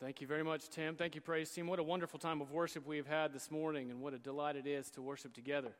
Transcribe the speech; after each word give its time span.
Thank 0.00 0.22
you 0.22 0.26
very 0.26 0.42
much, 0.42 0.70
Tim. 0.70 0.96
Thank 0.96 1.14
you, 1.14 1.20
Praise 1.20 1.50
Team. 1.50 1.66
What 1.66 1.78
a 1.78 1.82
wonderful 1.82 2.18
time 2.18 2.40
of 2.40 2.52
worship 2.52 2.86
we 2.86 2.96
have 2.96 3.06
had 3.06 3.34
this 3.34 3.50
morning, 3.50 3.90
and 3.90 4.00
what 4.00 4.14
a 4.14 4.18
delight 4.18 4.56
it 4.56 4.66
is 4.66 4.88
to 4.92 5.02
worship 5.02 5.34
together. 5.34 5.72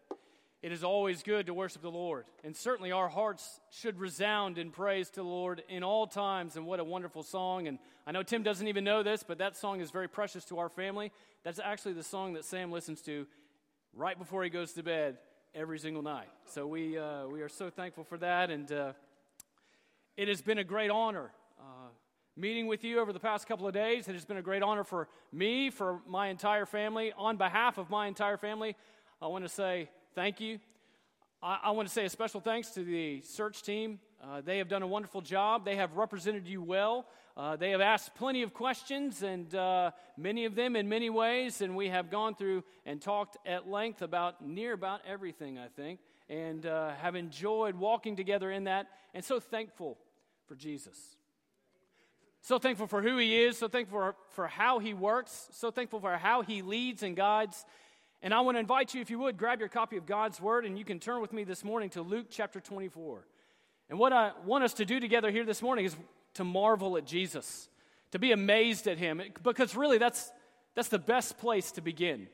It 0.60 0.72
is 0.72 0.84
always 0.84 1.22
good 1.22 1.46
to 1.46 1.54
worship 1.54 1.80
the 1.80 1.90
Lord, 1.90 2.26
and 2.44 2.54
certainly 2.54 2.92
our 2.92 3.08
hearts 3.08 3.60
should 3.70 3.98
resound 3.98 4.58
in 4.58 4.72
praise 4.72 5.08
to 5.08 5.22
the 5.22 5.22
Lord 5.22 5.62
in 5.70 5.82
all 5.82 6.06
times. 6.06 6.56
And 6.56 6.66
what 6.66 6.80
a 6.80 6.84
wonderful 6.84 7.22
song! 7.22 7.66
And 7.66 7.78
I 8.06 8.12
know 8.12 8.22
Tim 8.22 8.42
doesn't 8.42 8.68
even 8.68 8.84
know 8.84 9.02
this, 9.02 9.22
but 9.22 9.38
that 9.38 9.56
song 9.56 9.80
is 9.80 9.90
very 9.90 10.06
precious 10.06 10.44
to 10.46 10.58
our 10.58 10.68
family. 10.68 11.12
That's 11.42 11.58
actually 11.58 11.94
the 11.94 12.02
song 12.02 12.34
that 12.34 12.44
Sam 12.44 12.70
listens 12.70 13.00
to 13.02 13.26
right 13.94 14.18
before 14.18 14.44
he 14.44 14.50
goes 14.50 14.74
to 14.74 14.82
bed 14.82 15.16
every 15.54 15.78
single 15.78 16.02
night. 16.02 16.28
So 16.44 16.66
we, 16.66 16.98
uh, 16.98 17.26
we 17.28 17.40
are 17.40 17.48
so 17.48 17.70
thankful 17.70 18.04
for 18.04 18.18
that, 18.18 18.50
and 18.50 18.70
uh, 18.70 18.92
it 20.18 20.28
has 20.28 20.42
been 20.42 20.58
a 20.58 20.64
great 20.64 20.90
honor 20.90 21.30
meeting 22.40 22.66
with 22.66 22.82
you 22.84 23.00
over 23.00 23.12
the 23.12 23.20
past 23.20 23.46
couple 23.46 23.66
of 23.66 23.74
days. 23.74 24.08
It 24.08 24.14
has 24.14 24.24
been 24.24 24.38
a 24.38 24.42
great 24.42 24.62
honor 24.62 24.82
for 24.82 25.08
me, 25.30 25.68
for 25.68 26.00
my 26.08 26.28
entire 26.28 26.64
family. 26.64 27.12
On 27.18 27.36
behalf 27.36 27.76
of 27.76 27.90
my 27.90 28.06
entire 28.06 28.38
family, 28.38 28.76
I 29.20 29.26
want 29.26 29.44
to 29.44 29.48
say 29.48 29.90
thank 30.14 30.40
you. 30.40 30.58
I, 31.42 31.58
I 31.64 31.70
want 31.72 31.86
to 31.86 31.92
say 31.92 32.06
a 32.06 32.08
special 32.08 32.40
thanks 32.40 32.70
to 32.70 32.82
the 32.82 33.20
search 33.20 33.62
team. 33.62 34.00
Uh, 34.22 34.40
they 34.40 34.56
have 34.56 34.68
done 34.68 34.80
a 34.82 34.86
wonderful 34.86 35.20
job. 35.20 35.66
They 35.66 35.76
have 35.76 35.96
represented 35.96 36.46
you 36.46 36.62
well. 36.62 37.06
Uh, 37.36 37.56
they 37.56 37.70
have 37.70 37.82
asked 37.82 38.14
plenty 38.14 38.42
of 38.42 38.54
questions, 38.54 39.22
and 39.22 39.54
uh, 39.54 39.90
many 40.16 40.46
of 40.46 40.54
them 40.54 40.76
in 40.76 40.88
many 40.88 41.10
ways. 41.10 41.60
And 41.60 41.76
we 41.76 41.88
have 41.88 42.10
gone 42.10 42.34
through 42.34 42.64
and 42.86 43.02
talked 43.02 43.36
at 43.44 43.68
length 43.68 44.00
about 44.00 44.46
near 44.46 44.72
about 44.72 45.00
everything, 45.06 45.58
I 45.58 45.68
think, 45.68 46.00
and 46.30 46.64
uh, 46.64 46.94
have 46.94 47.16
enjoyed 47.16 47.74
walking 47.74 48.16
together 48.16 48.50
in 48.50 48.64
that. 48.64 48.86
And 49.12 49.22
so 49.22 49.40
thankful 49.40 49.98
for 50.46 50.54
Jesus. 50.54 51.16
So 52.42 52.58
thankful 52.58 52.86
for 52.86 53.02
who 53.02 53.18
he 53.18 53.42
is, 53.42 53.58
so 53.58 53.68
thankful 53.68 53.98
for, 53.98 54.16
for 54.30 54.48
how 54.48 54.78
he 54.78 54.94
works, 54.94 55.48
so 55.52 55.70
thankful 55.70 56.00
for 56.00 56.16
how 56.16 56.42
he 56.42 56.62
leads 56.62 57.02
and 57.02 57.14
guides. 57.14 57.64
And 58.22 58.32
I 58.32 58.40
want 58.40 58.56
to 58.56 58.60
invite 58.60 58.94
you, 58.94 59.00
if 59.00 59.10
you 59.10 59.18
would, 59.18 59.36
grab 59.36 59.60
your 59.60 59.68
copy 59.68 59.96
of 59.96 60.06
God's 60.06 60.40
Word 60.40 60.64
and 60.64 60.78
you 60.78 60.84
can 60.84 61.00
turn 61.00 61.20
with 61.20 61.32
me 61.32 61.44
this 61.44 61.64
morning 61.64 61.90
to 61.90 62.02
Luke 62.02 62.26
chapter 62.30 62.60
24. 62.60 63.26
And 63.88 63.98
what 63.98 64.12
I 64.12 64.32
want 64.44 64.64
us 64.64 64.74
to 64.74 64.84
do 64.84 65.00
together 65.00 65.30
here 65.30 65.44
this 65.44 65.62
morning 65.62 65.84
is 65.84 65.96
to 66.34 66.44
marvel 66.44 66.96
at 66.96 67.04
Jesus, 67.04 67.68
to 68.12 68.18
be 68.18 68.32
amazed 68.32 68.86
at 68.86 68.98
him, 68.98 69.20
because 69.42 69.74
really 69.74 69.98
that's, 69.98 70.30
that's 70.74 70.88
the 70.88 70.98
best 70.98 71.38
place 71.38 71.72
to 71.72 71.80
begin, 71.80 72.28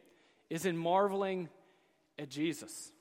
is 0.50 0.66
in 0.66 0.76
marveling 0.76 1.48
at 2.18 2.28
Jesus. 2.28 2.92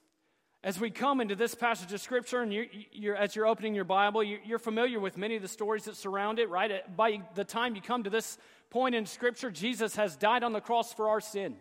As 0.66 0.80
we 0.80 0.90
come 0.90 1.22
into 1.22 1.36
this 1.36 1.54
passage 1.54 1.94
of 1.94 2.02
Scripture, 2.02 2.42
and 2.42 2.52
you're, 2.52 2.66
you're, 2.92 3.16
as 3.16 3.36
you're 3.36 3.46
opening 3.46 3.76
your 3.76 3.84
Bible, 3.84 4.24
you're, 4.24 4.40
you're 4.44 4.58
familiar 4.58 5.00
with 5.00 5.16
many 5.16 5.36
of 5.36 5.44
the 5.44 5.48
stories 5.48 5.84
that 5.84 5.96
surround 5.96 6.40
it, 6.40 6.50
right? 6.50 6.98
By 6.98 7.22
the 7.36 7.44
time 7.44 7.76
you 7.76 7.84
come 7.84 8.02
to 8.02 8.10
this 8.10 8.40
point 8.72 8.96
in 8.96 9.06
Scripture, 9.06 9.52
Jesus 9.52 9.96
has 9.96 10.16
died 10.16 10.44
on 10.44 10.54
the 10.54 10.60
cross 10.60 10.92
for 10.92 11.08
our 11.08 11.22
sin. 11.22 11.58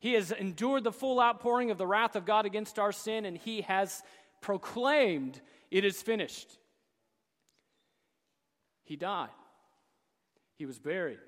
He 0.00 0.14
has 0.14 0.32
endured 0.32 0.82
the 0.82 0.90
full 0.90 1.20
outpouring 1.20 1.70
of 1.70 1.78
the 1.78 1.86
wrath 1.86 2.16
of 2.16 2.26
God 2.26 2.46
against 2.46 2.80
our 2.80 2.90
sin, 2.90 3.26
and 3.26 3.36
he 3.36 3.60
has 3.60 4.02
proclaimed, 4.40 5.40
It 5.70 5.84
is 5.84 6.02
finished. 6.02 6.58
He 8.82 8.96
died, 8.96 9.28
he 10.56 10.66
was 10.66 10.80
buried. 10.80 11.20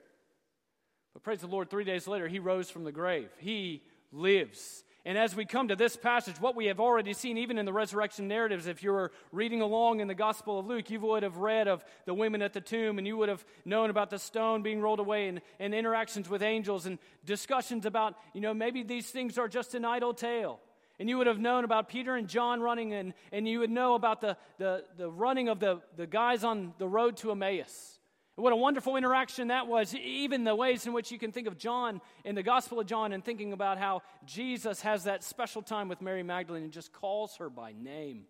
But 1.13 1.23
praise 1.23 1.43
the 1.43 1.47
Lord, 1.47 1.71
three 1.71 1.85
days 1.85 2.09
later, 2.09 2.27
he 2.27 2.41
rose 2.41 2.71
from 2.71 2.83
the 2.83 2.91
grave. 2.91 3.29
He 3.39 3.85
lives. 4.11 4.83
And 5.07 5.17
as 5.17 5.35
we 5.35 5.47
come 5.47 5.69
to 5.69 5.77
this 5.77 5.97
passage, 5.97 6.39
what 6.41 6.55
we 6.55 6.67
have 6.67 6.79
already 6.79 7.15
seen, 7.15 7.39
even 7.39 7.57
in 7.57 7.65
the 7.65 7.73
resurrection 7.73 8.29
narratives, 8.29 8.67
if 8.67 8.83
you 8.83 8.93
were 8.93 9.13
reading 9.33 9.63
along 9.63 10.01
in 10.01 10.09
the 10.09 10.15
Gospel 10.15 10.59
of 10.59 10.67
Luke, 10.67 10.91
you 10.91 11.01
would 11.01 11.23
have 11.23 11.39
read 11.39 11.69
of 11.69 11.83
the 12.05 12.13
women 12.13 12.43
at 12.43 12.53
the 12.53 12.61
tomb 12.61 12.99
and 12.99 13.07
you 13.07 13.17
would 13.17 13.31
have 13.31 13.45
known 13.65 13.89
about 13.89 14.11
the 14.11 14.19
stone 14.19 14.63
being 14.63 14.83
rolled 14.83 15.01
away 15.01 15.29
and, 15.29 15.41
and 15.59 15.75
interactions 15.75 16.29
with 16.29 16.43
angels 16.43 16.85
and 16.85 16.99
discussions 17.25 17.87
about, 17.87 18.15
you 18.35 18.43
know, 18.43 18.53
maybe 18.53 18.83
these 18.83 19.11
things 19.11 19.39
are 19.39 19.49
just 19.49 19.75
an 19.75 19.87
idle 19.87 20.13
tale. 20.13 20.61
And 20.99 21.09
you 21.09 21.17
would 21.17 21.29
have 21.29 21.39
known 21.39 21.65
about 21.65 21.89
Peter 21.89 22.15
and 22.15 22.29
John 22.29 22.61
running, 22.61 22.93
and, 22.93 23.15
and 23.33 23.49
you 23.49 23.61
would 23.61 23.71
know 23.71 23.95
about 23.95 24.21
the, 24.21 24.37
the, 24.59 24.85
the 24.99 25.11
running 25.11 25.49
of 25.49 25.59
the, 25.59 25.81
the 25.97 26.07
guys 26.07 26.45
on 26.45 26.75
the 26.77 26.87
road 26.87 27.17
to 27.19 27.31
Emmaus. 27.31 28.00
What 28.41 28.53
a 28.55 28.57
wonderful 28.57 28.97
interaction 28.97 29.49
that 29.49 29.67
was. 29.67 29.95
Even 29.95 30.45
the 30.45 30.55
ways 30.55 30.87
in 30.87 30.93
which 30.93 31.13
you 31.13 31.19
can 31.19 31.31
think 31.31 31.47
of 31.47 31.59
John 31.59 32.01
in 32.25 32.35
the 32.35 32.43
Gospel 32.43 32.81
of 32.81 32.87
John 32.87 33.13
and 33.13 33.23
thinking 33.23 33.53
about 33.53 33.77
how 33.77 34.03
Jesus 34.25 34.81
has 34.81 35.05
that 35.05 35.23
special 35.23 35.61
time 35.61 35.89
with 35.89 36.01
Mary 36.01 36.23
Magdalene 36.23 36.65
and 36.65 36.73
just 36.73 36.93
calls 36.93 37.37
her 37.37 37.51
by 37.51 37.73
name. 37.73 38.25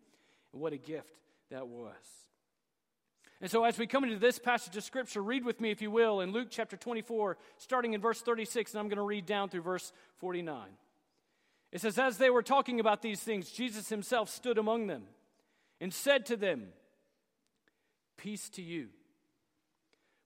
What 0.50 0.72
a 0.72 0.78
gift 0.78 1.14
that 1.50 1.68
was. 1.68 1.94
And 3.40 3.50
so, 3.50 3.64
as 3.64 3.78
we 3.78 3.86
come 3.86 4.04
into 4.04 4.18
this 4.18 4.38
passage 4.38 4.76
of 4.76 4.84
Scripture, 4.84 5.22
read 5.22 5.44
with 5.44 5.60
me, 5.60 5.70
if 5.70 5.80
you 5.80 5.90
will, 5.90 6.20
in 6.20 6.32
Luke 6.32 6.48
chapter 6.50 6.76
24, 6.76 7.38
starting 7.56 7.94
in 7.94 8.00
verse 8.00 8.20
36, 8.20 8.72
and 8.72 8.80
I'm 8.80 8.88
going 8.88 8.96
to 8.96 9.02
read 9.02 9.24
down 9.24 9.48
through 9.48 9.62
verse 9.62 9.92
49. 10.18 10.68
It 11.72 11.80
says, 11.80 11.98
As 11.98 12.18
they 12.18 12.28
were 12.30 12.42
talking 12.42 12.80
about 12.80 13.00
these 13.00 13.20
things, 13.20 13.50
Jesus 13.50 13.88
himself 13.88 14.28
stood 14.28 14.58
among 14.58 14.88
them 14.88 15.04
and 15.80 15.94
said 15.94 16.26
to 16.26 16.36
them, 16.36 16.68
Peace 18.18 18.50
to 18.50 18.62
you. 18.62 18.88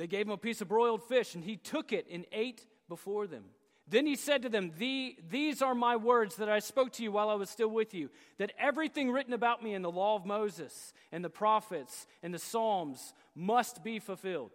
They 0.00 0.06
gave 0.06 0.24
him 0.24 0.32
a 0.32 0.38
piece 0.38 0.62
of 0.62 0.68
broiled 0.68 1.02
fish, 1.02 1.34
and 1.34 1.44
he 1.44 1.58
took 1.58 1.92
it 1.92 2.06
and 2.10 2.24
ate 2.32 2.66
before 2.88 3.26
them. 3.26 3.44
Then 3.86 4.06
he 4.06 4.16
said 4.16 4.40
to 4.42 4.48
them, 4.48 4.72
the, 4.78 5.14
These 5.28 5.60
are 5.60 5.74
my 5.74 5.96
words 5.96 6.36
that 6.36 6.48
I 6.48 6.60
spoke 6.60 6.92
to 6.92 7.02
you 7.02 7.12
while 7.12 7.28
I 7.28 7.34
was 7.34 7.50
still 7.50 7.68
with 7.68 7.92
you, 7.92 8.08
that 8.38 8.52
everything 8.58 9.10
written 9.10 9.34
about 9.34 9.62
me 9.62 9.74
in 9.74 9.82
the 9.82 9.90
law 9.90 10.16
of 10.16 10.24
Moses 10.24 10.94
and 11.12 11.22
the 11.22 11.28
prophets 11.28 12.06
and 12.22 12.32
the 12.32 12.38
Psalms 12.38 13.12
must 13.34 13.84
be 13.84 13.98
fulfilled. 13.98 14.52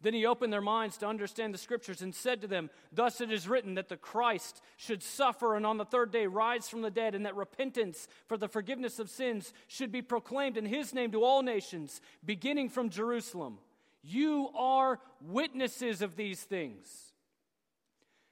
Then 0.00 0.14
he 0.14 0.24
opened 0.24 0.50
their 0.50 0.62
minds 0.62 0.96
to 0.96 1.06
understand 1.06 1.52
the 1.52 1.58
scriptures 1.58 2.00
and 2.00 2.14
said 2.14 2.40
to 2.40 2.46
them, 2.46 2.70
Thus 2.90 3.20
it 3.20 3.30
is 3.30 3.46
written 3.46 3.74
that 3.74 3.90
the 3.90 3.98
Christ 3.98 4.62
should 4.78 5.02
suffer 5.02 5.56
and 5.56 5.66
on 5.66 5.76
the 5.76 5.84
third 5.84 6.10
day 6.10 6.26
rise 6.26 6.70
from 6.70 6.80
the 6.80 6.90
dead, 6.90 7.14
and 7.14 7.26
that 7.26 7.36
repentance 7.36 8.08
for 8.28 8.38
the 8.38 8.48
forgiveness 8.48 8.98
of 8.98 9.10
sins 9.10 9.52
should 9.68 9.92
be 9.92 10.00
proclaimed 10.00 10.56
in 10.56 10.64
his 10.64 10.94
name 10.94 11.12
to 11.12 11.22
all 11.22 11.42
nations, 11.42 12.00
beginning 12.24 12.70
from 12.70 12.88
Jerusalem. 12.88 13.58
You 14.02 14.48
are 14.56 14.98
witnesses 15.20 16.02
of 16.02 16.16
these 16.16 16.40
things. 16.42 17.12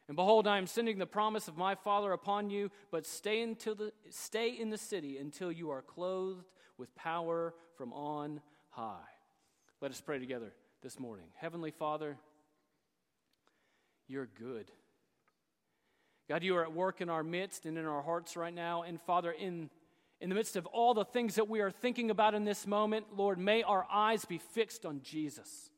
And 0.08 0.16
behold, 0.16 0.48
I 0.48 0.58
am 0.58 0.66
sending 0.66 0.98
the 0.98 1.06
promise 1.06 1.46
of 1.46 1.56
my 1.56 1.76
Father 1.76 2.10
upon 2.12 2.50
you, 2.50 2.72
but 2.90 3.06
stay, 3.06 3.42
until 3.42 3.76
the, 3.76 3.92
stay 4.08 4.50
in 4.50 4.70
the 4.70 4.78
city 4.78 5.18
until 5.18 5.52
you 5.52 5.70
are 5.70 5.82
clothed 5.82 6.50
with 6.76 6.92
power 6.96 7.54
from 7.76 7.92
on 7.92 8.40
high. 8.70 8.98
Let 9.80 9.92
us 9.92 10.00
pray 10.00 10.18
together 10.18 10.52
this 10.82 10.98
morning. 10.98 11.26
Heavenly 11.36 11.70
Father, 11.70 12.16
you're 14.08 14.28
good. 14.36 14.72
God, 16.28 16.42
you 16.42 16.56
are 16.56 16.64
at 16.64 16.72
work 16.72 17.00
in 17.00 17.08
our 17.08 17.22
midst 17.22 17.64
and 17.64 17.78
in 17.78 17.86
our 17.86 18.02
hearts 18.02 18.36
right 18.36 18.54
now. 18.54 18.82
And 18.82 19.00
Father, 19.02 19.30
in 19.30 19.70
in 20.20 20.28
the 20.28 20.34
midst 20.34 20.56
of 20.56 20.66
all 20.66 20.92
the 20.94 21.04
things 21.04 21.36
that 21.36 21.48
we 21.48 21.60
are 21.60 21.70
thinking 21.70 22.10
about 22.10 22.34
in 22.34 22.44
this 22.44 22.66
moment, 22.66 23.06
Lord, 23.16 23.38
may 23.38 23.62
our 23.62 23.86
eyes 23.90 24.24
be 24.24 24.38
fixed 24.38 24.84
on 24.84 25.00
Jesus. 25.02 25.70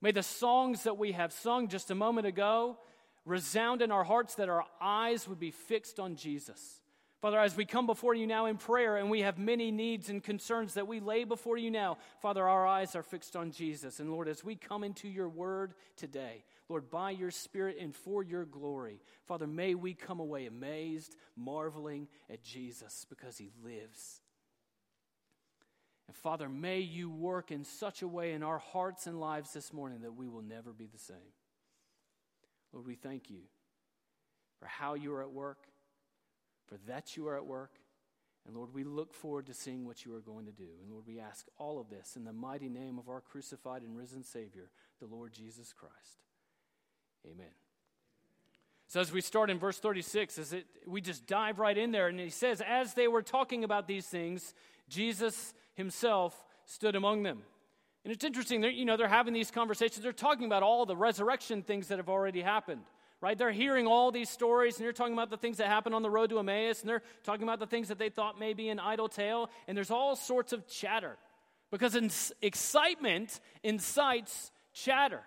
May 0.00 0.12
the 0.12 0.22
songs 0.22 0.84
that 0.84 0.98
we 0.98 1.12
have 1.12 1.32
sung 1.32 1.68
just 1.68 1.90
a 1.90 1.94
moment 1.94 2.26
ago 2.26 2.78
resound 3.24 3.82
in 3.82 3.90
our 3.90 4.04
hearts 4.04 4.36
that 4.36 4.48
our 4.48 4.64
eyes 4.80 5.26
would 5.28 5.40
be 5.40 5.50
fixed 5.50 5.98
on 5.98 6.14
Jesus. 6.14 6.80
Father, 7.26 7.40
as 7.40 7.56
we 7.56 7.64
come 7.64 7.86
before 7.86 8.14
you 8.14 8.24
now 8.24 8.46
in 8.46 8.56
prayer 8.56 8.98
and 8.98 9.10
we 9.10 9.22
have 9.22 9.36
many 9.36 9.72
needs 9.72 10.10
and 10.10 10.22
concerns 10.22 10.74
that 10.74 10.86
we 10.86 11.00
lay 11.00 11.24
before 11.24 11.58
you 11.58 11.72
now, 11.72 11.98
Father, 12.22 12.46
our 12.46 12.64
eyes 12.64 12.94
are 12.94 13.02
fixed 13.02 13.34
on 13.34 13.50
Jesus. 13.50 13.98
And 13.98 14.12
Lord, 14.12 14.28
as 14.28 14.44
we 14.44 14.54
come 14.54 14.84
into 14.84 15.08
your 15.08 15.28
word 15.28 15.74
today, 15.96 16.44
Lord, 16.68 16.88
by 16.88 17.10
your 17.10 17.32
Spirit 17.32 17.78
and 17.80 17.92
for 17.92 18.22
your 18.22 18.44
glory, 18.44 19.00
Father, 19.26 19.48
may 19.48 19.74
we 19.74 19.92
come 19.92 20.20
away 20.20 20.46
amazed, 20.46 21.16
marveling 21.34 22.06
at 22.30 22.44
Jesus 22.44 23.04
because 23.08 23.36
he 23.36 23.50
lives. 23.60 24.20
And 26.06 26.16
Father, 26.16 26.48
may 26.48 26.78
you 26.78 27.10
work 27.10 27.50
in 27.50 27.64
such 27.64 28.02
a 28.02 28.08
way 28.08 28.34
in 28.34 28.44
our 28.44 28.58
hearts 28.58 29.08
and 29.08 29.18
lives 29.18 29.52
this 29.52 29.72
morning 29.72 30.02
that 30.02 30.14
we 30.14 30.28
will 30.28 30.42
never 30.42 30.72
be 30.72 30.86
the 30.86 30.96
same. 30.96 31.16
Lord, 32.72 32.86
we 32.86 32.94
thank 32.94 33.30
you 33.30 33.40
for 34.60 34.66
how 34.66 34.94
you 34.94 35.12
are 35.12 35.22
at 35.22 35.32
work 35.32 35.66
for 36.66 36.76
that 36.86 37.16
you 37.16 37.28
are 37.28 37.36
at 37.36 37.46
work. 37.46 37.72
And 38.46 38.56
Lord, 38.56 38.72
we 38.72 38.84
look 38.84 39.12
forward 39.12 39.46
to 39.46 39.54
seeing 39.54 39.84
what 39.84 40.04
you 40.04 40.14
are 40.14 40.20
going 40.20 40.46
to 40.46 40.52
do. 40.52 40.68
And 40.82 40.90
Lord, 40.90 41.04
we 41.06 41.18
ask 41.18 41.46
all 41.58 41.80
of 41.80 41.90
this 41.90 42.14
in 42.16 42.24
the 42.24 42.32
mighty 42.32 42.68
name 42.68 42.98
of 42.98 43.08
our 43.08 43.20
crucified 43.20 43.82
and 43.82 43.96
risen 43.96 44.22
Savior, 44.22 44.70
the 45.00 45.06
Lord 45.06 45.32
Jesus 45.32 45.72
Christ. 45.72 46.22
Amen. 47.26 47.46
So, 48.88 49.00
as 49.00 49.10
we 49.12 49.20
start 49.20 49.50
in 49.50 49.58
verse 49.58 49.78
36, 49.78 50.38
as 50.38 50.52
it, 50.52 50.66
we 50.86 51.00
just 51.00 51.26
dive 51.26 51.58
right 51.58 51.76
in 51.76 51.90
there, 51.90 52.06
and 52.06 52.20
he 52.20 52.30
says, 52.30 52.62
As 52.64 52.94
they 52.94 53.08
were 53.08 53.22
talking 53.22 53.64
about 53.64 53.88
these 53.88 54.06
things, 54.06 54.54
Jesus 54.88 55.54
himself 55.74 56.44
stood 56.66 56.94
among 56.94 57.24
them. 57.24 57.42
And 58.04 58.12
it's 58.12 58.24
interesting, 58.24 58.62
you 58.62 58.84
know, 58.84 58.96
they're 58.96 59.08
having 59.08 59.34
these 59.34 59.50
conversations. 59.50 60.04
They're 60.04 60.12
talking 60.12 60.46
about 60.46 60.62
all 60.62 60.86
the 60.86 60.96
resurrection 60.96 61.62
things 61.62 61.88
that 61.88 61.98
have 61.98 62.08
already 62.08 62.40
happened, 62.40 62.82
right? 63.20 63.36
They're 63.36 63.52
hearing 63.52 63.86
all 63.86 64.12
these 64.12 64.28
stories, 64.28 64.76
and 64.76 64.84
they're 64.84 64.92
talking 64.92 65.14
about 65.14 65.30
the 65.30 65.36
things 65.36 65.56
that 65.58 65.68
happened 65.68 65.94
on 65.94 66.02
the 66.02 66.10
road 66.10 66.30
to 66.30 66.38
Emmaus, 66.38 66.80
and 66.80 66.88
they're 66.88 67.02
talking 67.24 67.42
about 67.42 67.58
the 67.58 67.66
things 67.66 67.88
that 67.88 67.98
they 67.98 68.10
thought 68.10 68.38
may 68.38 68.52
be 68.52 68.68
an 68.68 68.78
idle 68.78 69.08
tale, 69.08 69.50
and 69.66 69.76
there's 69.76 69.90
all 69.90 70.16
sorts 70.16 70.52
of 70.52 70.66
chatter. 70.68 71.16
Because 71.70 71.96
excitement 72.42 73.40
incites 73.62 74.52
chatter. 74.72 75.22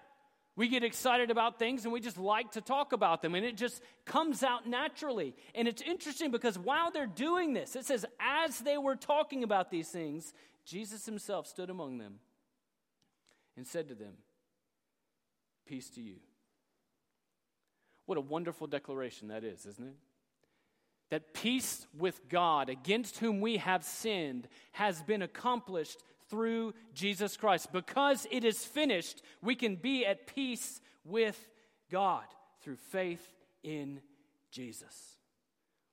We 0.56 0.68
get 0.68 0.84
excited 0.84 1.32
about 1.32 1.58
things 1.58 1.86
and 1.86 1.94
we 1.94 2.02
just 2.02 2.18
like 2.18 2.52
to 2.52 2.62
talk 2.62 2.92
about 2.92 3.22
them, 3.22 3.34
and 3.34 3.46
it 3.46 3.56
just 3.56 3.82
comes 4.06 4.44
out 4.44 4.68
naturally. 4.68 5.34
And 5.56 5.68
it's 5.68 5.82
interesting 5.82 6.32
because 6.32 6.60
while 6.60 6.92
they're 6.92 7.08
doing 7.08 7.54
this, 7.54 7.76
it 7.76 7.86
says, 7.86 8.06
as 8.20 8.60
they 8.60 8.78
were 8.78 8.96
talking 8.96 9.44
about 9.44 9.72
these 9.72 9.88
things, 9.88 10.34
Jesus 10.66 11.06
himself 11.06 11.48
stood 11.48 11.70
among 11.70 11.98
them 11.98 12.16
and 13.56 13.66
said 13.66 13.88
to 13.88 13.96
them, 13.96 14.14
Peace 15.66 15.90
to 15.92 16.02
you. 16.02 16.16
What 18.10 18.18
a 18.18 18.22
wonderful 18.22 18.66
declaration 18.66 19.28
that 19.28 19.44
is, 19.44 19.68
isn't 19.68 19.88
it? 19.88 19.96
That 21.12 21.32
peace 21.32 21.86
with 21.96 22.28
God, 22.28 22.68
against 22.68 23.20
whom 23.20 23.40
we 23.40 23.58
have 23.58 23.84
sinned, 23.84 24.48
has 24.72 25.04
been 25.04 25.22
accomplished 25.22 26.00
through 26.28 26.74
Jesus 26.96 27.38
Christ. 27.38 27.72
Because 27.72 28.26
it 28.32 28.44
is 28.44 28.66
finished, 28.66 29.22
we 29.44 29.54
can 29.54 29.76
be 29.76 30.08
at 30.08 30.26
peace 30.26 30.82
with 31.06 31.48
God 31.92 32.24
through 32.64 32.78
faith 32.78 33.32
in 33.62 34.02
Jesus. 34.50 35.19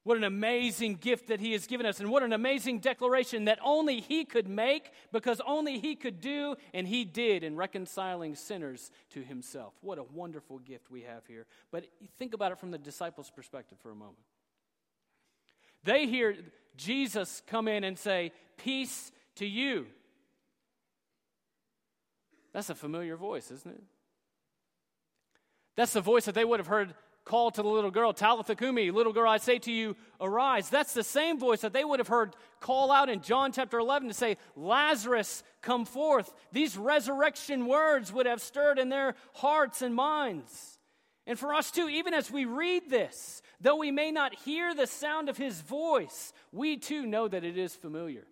What 0.07 0.17
an 0.17 0.23
amazing 0.23 0.99
gift 1.01 1.27
that 1.27 1.41
He 1.41 1.51
has 1.51 1.67
given 1.67 1.85
us, 1.85 1.99
and 1.99 2.13
what 2.13 2.23
an 2.23 2.33
amazing 2.33 2.79
declaration 2.79 3.47
that 3.47 3.59
only 3.61 3.99
He 3.99 4.25
could 4.25 4.47
make 4.47 4.93
because 5.11 5.41
only 5.45 5.81
He 5.81 5.97
could 5.97 6.21
do, 6.21 6.55
and 6.73 6.87
He 6.87 7.05
did 7.05 7.43
in 7.43 7.57
reconciling 7.57 8.37
sinners 8.37 8.93
to 9.11 9.25
Himself. 9.25 9.75
What 9.81 9.99
a 9.99 10.05
wonderful 10.05 10.61
gift 10.61 10.93
we 10.93 11.03
have 11.03 11.27
here. 11.27 11.45
But 11.73 11.87
think 12.19 12.35
about 12.35 12.53
it 12.53 12.61
from 12.61 12.71
the 12.71 12.79
disciples' 12.79 13.33
perspective 13.35 13.79
for 13.83 13.91
a 13.91 13.97
moment. 13.97 14.21
They 15.83 16.07
hear 16.07 16.37
Jesus 16.77 17.43
come 17.49 17.67
in 17.67 17.83
and 17.83 17.99
say, 17.99 18.31
Peace 18.59 19.11
to 19.35 19.45
you. 19.45 19.87
That's 22.53 22.71
a 22.71 22.77
familiar 22.77 23.17
voice, 23.17 23.51
isn't 23.51 23.75
it? 23.75 23.83
That's 25.75 25.95
the 25.95 26.01
voice 26.01 26.27
that 26.27 26.37
they 26.37 26.45
would 26.45 26.61
have 26.61 26.69
heard 26.69 26.95
call 27.27 27.51
to 27.51 27.61
the 27.61 27.69
little 27.69 27.91
girl, 27.91 28.15
Talitha 28.15 28.55
Kumi, 28.55 28.91
little 28.91 29.13
girl, 29.13 29.29
I 29.29 29.37
say 29.37 29.59
to 29.59 29.71
you, 29.71 29.97
arise. 30.21 30.71
That's 30.71 30.95
the 30.95 31.05
same 31.05 31.39
voice 31.39 31.61
that 31.61 31.75
they 31.75 31.85
would 31.85 31.99
have 31.99 32.09
heard 32.09 32.35
call 32.61 32.91
out 32.91 33.11
in 33.11 33.21
John 33.21 33.53
chapter 33.53 33.79
11 33.79 34.09
to 34.09 34.15
say, 34.15 34.39
Lazarus, 34.57 35.43
come 35.61 35.85
forth. 35.85 36.33
These 36.53 36.79
resurrection 36.79 37.67
words 37.67 38.11
would 38.13 38.25
have 38.25 38.41
stirred 38.41 38.79
in 38.79 38.89
their 38.89 39.15
hearts 39.35 39.83
and 39.83 39.95
minds. 39.95 40.79
And 41.27 41.39
for 41.39 41.53
us 41.53 41.71
too, 41.71 41.89
even 41.89 42.15
as 42.15 42.31
we 42.31 42.47
read 42.47 42.89
this, 42.89 43.43
though 43.61 43.77
we 43.77 43.91
may 43.91 44.11
not 44.11 44.35
hear 44.35 44.75
the 44.75 44.87
sound 44.87 45.29
of 45.29 45.37
his 45.37 45.61
voice, 45.61 46.33
we 46.53 46.79
too 46.79 47.05
know 47.05 47.29
that 47.29 47.45
it 47.45 47.59
is 47.59 47.75
familiar 47.75 48.25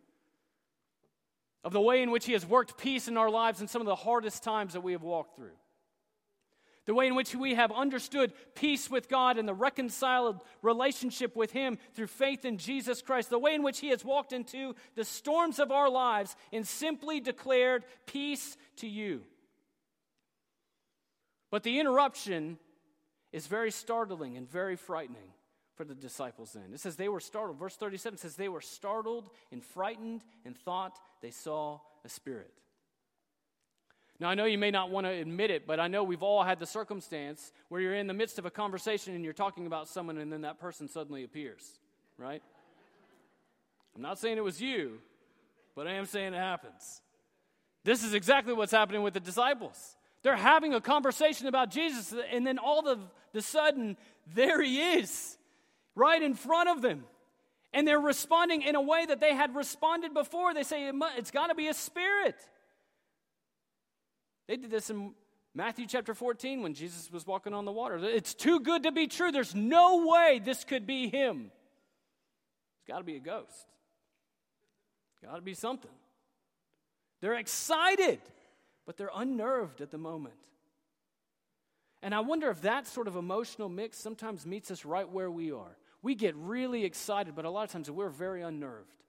of 1.65 1.73
the 1.73 1.81
way 1.81 2.03
in 2.03 2.11
which 2.11 2.27
He 2.27 2.33
has 2.33 2.47
worked 2.47 2.77
peace 2.77 3.09
in 3.09 3.17
our 3.17 3.31
lives 3.31 3.61
in 3.61 3.69
some 3.69 3.81
of 3.81 3.87
the 3.87 3.97
hardest 3.97 4.43
times 4.43 4.75
that 4.75 4.83
we 4.83 4.93
have 4.93 5.03
walked 5.03 5.35
through. 5.35 5.57
The 6.87 6.95
way 6.95 7.07
in 7.07 7.15
which 7.15 7.35
we 7.35 7.55
have 7.55 7.73
understood 7.73 8.33
peace 8.55 8.91
with 8.91 9.09
God 9.09 9.39
and 9.39 9.49
the 9.49 9.55
reconciled 9.55 10.43
relationship 10.61 11.35
with 11.35 11.51
Him 11.51 11.79
through 11.95 12.09
faith 12.09 12.45
in 12.45 12.59
Jesus 12.59 13.01
Christ. 13.01 13.31
The 13.31 13.39
way 13.39 13.55
in 13.55 13.63
which 13.63 13.81
He 13.81 13.89
has 13.89 14.05
walked 14.05 14.33
into 14.33 14.75
the 14.95 15.05
storms 15.05 15.59
of 15.59 15.71
our 15.71 15.89
lives 15.89 16.37
and 16.53 16.67
simply 16.67 17.21
declared 17.21 17.85
peace 18.07 18.57
to 18.77 18.87
you. 18.87 19.23
But 21.51 21.63
the 21.63 21.81
interruption 21.81 22.59
is 23.33 23.47
very 23.47 23.71
startling 23.71 24.37
and 24.37 24.51
very 24.51 24.77
frightening 24.77 25.33
for 25.77 25.85
the 25.85 25.95
disciples 25.95 26.53
then. 26.53 26.73
It 26.73 26.81
says 26.81 26.97
they 26.97 27.09
were 27.09 27.21
startled. 27.21 27.59
Verse 27.59 27.77
37 27.77 28.19
says 28.19 28.37
they 28.37 28.49
were 28.49 28.61
startled 28.61 29.31
and 29.51 29.63
frightened 29.63 30.23
and 30.45 30.57
thought 30.57 30.99
they 31.21 31.31
saw 31.31 31.81
a 32.05 32.09
spirit. 32.09 32.53
Now, 34.25 34.31
I 34.31 34.35
know 34.37 34.47
you 34.47 34.57
may 34.57 34.71
not 34.71 34.89
want 34.89 35.07
to 35.07 35.11
admit 35.11 35.51
it, 35.51 35.67
but 35.67 35.79
I 35.79 35.87
know 35.87 36.03
we've 36.03 36.23
all 36.23 36.43
had 36.43 36.59
the 36.59 36.65
circumstance 36.65 37.53
where 37.69 37.83
you're 37.83 37.95
in 37.95 38.07
the 38.07 38.15
midst 38.15 38.39
of 38.39 38.47
a 38.47 38.51
conversation 38.51 39.15
and 39.15 39.23
you're 39.23 39.35
talking 39.35 39.67
about 39.67 39.87
someone 39.87 40.17
and 40.17 40.33
then 40.33 40.41
that 40.41 40.59
person 40.59 40.89
suddenly 40.89 41.25
appears, 41.25 41.79
right? 42.17 42.43
I'm 43.95 44.01
not 44.01 44.19
saying 44.19 44.39
it 44.39 44.43
was 44.43 44.63
you, 44.63 45.01
but 45.77 45.87
I 45.87 45.93
am 45.93 46.07
saying 46.07 46.33
it 46.33 46.39
happens. 46.39 47.03
This 47.85 48.03
is 48.03 48.15
exactly 48.15 48.55
what's 48.55 48.73
happening 48.73 49.03
with 49.03 49.13
the 49.13 49.21
disciples. 49.21 49.95
They're 50.23 50.37
having 50.37 50.73
a 50.73 50.81
conversation 50.81 51.47
about 51.47 51.71
Jesus, 51.71 52.15
and 52.33 52.47
then 52.47 52.57
all 52.57 52.89
of 52.89 53.01
the 53.35 53.43
sudden, 53.43 53.99
there 54.33 54.63
he 54.63 54.81
is 54.81 55.37
right 55.95 56.23
in 56.23 56.33
front 56.33 56.71
of 56.71 56.81
them. 56.81 57.05
And 57.75 57.87
they're 57.87 58.01
responding 58.01 58.63
in 58.63 58.75
a 58.75 58.81
way 58.81 59.05
that 59.05 59.21
they 59.21 59.35
had 59.35 59.55
responded 59.55 60.15
before. 60.15 60.55
They 60.55 60.63
say, 60.63 60.91
It's 61.19 61.31
got 61.31 61.49
to 61.49 61.55
be 61.55 61.69
a 61.69 61.75
spirit. 61.75 62.37
They 64.47 64.57
did 64.57 64.71
this 64.71 64.91
in 64.91 65.15
Matthew 65.55 65.87
chapter 65.87 66.15
14 66.15 66.63
when 66.63 66.75
Jesus 66.75 67.11
was 67.11 67.27
walking 67.27 67.55
on 67.55 67.65
the 67.65 67.73
water. 67.73 67.99
It's 68.03 68.35
too 68.35 68.61
good 68.61 68.85
to 68.85 68.93
be 68.93 69.07
true. 69.07 69.33
There's 69.33 69.55
no 69.55 70.07
way 70.07 70.41
this 70.43 70.65
could 70.65 70.87
be 70.87 71.09
him. 71.09 71.51
It's 72.77 72.89
got 72.89 72.99
to 72.99 73.05
be 73.05 73.17
a 73.17 73.21
ghost. 73.21 73.67
Got 75.23 75.37
to 75.37 75.43
be 75.43 75.55
something. 75.55 75.91
They're 77.21 77.35
excited, 77.35 78.21
but 78.85 78.97
they're 78.97 79.11
unnerved 79.15 79.81
at 79.81 79.91
the 79.91 79.99
moment. 79.99 80.35
And 82.03 82.15
I 82.15 82.21
wonder 82.21 82.51
if 82.51 82.63
that 82.63 82.87
sort 82.87 83.09
of 83.09 83.17
emotional 83.17 83.71
mix 83.71 83.99
sometimes 83.99 84.45
meets 84.45 84.71
us 84.71 84.85
right 84.85 85.09
where 85.09 85.31
we 85.31 85.53
are 85.53 85.77
we 86.05 86.15
get 86.15 86.37
really 86.37 86.85
excited, 86.85 87.35
but 87.35 87.47
a 87.47 87.51
lot 87.51 87.65
of 87.65 87.71
times 87.71 87.91
we're 87.91 88.11
very 88.11 88.43
unnerved. 88.43 89.04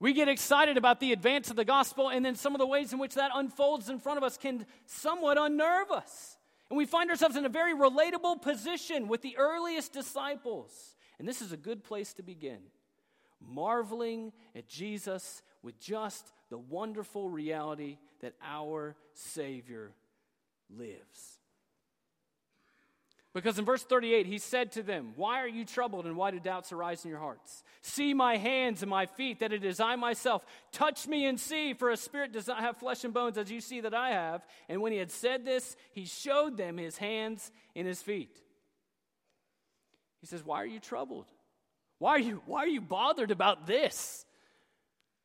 We 0.00 0.12
get 0.12 0.28
excited 0.28 0.76
about 0.76 1.00
the 1.00 1.12
advance 1.12 1.50
of 1.50 1.56
the 1.56 1.64
gospel, 1.64 2.08
and 2.08 2.24
then 2.24 2.36
some 2.36 2.54
of 2.54 2.60
the 2.60 2.66
ways 2.66 2.92
in 2.92 2.98
which 2.98 3.14
that 3.14 3.32
unfolds 3.34 3.88
in 3.88 3.98
front 3.98 4.18
of 4.18 4.24
us 4.24 4.36
can 4.36 4.64
somewhat 4.86 5.38
unnerve 5.38 5.90
us. 5.90 6.36
And 6.70 6.76
we 6.76 6.86
find 6.86 7.10
ourselves 7.10 7.36
in 7.36 7.44
a 7.44 7.48
very 7.48 7.74
relatable 7.74 8.42
position 8.42 9.08
with 9.08 9.22
the 9.22 9.36
earliest 9.36 9.92
disciples. 9.92 10.94
And 11.18 11.26
this 11.26 11.42
is 11.42 11.50
a 11.50 11.56
good 11.56 11.82
place 11.82 12.12
to 12.14 12.22
begin. 12.22 12.58
Marveling 13.40 14.32
at 14.54 14.68
Jesus 14.68 15.42
with 15.62 15.80
just 15.80 16.32
the 16.50 16.58
wonderful 16.58 17.28
reality 17.28 17.98
that 18.20 18.34
our 18.42 18.96
Savior 19.14 19.92
lives. 20.70 21.37
Because 23.38 23.56
in 23.56 23.64
verse 23.64 23.84
38, 23.84 24.26
he 24.26 24.38
said 24.38 24.72
to 24.72 24.82
them, 24.82 25.12
Why 25.14 25.40
are 25.40 25.48
you 25.48 25.64
troubled 25.64 26.06
and 26.06 26.16
why 26.16 26.32
do 26.32 26.40
doubts 26.40 26.72
arise 26.72 27.04
in 27.04 27.10
your 27.10 27.20
hearts? 27.20 27.62
See 27.82 28.12
my 28.12 28.36
hands 28.36 28.82
and 28.82 28.90
my 28.90 29.06
feet, 29.06 29.38
that 29.38 29.52
it 29.52 29.64
is 29.64 29.78
I 29.78 29.94
myself. 29.94 30.44
Touch 30.72 31.06
me 31.06 31.24
and 31.24 31.38
see, 31.38 31.72
for 31.72 31.90
a 31.90 31.96
spirit 31.96 32.32
does 32.32 32.48
not 32.48 32.58
have 32.58 32.78
flesh 32.78 33.04
and 33.04 33.14
bones 33.14 33.38
as 33.38 33.48
you 33.48 33.60
see 33.60 33.80
that 33.82 33.94
I 33.94 34.10
have. 34.10 34.44
And 34.68 34.82
when 34.82 34.90
he 34.90 34.98
had 34.98 35.12
said 35.12 35.44
this, 35.44 35.76
he 35.92 36.04
showed 36.04 36.56
them 36.56 36.78
his 36.78 36.98
hands 36.98 37.52
and 37.76 37.86
his 37.86 38.02
feet. 38.02 38.36
He 40.20 40.26
says, 40.26 40.44
Why 40.44 40.60
are 40.60 40.66
you 40.66 40.80
troubled? 40.80 41.26
Why 42.00 42.10
are 42.10 42.18
you, 42.18 42.42
why 42.44 42.64
are 42.64 42.68
you 42.68 42.80
bothered 42.80 43.30
about 43.30 43.68
this? 43.68 44.26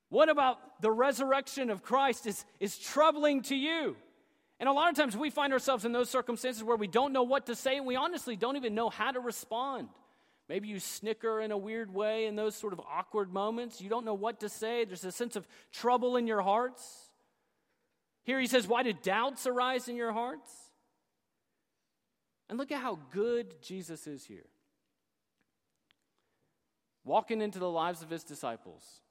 What 0.10 0.30
about 0.30 0.60
the 0.84 0.92
resurrection 0.92 1.72
of 1.72 1.82
Christ 1.82 2.28
is, 2.28 2.46
is 2.60 2.78
troubling 2.78 3.42
to 3.44 3.56
you? 3.56 3.96
And 4.64 4.70
a 4.70 4.72
lot 4.72 4.90
of 4.90 4.96
times 4.96 5.18
we 5.18 5.30
find 5.30 5.52
ourselves 5.52 5.84
in 5.84 5.92
those 5.92 6.10
circumstances 6.10 6.64
where 6.64 6.78
we 6.78 6.88
don't 6.88 7.12
know 7.12 7.24
what 7.24 7.48
to 7.48 7.54
say 7.54 7.76
and 7.76 7.86
we 7.86 7.98
honestly 7.98 8.38
don't 8.38 8.56
even 8.56 8.74
know 8.74 8.90
how 8.90 9.12
to 9.12 9.20
respond. 9.20 9.90
Maybe 10.48 10.70
you 10.70 10.80
snicker 10.80 11.42
in 11.42 11.52
a 11.52 11.58
weird 11.58 11.94
way 11.94 12.28
in 12.28 12.38
those 12.38 12.56
sort 12.56 12.72
of 12.72 12.80
awkward 12.80 13.34
moments. 13.34 13.82
You 13.82 13.90
don't 13.90 14.06
know 14.06 14.14
what 14.14 14.40
to 14.40 14.48
say. 14.48 14.86
There's 14.86 15.04
a 15.04 15.12
sense 15.12 15.36
of 15.36 15.46
trouble 15.74 16.16
in 16.16 16.28
your 16.28 16.42
hearts. 16.42 17.10
Here 18.24 18.40
he 18.40 18.48
says, 18.48 18.66
Why 18.66 18.84
do 18.84 18.94
doubts 18.94 19.46
arise 19.46 19.90
in 19.90 19.98
your 19.98 20.14
hearts? 20.14 20.50
And 22.48 22.58
look 22.58 22.72
at 22.72 22.80
how 22.80 23.00
good 23.12 23.62
Jesus 23.62 24.08
is 24.08 24.24
here. 24.24 24.48
Walking 27.04 27.42
into 27.42 27.60
the 27.60 27.70
lives 27.70 28.02
of 28.02 28.10
his 28.10 28.24
disciples. 28.24 29.02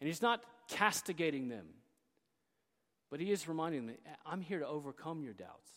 And 0.00 0.06
he's 0.06 0.22
not 0.22 0.44
castigating 0.68 1.48
them. 1.48 1.66
But 3.10 3.20
he 3.20 3.30
is 3.30 3.48
reminding 3.48 3.86
them, 3.86 3.96
I'm 4.24 4.40
here 4.40 4.58
to 4.58 4.66
overcome 4.66 5.22
your 5.22 5.34
doubts. 5.34 5.70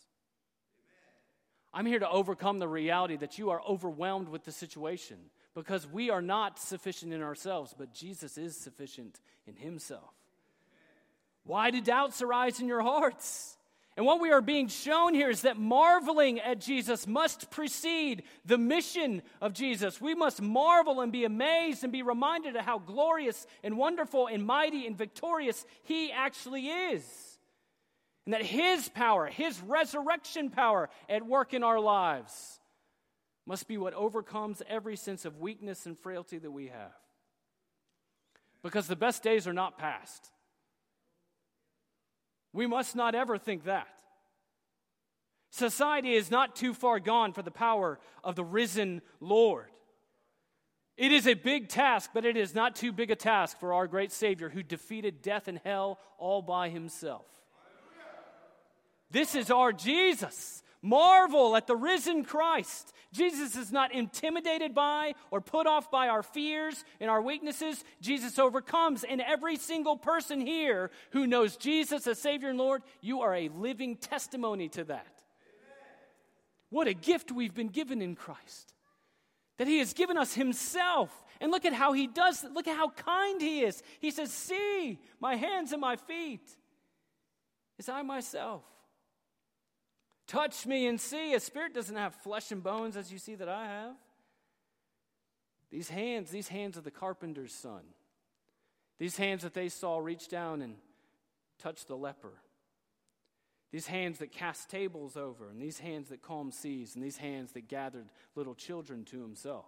I'm 1.73 1.85
here 1.85 1.99
to 1.99 2.09
overcome 2.09 2.59
the 2.59 2.67
reality 2.67 3.15
that 3.17 3.37
you 3.37 3.51
are 3.51 3.61
overwhelmed 3.61 4.29
with 4.29 4.43
the 4.43 4.51
situation. 4.51 5.17
because 5.53 5.87
we 5.87 6.09
are 6.09 6.21
not 6.21 6.59
sufficient 6.59 7.13
in 7.13 7.21
ourselves, 7.21 7.75
but 7.77 7.93
Jesus 7.93 8.37
is 8.37 8.55
sufficient 8.55 9.19
in 9.45 9.55
himself. 9.55 10.13
Why 11.43 11.71
do 11.71 11.81
doubts 11.81 12.21
arise 12.21 12.59
in 12.59 12.67
your 12.67 12.81
hearts? 12.81 13.57
And 13.97 14.05
what 14.05 14.21
we 14.21 14.31
are 14.31 14.41
being 14.41 14.69
shown 14.69 15.13
here 15.13 15.29
is 15.29 15.41
that 15.41 15.57
marveling 15.57 16.39
at 16.39 16.61
Jesus 16.61 17.05
must 17.05 17.49
precede 17.51 18.23
the 18.45 18.57
mission 18.57 19.21
of 19.41 19.53
Jesus. 19.53 19.99
We 19.99 20.15
must 20.15 20.41
marvel 20.41 21.01
and 21.01 21.11
be 21.11 21.25
amazed 21.25 21.83
and 21.83 21.91
be 21.91 22.01
reminded 22.01 22.55
of 22.55 22.63
how 22.63 22.79
glorious 22.79 23.45
and 23.63 23.77
wonderful 23.77 24.27
and 24.27 24.45
mighty 24.45 24.87
and 24.87 24.97
victorious 24.97 25.65
He 25.83 26.11
actually 26.11 26.67
is. 26.67 27.03
And 28.25 28.33
that 28.33 28.45
His 28.45 28.87
power, 28.87 29.25
His 29.25 29.59
resurrection 29.61 30.49
power 30.49 30.89
at 31.09 31.25
work 31.25 31.53
in 31.53 31.63
our 31.63 31.79
lives, 31.79 32.61
must 33.45 33.67
be 33.67 33.77
what 33.77 33.95
overcomes 33.95 34.61
every 34.69 34.95
sense 34.95 35.25
of 35.25 35.39
weakness 35.39 35.85
and 35.87 35.97
frailty 35.97 36.37
that 36.37 36.51
we 36.51 36.67
have. 36.67 36.93
Because 38.61 38.87
the 38.87 38.95
best 38.95 39.23
days 39.23 39.47
are 39.47 39.53
not 39.53 39.77
past. 39.77 40.31
We 42.53 42.67
must 42.67 42.95
not 42.95 43.15
ever 43.15 43.37
think 43.37 43.65
that. 43.65 43.87
Society 45.51 46.13
is 46.13 46.29
not 46.29 46.55
too 46.55 46.73
far 46.73 46.99
gone 46.99 47.33
for 47.33 47.41
the 47.41 47.51
power 47.51 47.99
of 48.23 48.35
the 48.35 48.43
risen 48.43 49.01
Lord. 49.19 49.67
It 50.95 51.11
is 51.11 51.27
a 51.27 51.33
big 51.33 51.69
task, 51.69 52.11
but 52.13 52.25
it 52.25 52.35
is 52.35 52.53
not 52.53 52.75
too 52.75 52.91
big 52.91 53.09
a 53.09 53.15
task 53.15 53.59
for 53.59 53.73
our 53.73 53.87
great 53.87 54.11
Savior 54.11 54.49
who 54.49 54.61
defeated 54.61 55.21
death 55.21 55.47
and 55.47 55.59
hell 55.63 55.97
all 56.17 56.41
by 56.41 56.69
himself. 56.69 57.25
This 59.09 59.33
is 59.33 59.49
our 59.49 59.71
Jesus. 59.71 60.61
Marvel 60.81 61.55
at 61.55 61.67
the 61.67 61.75
risen 61.75 62.23
Christ. 62.23 62.93
Jesus 63.11 63.55
is 63.55 63.71
not 63.71 63.93
intimidated 63.93 64.73
by 64.73 65.13
or 65.31 65.41
put 65.41 65.67
off 65.67 65.91
by 65.91 66.07
our 66.07 66.23
fears 66.23 66.83
and 66.99 67.09
our 67.09 67.21
weaknesses. 67.21 67.83
Jesus 68.01 68.39
overcomes. 68.39 69.03
And 69.03 69.19
every 69.21 69.57
single 69.57 69.97
person 69.97 70.39
here 70.39 70.91
who 71.11 71.27
knows 71.27 71.57
Jesus 71.57 72.07
as 72.07 72.19
Savior 72.19 72.49
and 72.49 72.57
Lord, 72.57 72.83
you 73.01 73.21
are 73.21 73.35
a 73.35 73.49
living 73.49 73.97
testimony 73.97 74.69
to 74.69 74.83
that. 74.85 75.07
What 76.69 76.87
a 76.87 76.93
gift 76.93 77.31
we've 77.31 77.55
been 77.55 77.69
given 77.69 78.01
in 78.01 78.15
Christ. 78.15 78.73
That 79.57 79.67
He 79.67 79.79
has 79.79 79.93
given 79.93 80.17
us 80.17 80.33
Himself. 80.33 81.11
And 81.41 81.51
look 81.51 81.65
at 81.65 81.73
how 81.73 81.93
He 81.93 82.07
does, 82.07 82.45
look 82.53 82.67
at 82.67 82.77
how 82.77 82.89
kind 82.89 83.41
He 83.41 83.61
is. 83.61 83.81
He 83.99 84.11
says, 84.11 84.31
See 84.31 84.99
my 85.19 85.35
hands 85.35 85.71
and 85.71 85.81
my 85.81 85.95
feet. 85.95 86.47
Is 87.79 87.89
I 87.89 88.01
myself. 88.03 88.63
Touch 90.29 90.67
me 90.67 90.85
and 90.85 91.01
see. 91.01 91.33
A 91.33 91.39
spirit 91.39 91.73
doesn't 91.73 91.95
have 91.95 92.13
flesh 92.13 92.51
and 92.51 92.61
bones 92.61 92.95
as 92.95 93.11
you 93.11 93.17
see 93.17 93.33
that 93.33 93.49
I 93.49 93.65
have. 93.65 93.95
These 95.71 95.89
hands, 95.89 96.29
these 96.29 96.47
hands 96.47 96.77
of 96.77 96.83
the 96.83 96.91
carpenter's 96.91 97.51
son, 97.51 97.81
these 98.99 99.17
hands 99.17 99.41
that 99.41 99.55
they 99.55 99.69
saw 99.69 99.97
reach 99.97 100.27
down 100.27 100.61
and 100.61 100.75
touch 101.57 101.87
the 101.87 101.97
leper, 101.97 102.33
these 103.71 103.87
hands 103.87 104.19
that 104.19 104.31
cast 104.31 104.69
tables 104.69 105.17
over, 105.17 105.49
and 105.49 105.59
these 105.59 105.79
hands 105.79 106.09
that 106.09 106.21
calmed 106.21 106.53
seas, 106.53 106.93
and 106.93 107.03
these 107.03 107.17
hands 107.17 107.53
that 107.53 107.67
gathered 107.67 108.09
little 108.35 108.53
children 108.53 109.05
to 109.05 109.21
himself. 109.23 109.65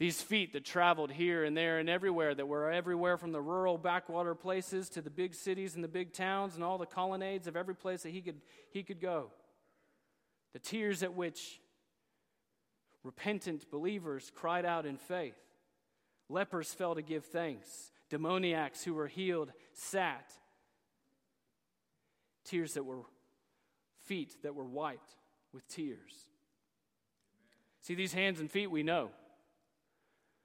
These 0.00 0.22
feet 0.22 0.54
that 0.54 0.64
traveled 0.64 1.12
here 1.12 1.44
and 1.44 1.54
there 1.54 1.78
and 1.78 1.86
everywhere, 1.86 2.34
that 2.34 2.48
were 2.48 2.70
everywhere 2.70 3.18
from 3.18 3.32
the 3.32 3.40
rural 3.42 3.76
backwater 3.76 4.34
places 4.34 4.88
to 4.90 5.02
the 5.02 5.10
big 5.10 5.34
cities 5.34 5.74
and 5.74 5.84
the 5.84 5.88
big 5.88 6.14
towns 6.14 6.54
and 6.54 6.64
all 6.64 6.78
the 6.78 6.86
colonnades 6.86 7.46
of 7.46 7.54
every 7.54 7.74
place 7.74 8.02
that 8.04 8.08
he 8.08 8.22
could, 8.22 8.40
he 8.70 8.82
could 8.82 8.98
go. 8.98 9.30
The 10.54 10.58
tears 10.58 11.02
at 11.02 11.12
which 11.12 11.60
repentant 13.04 13.70
believers 13.70 14.32
cried 14.34 14.64
out 14.64 14.86
in 14.86 14.96
faith. 14.96 15.36
Lepers 16.30 16.72
fell 16.72 16.94
to 16.94 17.02
give 17.02 17.26
thanks. 17.26 17.92
Demoniacs 18.08 18.82
who 18.82 18.94
were 18.94 19.06
healed 19.06 19.52
sat. 19.74 20.32
Tears 22.46 22.72
that 22.72 22.86
were 22.86 23.02
feet 24.06 24.34
that 24.44 24.54
were 24.54 24.64
wiped 24.64 25.14
with 25.52 25.68
tears. 25.68 26.24
See, 27.82 27.94
these 27.94 28.14
hands 28.14 28.40
and 28.40 28.50
feet 28.50 28.70
we 28.70 28.82
know. 28.82 29.10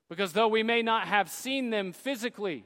Because 0.10 0.34
though 0.34 0.48
we 0.48 0.64
may 0.64 0.82
not 0.82 1.08
have 1.08 1.30
seen 1.30 1.70
them 1.70 1.92
physically, 1.92 2.66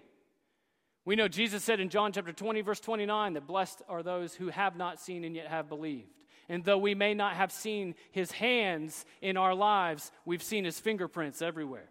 we 1.05 1.15
know 1.15 1.27
Jesus 1.27 1.63
said 1.63 1.79
in 1.79 1.89
John 1.89 2.11
chapter 2.11 2.33
20, 2.33 2.61
verse 2.61 2.79
29, 2.79 3.33
that 3.33 3.47
blessed 3.47 3.81
are 3.87 4.03
those 4.03 4.35
who 4.35 4.49
have 4.49 4.75
not 4.75 4.99
seen 4.99 5.23
and 5.23 5.35
yet 5.35 5.47
have 5.47 5.69
believed. 5.69 6.11
And 6.49 6.63
though 6.63 6.77
we 6.77 6.95
may 6.95 7.13
not 7.13 7.35
have 7.35 7.51
seen 7.51 7.95
his 8.11 8.31
hands 8.31 9.05
in 9.21 9.37
our 9.37 9.55
lives, 9.55 10.11
we've 10.25 10.43
seen 10.43 10.65
his 10.65 10.79
fingerprints 10.79 11.41
everywhere. 11.41 11.89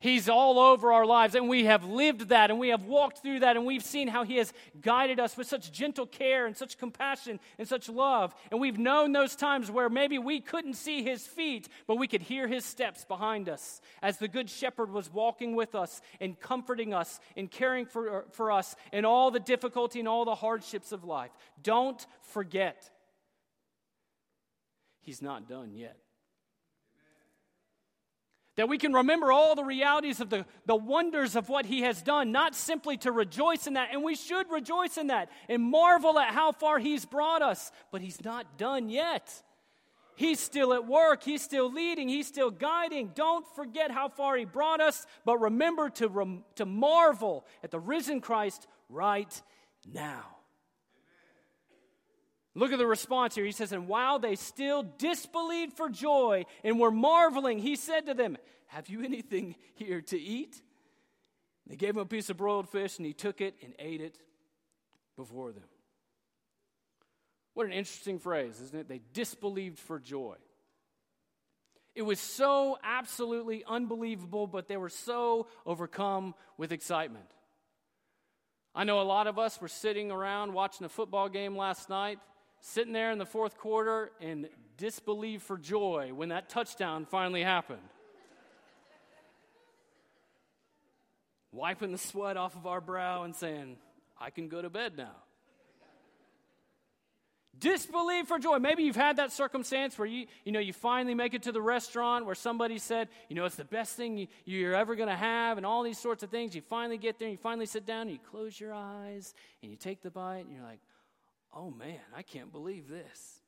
He's 0.00 0.28
all 0.28 0.60
over 0.60 0.92
our 0.92 1.04
lives, 1.04 1.34
and 1.34 1.48
we 1.48 1.64
have 1.64 1.84
lived 1.84 2.28
that, 2.28 2.52
and 2.52 2.60
we 2.60 2.68
have 2.68 2.84
walked 2.84 3.18
through 3.20 3.40
that, 3.40 3.56
and 3.56 3.66
we've 3.66 3.82
seen 3.82 4.06
how 4.06 4.22
He 4.22 4.36
has 4.36 4.52
guided 4.80 5.18
us 5.18 5.36
with 5.36 5.48
such 5.48 5.72
gentle 5.72 6.06
care 6.06 6.46
and 6.46 6.56
such 6.56 6.78
compassion 6.78 7.40
and 7.58 7.66
such 7.66 7.88
love. 7.88 8.32
And 8.52 8.60
we've 8.60 8.78
known 8.78 9.10
those 9.10 9.34
times 9.34 9.72
where 9.72 9.88
maybe 9.88 10.16
we 10.16 10.40
couldn't 10.40 10.74
see 10.74 11.02
His 11.02 11.26
feet, 11.26 11.68
but 11.88 11.96
we 11.96 12.06
could 12.06 12.22
hear 12.22 12.46
His 12.46 12.64
steps 12.64 13.04
behind 13.04 13.48
us 13.48 13.80
as 14.00 14.18
the 14.18 14.28
Good 14.28 14.48
Shepherd 14.48 14.92
was 14.92 15.12
walking 15.12 15.56
with 15.56 15.74
us 15.74 16.00
and 16.20 16.38
comforting 16.38 16.94
us 16.94 17.18
and 17.36 17.50
caring 17.50 17.84
for, 17.84 18.26
for 18.30 18.52
us 18.52 18.76
in 18.92 19.04
all 19.04 19.32
the 19.32 19.40
difficulty 19.40 19.98
and 19.98 20.06
all 20.06 20.24
the 20.24 20.36
hardships 20.36 20.92
of 20.92 21.02
life. 21.02 21.32
Don't 21.60 22.06
forget, 22.22 22.88
He's 25.00 25.22
not 25.22 25.48
done 25.48 25.74
yet. 25.74 25.96
That 28.58 28.68
we 28.68 28.76
can 28.76 28.92
remember 28.92 29.30
all 29.30 29.54
the 29.54 29.62
realities 29.62 30.20
of 30.20 30.30
the, 30.30 30.44
the 30.66 30.74
wonders 30.74 31.36
of 31.36 31.48
what 31.48 31.64
He 31.64 31.82
has 31.82 32.02
done, 32.02 32.32
not 32.32 32.56
simply 32.56 32.96
to 32.98 33.12
rejoice 33.12 33.68
in 33.68 33.74
that, 33.74 33.90
and 33.92 34.02
we 34.02 34.16
should 34.16 34.50
rejoice 34.50 34.98
in 34.98 35.06
that 35.06 35.30
and 35.48 35.62
marvel 35.62 36.18
at 36.18 36.34
how 36.34 36.50
far 36.50 36.80
He's 36.80 37.04
brought 37.04 37.40
us, 37.40 37.70
but 37.92 38.00
He's 38.00 38.24
not 38.24 38.58
done 38.58 38.88
yet. 38.90 39.44
He's 40.16 40.40
still 40.40 40.74
at 40.74 40.88
work. 40.88 41.22
He's 41.22 41.40
still 41.40 41.72
leading. 41.72 42.08
He's 42.08 42.26
still 42.26 42.50
guiding. 42.50 43.12
Don't 43.14 43.46
forget 43.54 43.92
how 43.92 44.08
far 44.08 44.36
He 44.36 44.44
brought 44.44 44.80
us, 44.80 45.06
but 45.24 45.38
remember 45.38 45.88
to, 45.90 46.08
rem- 46.08 46.42
to 46.56 46.66
marvel 46.66 47.46
at 47.62 47.70
the 47.70 47.78
risen 47.78 48.20
Christ 48.20 48.66
right 48.88 49.40
now. 49.86 50.37
Look 52.54 52.72
at 52.72 52.78
the 52.78 52.86
response 52.86 53.34
here. 53.34 53.44
He 53.44 53.52
says, 53.52 53.72
And 53.72 53.88
while 53.88 54.18
they 54.18 54.34
still 54.34 54.82
disbelieved 54.98 55.74
for 55.74 55.88
joy 55.88 56.44
and 56.64 56.80
were 56.80 56.90
marveling, 56.90 57.58
he 57.58 57.76
said 57.76 58.06
to 58.06 58.14
them, 58.14 58.36
Have 58.68 58.88
you 58.88 59.02
anything 59.04 59.56
here 59.74 60.00
to 60.02 60.18
eat? 60.18 60.60
They 61.66 61.76
gave 61.76 61.90
him 61.90 61.98
a 61.98 62.06
piece 62.06 62.30
of 62.30 62.38
broiled 62.38 62.68
fish, 62.68 62.96
and 62.96 63.06
he 63.06 63.12
took 63.12 63.40
it 63.40 63.54
and 63.62 63.74
ate 63.78 64.00
it 64.00 64.18
before 65.16 65.52
them. 65.52 65.64
What 67.54 67.66
an 67.66 67.72
interesting 67.72 68.18
phrase, 68.18 68.60
isn't 68.60 68.78
it? 68.78 68.88
They 68.88 69.00
disbelieved 69.12 69.78
for 69.78 69.98
joy. 69.98 70.36
It 71.94 72.02
was 72.02 72.20
so 72.20 72.78
absolutely 72.84 73.64
unbelievable, 73.66 74.46
but 74.46 74.68
they 74.68 74.76
were 74.76 74.88
so 74.88 75.48
overcome 75.66 76.34
with 76.56 76.70
excitement. 76.70 77.26
I 78.74 78.84
know 78.84 79.00
a 79.00 79.02
lot 79.02 79.26
of 79.26 79.38
us 79.38 79.60
were 79.60 79.68
sitting 79.68 80.12
around 80.12 80.52
watching 80.52 80.86
a 80.86 80.88
football 80.88 81.28
game 81.28 81.56
last 81.56 81.88
night 81.88 82.20
sitting 82.60 82.92
there 82.92 83.10
in 83.10 83.18
the 83.18 83.26
fourth 83.26 83.56
quarter 83.56 84.10
and 84.20 84.48
disbelieve 84.76 85.42
for 85.42 85.58
joy 85.58 86.12
when 86.14 86.30
that 86.30 86.48
touchdown 86.48 87.06
finally 87.06 87.42
happened. 87.42 87.82
Wiping 91.52 91.92
the 91.92 91.98
sweat 91.98 92.36
off 92.36 92.56
of 92.56 92.66
our 92.66 92.80
brow 92.80 93.24
and 93.24 93.34
saying, 93.34 93.76
I 94.20 94.30
can 94.30 94.48
go 94.48 94.60
to 94.60 94.70
bed 94.70 94.96
now. 94.96 95.16
Disbelieve 97.58 98.28
for 98.28 98.38
joy. 98.38 98.58
Maybe 98.58 98.84
you've 98.84 98.94
had 98.94 99.16
that 99.16 99.32
circumstance 99.32 99.98
where 99.98 100.06
you, 100.06 100.26
you 100.44 100.52
know, 100.52 100.60
you 100.60 100.72
finally 100.72 101.14
make 101.14 101.34
it 101.34 101.44
to 101.44 101.52
the 101.52 101.60
restaurant 101.60 102.24
where 102.24 102.34
somebody 102.36 102.78
said, 102.78 103.08
you 103.28 103.34
know, 103.34 103.46
it's 103.46 103.56
the 103.56 103.64
best 103.64 103.96
thing 103.96 104.28
you, 104.44 104.68
are 104.70 104.74
ever 104.74 104.94
going 104.94 105.08
to 105.08 105.16
have, 105.16 105.56
and 105.56 105.66
all 105.66 105.82
these 105.82 105.98
sorts 105.98 106.22
of 106.22 106.30
things. 106.30 106.54
You 106.54 106.60
finally 106.60 106.98
get 106.98 107.18
there, 107.18 107.26
and 107.26 107.32
you 107.32 107.38
finally 107.38 107.66
sit 107.66 107.84
down, 107.84 108.02
and 108.02 108.12
you 108.12 108.18
close 108.30 108.60
your 108.60 108.72
eyes, 108.72 109.34
and 109.62 109.72
you 109.72 109.76
take 109.76 110.02
the 110.02 110.10
bite, 110.10 110.44
and 110.44 110.52
you're 110.52 110.62
like, 110.62 110.78
oh 111.54 111.70
man, 111.70 112.00
I 112.14 112.22
can't 112.22 112.52
believe 112.52 112.88
this. 112.88 113.40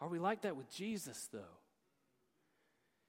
Are 0.00 0.08
we 0.08 0.18
like 0.18 0.42
that 0.42 0.56
with 0.56 0.70
Jesus, 0.74 1.28
though? 1.32 1.40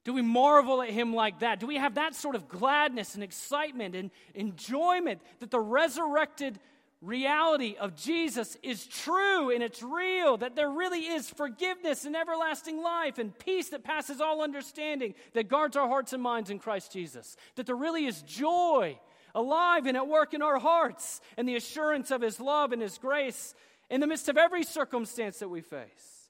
Do 0.04 0.14
we 0.14 0.22
marvel 0.22 0.82
at 0.82 0.90
him 0.90 1.14
like 1.14 1.40
that? 1.40 1.60
Do 1.60 1.68
we 1.68 1.78
have 1.78 1.96
that 1.96 2.16
sort 2.16 2.36
of 2.36 2.50
gladness 2.50 3.16
and 3.16 3.24
excitement 3.24 3.96
and 3.96 4.10
enjoyment 4.34 5.22
that 5.40 5.52
the 5.52 5.60
resurrected 5.60 6.60
reality 7.02 7.76
of 7.80 7.96
Jesus 7.96 8.58
is 8.62 8.86
true 8.86 9.52
and 9.52 9.64
it's 9.64 9.82
real, 9.82 10.38
that 10.38 10.56
there 10.56 10.70
really 10.70 11.08
is 11.08 11.30
forgiveness 11.30 12.06
and 12.06 12.16
everlasting 12.16 12.82
life 12.82 13.18
and 13.18 13.38
peace 13.38 13.70
that 13.70 13.84
passes 13.84 14.22
all 14.22 14.42
understanding, 14.42 15.14
that 15.34 15.48
guards 15.48 15.76
our 15.76 15.88
hearts 15.88 16.14
and 16.14 16.22
minds 16.22 16.50
in 16.50 16.60
Christ 16.60 16.92
Jesus, 16.92 17.36
that 17.56 17.66
there 17.66 17.76
really 17.76 18.06
is 18.06 18.22
joy 18.24 19.00
alive 19.36 19.86
and 19.86 19.98
at 19.98 20.08
work 20.08 20.34
in 20.34 20.42
our 20.42 20.60
hearts, 20.60 21.22
and 21.38 21.48
the 21.48 21.56
assurance 21.56 22.12
of 22.12 22.22
His 22.22 22.40
love 22.40 22.72
and 22.72 22.82
His 22.82 22.98
grace 22.98 23.54
in 23.90 24.02
the 24.02 24.08
midst 24.08 24.30
of 24.30 24.38
every 24.38 24.64
circumstance 24.64 25.40
that 25.40 25.50
we 25.50 25.62
face. 25.62 26.30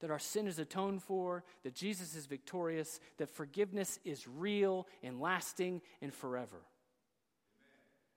that 0.00 0.10
our 0.10 0.18
sin 0.18 0.46
is 0.46 0.58
atoned 0.58 1.02
for, 1.02 1.42
that 1.64 1.74
Jesus 1.74 2.14
is 2.14 2.26
victorious, 2.26 3.00
that 3.16 3.30
forgiveness 3.30 3.98
is 4.04 4.28
real 4.28 4.86
and 5.02 5.20
lasting 5.20 5.80
and 6.02 6.12
forever. 6.12 6.58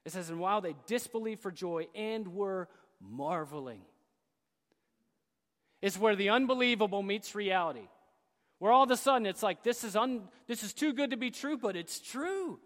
It 0.06 0.12
says, 0.12 0.30
And 0.30 0.40
while 0.40 0.62
they 0.62 0.76
disbelieved 0.88 1.42
for 1.42 1.52
joy 1.52 1.88
and 1.96 2.34
were 2.34 2.68
marveling, 3.00 3.82
it's 5.82 5.98
where 5.98 6.16
the 6.16 6.30
unbelievable 6.30 7.02
meets 7.02 7.34
reality. 7.34 7.88
Where 8.58 8.74
all 8.74 8.84
of 8.84 8.92
a 8.92 8.98
sudden 8.98 9.26
it's 9.26 9.42
like, 9.42 9.64
this 9.64 9.86
is, 9.86 9.96
un, 9.96 10.24
this 10.48 10.64
is 10.64 10.74
too 10.74 10.92
good 10.94 11.12
to 11.12 11.18
be 11.18 11.32
true, 11.32 11.58
but 11.58 11.78
it's 11.78 12.00
true. 12.00 12.60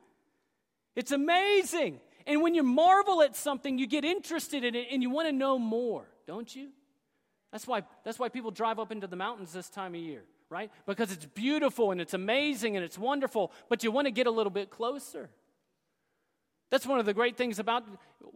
It's 0.95 1.11
amazing. 1.11 1.99
And 2.25 2.41
when 2.41 2.55
you 2.55 2.63
marvel 2.63 3.21
at 3.21 3.35
something, 3.35 3.77
you 3.77 3.87
get 3.87 4.05
interested 4.05 4.63
in 4.63 4.75
it 4.75 4.87
and 4.91 5.01
you 5.01 5.09
want 5.09 5.27
to 5.27 5.33
know 5.33 5.59
more, 5.59 6.05
don't 6.25 6.53
you? 6.55 6.69
That's 7.51 7.67
why, 7.67 7.83
that's 8.03 8.17
why 8.17 8.29
people 8.29 8.51
drive 8.51 8.79
up 8.79 8.91
into 8.91 9.07
the 9.07 9.15
mountains 9.15 9.53
this 9.53 9.69
time 9.69 9.93
of 9.93 10.01
year, 10.01 10.23
right? 10.49 10.71
Because 10.85 11.11
it's 11.11 11.25
beautiful 11.25 11.91
and 11.91 12.01
it's 12.01 12.13
amazing 12.13 12.75
and 12.75 12.83
it's 12.83 12.97
wonderful, 12.97 13.51
but 13.69 13.83
you 13.83 13.91
want 13.91 14.07
to 14.07 14.11
get 14.11 14.25
a 14.25 14.31
little 14.31 14.51
bit 14.51 14.69
closer. 14.69 15.29
That's 16.73 16.87
one 16.87 16.99
of 16.99 17.05
the 17.05 17.13
great 17.13 17.37
things 17.37 17.59
about 17.59 17.83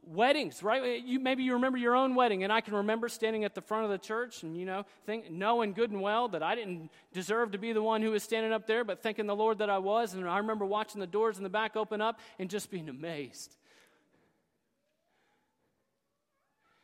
weddings, 0.05 0.61
right? 0.61 1.03
You, 1.03 1.19
maybe 1.19 1.41
you 1.41 1.53
remember 1.53 1.79
your 1.79 1.95
own 1.95 2.13
wedding, 2.13 2.43
and 2.43 2.53
I 2.53 2.61
can 2.61 2.75
remember 2.75 3.09
standing 3.09 3.43
at 3.45 3.55
the 3.55 3.61
front 3.61 3.85
of 3.85 3.89
the 3.89 3.97
church 3.97 4.43
and, 4.43 4.55
you 4.55 4.63
know, 4.63 4.85
think, 5.07 5.31
knowing 5.31 5.73
good 5.73 5.89
and 5.89 6.01
well 6.01 6.27
that 6.27 6.43
I 6.43 6.53
didn't 6.53 6.91
deserve 7.13 7.53
to 7.53 7.57
be 7.57 7.73
the 7.73 7.81
one 7.81 8.03
who 8.03 8.11
was 8.11 8.21
standing 8.21 8.53
up 8.53 8.67
there, 8.67 8.83
but 8.83 9.01
thanking 9.01 9.25
the 9.25 9.35
Lord 9.35 9.57
that 9.57 9.71
I 9.71 9.79
was. 9.79 10.13
And 10.13 10.29
I 10.29 10.37
remember 10.37 10.67
watching 10.67 11.01
the 11.01 11.07
doors 11.07 11.37
in 11.37 11.43
the 11.43 11.49
back 11.49 11.75
open 11.75 11.99
up 11.99 12.19
and 12.37 12.47
just 12.47 12.69
being 12.69 12.89
amazed. 12.89 13.55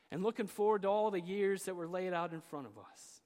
And 0.09 0.23
looking 0.23 0.47
forward 0.47 0.81
to 0.81 0.87
all 0.87 1.11
the 1.11 1.21
years 1.21 1.65
that 1.65 1.75
were 1.75 1.87
laid 1.87 2.13
out 2.13 2.33
in 2.33 2.41
front 2.41 2.65
of 2.65 2.79
us. 2.79 3.21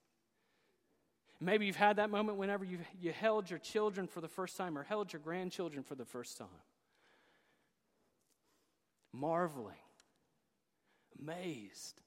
Maybe 1.39 1.65
you've 1.65 1.77
had 1.77 1.95
that 1.95 2.09
moment 2.09 2.37
whenever 2.37 2.65
you, 2.65 2.79
you 2.99 3.13
held 3.13 3.49
your 3.49 3.59
children 3.59 4.05
for 4.05 4.19
the 4.19 4.27
first 4.27 4.57
time 4.57 4.77
or 4.77 4.83
held 4.83 5.13
your 5.13 5.21
grandchildren 5.21 5.81
for 5.81 5.95
the 5.95 6.03
first 6.03 6.37
time 6.37 6.47
marveling, 9.19 9.75
amazed. 11.21 12.01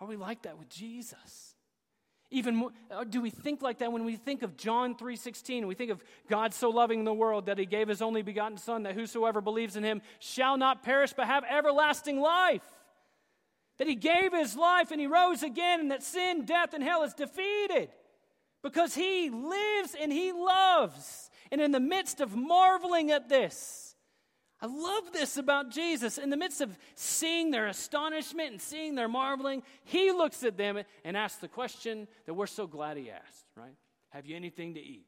Are 0.00 0.06
we 0.06 0.16
like 0.16 0.42
that 0.42 0.58
with 0.58 0.68
Jesus? 0.68 1.54
Even 2.30 2.56
more, 2.56 2.70
do 3.08 3.20
we 3.20 3.28
think 3.28 3.60
like 3.60 3.78
that 3.78 3.92
when 3.92 4.04
we 4.04 4.16
think 4.16 4.42
of 4.42 4.56
John 4.56 4.94
3:16? 4.94 5.66
We 5.66 5.74
think 5.74 5.90
of 5.90 6.02
God 6.28 6.54
so 6.54 6.70
loving 6.70 7.04
the 7.04 7.12
world 7.12 7.46
that 7.46 7.58
he 7.58 7.66
gave 7.66 7.88
his 7.88 8.00
only 8.00 8.22
begotten 8.22 8.56
son 8.56 8.84
that 8.84 8.94
whosoever 8.94 9.42
believes 9.42 9.76
in 9.76 9.84
him 9.84 10.00
shall 10.18 10.56
not 10.56 10.82
perish 10.82 11.12
but 11.12 11.26
have 11.26 11.44
everlasting 11.44 12.20
life. 12.20 12.64
That 13.76 13.86
he 13.86 13.94
gave 13.94 14.32
his 14.32 14.56
life 14.56 14.90
and 14.90 15.00
he 15.00 15.06
rose 15.06 15.42
again 15.42 15.80
and 15.80 15.90
that 15.90 16.02
sin, 16.02 16.46
death 16.46 16.72
and 16.72 16.82
hell 16.82 17.02
is 17.02 17.12
defeated 17.12 17.90
because 18.62 18.94
he 18.94 19.28
lives 19.28 19.94
and 20.00 20.10
he 20.10 20.32
loves. 20.32 21.30
And 21.50 21.60
in 21.60 21.70
the 21.70 21.80
midst 21.80 22.20
of 22.20 22.34
marveling 22.34 23.10
at 23.10 23.28
this, 23.28 23.91
I 24.62 24.66
love 24.66 25.12
this 25.12 25.36
about 25.36 25.72
Jesus. 25.72 26.18
In 26.18 26.30
the 26.30 26.36
midst 26.36 26.60
of 26.60 26.78
seeing 26.94 27.50
their 27.50 27.66
astonishment 27.66 28.52
and 28.52 28.60
seeing 28.60 28.94
their 28.94 29.08
marveling, 29.08 29.64
he 29.84 30.12
looks 30.12 30.44
at 30.44 30.56
them 30.56 30.78
and 31.04 31.16
asks 31.16 31.40
the 31.40 31.48
question 31.48 32.06
that 32.26 32.34
we're 32.34 32.46
so 32.46 32.68
glad 32.68 32.96
he 32.96 33.10
asked, 33.10 33.44
right? 33.56 33.74
Have 34.10 34.24
you 34.24 34.36
anything 34.36 34.74
to 34.74 34.80
eat? 34.80 35.04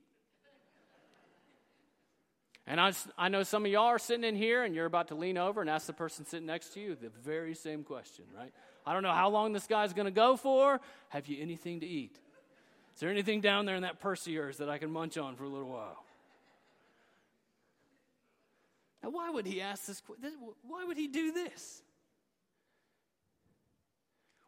And 2.66 2.80
I, 2.80 2.92
I 3.16 3.28
know 3.28 3.44
some 3.44 3.64
of 3.64 3.70
y'all 3.70 3.84
are 3.84 3.98
sitting 3.98 4.24
in 4.24 4.34
here 4.34 4.64
and 4.64 4.74
you're 4.74 4.86
about 4.86 5.08
to 5.08 5.14
lean 5.14 5.38
over 5.38 5.60
and 5.60 5.70
ask 5.70 5.86
the 5.86 5.92
person 5.92 6.26
sitting 6.26 6.46
next 6.46 6.72
to 6.74 6.80
you 6.80 6.96
the 6.96 7.10
very 7.22 7.54
same 7.54 7.84
question, 7.84 8.24
right? 8.36 8.52
I 8.84 8.92
don't 8.92 9.02
know 9.02 9.12
how 9.12 9.28
long 9.28 9.52
this 9.52 9.68
guy's 9.68 9.92
going 9.92 10.06
to 10.06 10.10
go 10.10 10.36
for. 10.36 10.80
Have 11.10 11.28
you 11.28 11.40
anything 11.40 11.80
to 11.80 11.86
eat? 11.86 12.18
Is 12.94 13.00
there 13.00 13.10
anything 13.10 13.40
down 13.40 13.66
there 13.66 13.76
in 13.76 13.82
that 13.82 14.00
purse 14.00 14.26
of 14.26 14.32
yours 14.32 14.56
that 14.56 14.68
I 14.68 14.78
can 14.78 14.90
munch 14.90 15.16
on 15.16 15.36
for 15.36 15.44
a 15.44 15.48
little 15.48 15.68
while? 15.68 16.03
Now, 19.04 19.10
why 19.10 19.28
would 19.28 19.44
he 19.44 19.60
ask 19.60 19.84
this? 19.84 20.02
Why 20.66 20.82
would 20.82 20.96
he 20.96 21.08
do 21.08 21.30
this? 21.30 21.82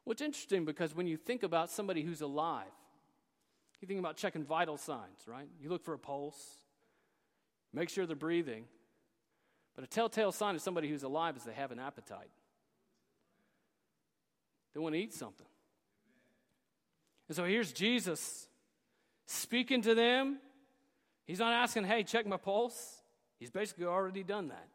Well, 0.02 0.12
it's 0.12 0.22
interesting 0.22 0.64
because 0.64 0.96
when 0.96 1.06
you 1.06 1.18
think 1.18 1.42
about 1.42 1.68
somebody 1.68 2.00
who's 2.00 2.22
alive, 2.22 2.64
you 3.82 3.86
think 3.86 4.00
about 4.00 4.16
checking 4.16 4.44
vital 4.44 4.78
signs, 4.78 5.26
right? 5.26 5.46
You 5.60 5.68
look 5.68 5.84
for 5.84 5.92
a 5.92 5.98
pulse, 5.98 6.40
make 7.74 7.90
sure 7.90 8.06
they're 8.06 8.16
breathing. 8.16 8.64
But 9.74 9.84
a 9.84 9.86
telltale 9.86 10.32
sign 10.32 10.54
of 10.54 10.62
somebody 10.62 10.88
who's 10.88 11.02
alive 11.02 11.36
is 11.36 11.44
they 11.44 11.52
have 11.52 11.70
an 11.70 11.78
appetite. 11.78 12.30
They 14.72 14.80
want 14.80 14.94
to 14.94 14.98
eat 14.98 15.12
something. 15.12 15.46
And 17.28 17.36
so 17.36 17.44
here's 17.44 17.72
Jesus 17.72 18.48
speaking 19.26 19.82
to 19.82 19.94
them. 19.94 20.38
He's 21.26 21.40
not 21.40 21.52
asking, 21.52 21.84
hey, 21.84 22.04
check 22.04 22.26
my 22.26 22.38
pulse. 22.38 23.02
He's 23.38 23.50
basically 23.50 23.84
already 23.84 24.22
done 24.22 24.48
that. 24.48 24.68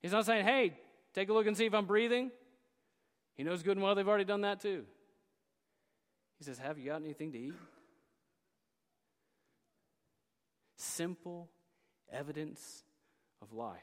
He's 0.00 0.12
not 0.12 0.26
saying, 0.26 0.44
hey, 0.44 0.74
take 1.14 1.28
a 1.28 1.32
look 1.32 1.46
and 1.46 1.56
see 1.56 1.66
if 1.66 1.74
I'm 1.74 1.86
breathing. 1.86 2.30
He 3.36 3.42
knows 3.42 3.62
good 3.62 3.76
and 3.76 3.82
well 3.82 3.94
they've 3.94 4.08
already 4.08 4.24
done 4.24 4.42
that 4.42 4.60
too. 4.60 4.84
He 6.38 6.44
says, 6.44 6.58
Have 6.58 6.78
you 6.78 6.86
got 6.86 7.02
anything 7.02 7.32
to 7.32 7.38
eat? 7.38 7.54
Simple 10.76 11.48
evidence 12.12 12.84
of 13.40 13.52
life. 13.52 13.80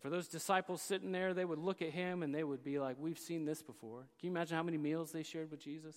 For 0.00 0.10
those 0.10 0.28
disciples 0.28 0.80
sitting 0.80 1.10
there, 1.10 1.34
they 1.34 1.44
would 1.44 1.58
look 1.58 1.82
at 1.82 1.90
him 1.90 2.22
and 2.22 2.32
they 2.34 2.44
would 2.44 2.62
be 2.62 2.78
like, 2.78 2.96
We've 2.98 3.18
seen 3.18 3.44
this 3.44 3.62
before. 3.62 4.00
Can 4.20 4.28
you 4.28 4.30
imagine 4.30 4.56
how 4.56 4.62
many 4.62 4.78
meals 4.78 5.12
they 5.12 5.22
shared 5.22 5.50
with 5.50 5.60
Jesus? 5.60 5.96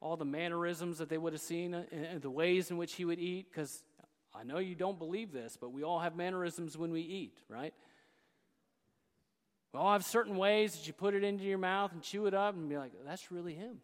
All 0.00 0.16
the 0.16 0.24
mannerisms 0.24 0.98
that 0.98 1.08
they 1.08 1.18
would 1.18 1.32
have 1.32 1.42
seen 1.42 1.74
and 1.74 2.22
the 2.22 2.30
ways 2.30 2.70
in 2.70 2.76
which 2.76 2.94
he 2.94 3.04
would 3.04 3.18
eat, 3.18 3.46
because 3.50 3.82
I 4.34 4.44
know 4.44 4.58
you 4.58 4.74
don't 4.74 4.98
believe 4.98 5.32
this, 5.32 5.56
but 5.60 5.72
we 5.72 5.82
all 5.82 6.00
have 6.00 6.16
mannerisms 6.16 6.76
when 6.76 6.90
we 6.92 7.00
eat, 7.00 7.38
right? 7.48 7.74
We 9.72 9.80
all 9.80 9.92
have 9.92 10.04
certain 10.04 10.36
ways 10.36 10.74
that 10.74 10.86
you 10.86 10.92
put 10.92 11.14
it 11.14 11.24
into 11.24 11.44
your 11.44 11.58
mouth 11.58 11.92
and 11.92 12.02
chew 12.02 12.26
it 12.26 12.34
up 12.34 12.54
and 12.54 12.68
be 12.68 12.78
like, 12.78 12.92
that's 13.06 13.30
really 13.30 13.54
him. 13.54 13.80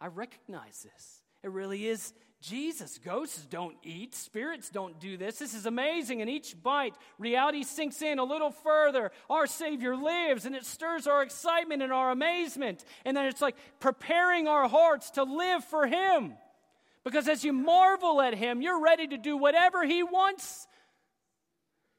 I 0.00 0.08
recognize 0.08 0.82
this. 0.82 1.22
It 1.42 1.50
really 1.50 1.86
is 1.86 2.12
Jesus. 2.40 2.98
Ghosts 2.98 3.46
don't 3.46 3.76
eat, 3.84 4.14
spirits 4.14 4.68
don't 4.68 4.98
do 4.98 5.16
this. 5.16 5.38
This 5.38 5.54
is 5.54 5.64
amazing. 5.64 6.20
And 6.20 6.28
each 6.28 6.60
bite, 6.60 6.94
reality 7.18 7.62
sinks 7.62 8.02
in 8.02 8.18
a 8.18 8.24
little 8.24 8.50
further. 8.50 9.12
Our 9.30 9.46
Savior 9.46 9.96
lives, 9.96 10.44
and 10.44 10.56
it 10.56 10.64
stirs 10.64 11.06
our 11.06 11.22
excitement 11.22 11.82
and 11.82 11.92
our 11.92 12.10
amazement. 12.10 12.84
And 13.04 13.16
then 13.16 13.26
it's 13.26 13.40
like 13.40 13.56
preparing 13.78 14.48
our 14.48 14.68
hearts 14.68 15.10
to 15.12 15.22
live 15.22 15.64
for 15.64 15.86
Him. 15.86 16.34
Because 17.04 17.28
as 17.28 17.44
you 17.44 17.52
marvel 17.52 18.20
at 18.20 18.34
him, 18.34 18.62
you're 18.62 18.80
ready 18.80 19.06
to 19.08 19.18
do 19.18 19.36
whatever 19.36 19.84
he 19.84 20.02
wants. 20.02 20.66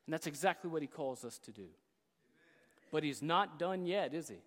And 0.05 0.13
that's 0.13 0.27
exactly 0.27 0.69
what 0.69 0.81
he 0.81 0.87
calls 0.87 1.25
us 1.25 1.39
to 1.39 1.51
do. 1.51 1.67
But 2.91 3.03
he's 3.03 3.21
not 3.21 3.57
done 3.59 3.85
yet, 3.85 4.13
is 4.13 4.29
he? 4.29 4.37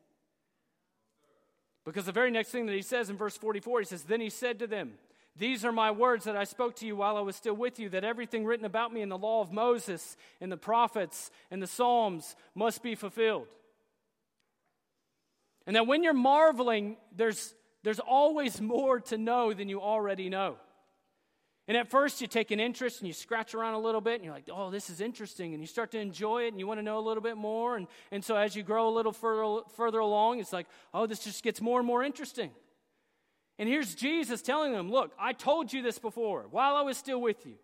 Because 1.84 2.06
the 2.06 2.12
very 2.12 2.30
next 2.30 2.50
thing 2.50 2.66
that 2.66 2.74
he 2.74 2.82
says 2.82 3.10
in 3.10 3.16
verse 3.16 3.36
44, 3.36 3.80
he 3.80 3.86
says, 3.86 4.02
Then 4.02 4.20
he 4.20 4.30
said 4.30 4.58
to 4.58 4.66
them, 4.66 4.94
These 5.36 5.64
are 5.64 5.72
my 5.72 5.90
words 5.90 6.24
that 6.24 6.36
I 6.36 6.44
spoke 6.44 6.76
to 6.76 6.86
you 6.86 6.96
while 6.96 7.16
I 7.16 7.20
was 7.20 7.36
still 7.36 7.54
with 7.54 7.78
you, 7.78 7.88
that 7.90 8.04
everything 8.04 8.44
written 8.44 8.66
about 8.66 8.92
me 8.92 9.02
in 9.02 9.08
the 9.08 9.18
law 9.18 9.40
of 9.40 9.52
Moses, 9.52 10.16
and 10.40 10.50
the 10.50 10.56
prophets, 10.56 11.30
and 11.50 11.62
the 11.62 11.66
Psalms 11.66 12.34
must 12.54 12.82
be 12.82 12.94
fulfilled. 12.94 13.46
And 15.66 15.76
that 15.76 15.86
when 15.86 16.02
you're 16.02 16.12
marveling, 16.12 16.96
there's 17.14 17.54
there's 17.86 18.00
always 18.00 18.60
more 18.76 18.98
to 18.98 19.16
know 19.16 19.54
than 19.54 19.68
you 19.68 19.80
already 19.80 20.28
know. 20.28 20.56
And 21.68 21.76
at 21.76 21.88
first, 21.88 22.20
you 22.20 22.26
take 22.26 22.50
an 22.50 22.58
interest 22.58 23.00
and 23.00 23.06
you 23.06 23.12
scratch 23.12 23.54
around 23.54 23.74
a 23.74 23.78
little 23.78 24.00
bit 24.00 24.16
and 24.16 24.24
you're 24.24 24.34
like, 24.34 24.48
oh, 24.52 24.70
this 24.70 24.90
is 24.90 25.00
interesting. 25.00 25.52
And 25.52 25.62
you 25.62 25.68
start 25.68 25.92
to 25.92 25.98
enjoy 25.98 26.44
it 26.44 26.48
and 26.48 26.58
you 26.58 26.66
want 26.66 26.78
to 26.78 26.82
know 26.82 26.98
a 26.98 27.06
little 27.06 27.22
bit 27.22 27.36
more. 27.36 27.76
And, 27.76 27.86
and 28.10 28.24
so 28.24 28.34
as 28.34 28.56
you 28.56 28.64
grow 28.64 28.88
a 28.88 28.90
little 28.90 29.12
further, 29.12 29.62
further 29.76 30.00
along, 30.00 30.40
it's 30.40 30.52
like, 30.52 30.66
oh, 30.92 31.06
this 31.06 31.20
just 31.20 31.44
gets 31.44 31.60
more 31.60 31.78
and 31.78 31.86
more 31.86 32.02
interesting. 32.02 32.50
And 33.56 33.68
here's 33.68 33.94
Jesus 33.94 34.42
telling 34.42 34.72
them, 34.72 34.90
look, 34.90 35.12
I 35.18 35.32
told 35.32 35.72
you 35.72 35.80
this 35.80 36.00
before 36.00 36.46
while 36.50 36.74
I 36.74 36.82
was 36.82 36.96
still 36.96 37.20
with 37.20 37.46
you. 37.46 37.54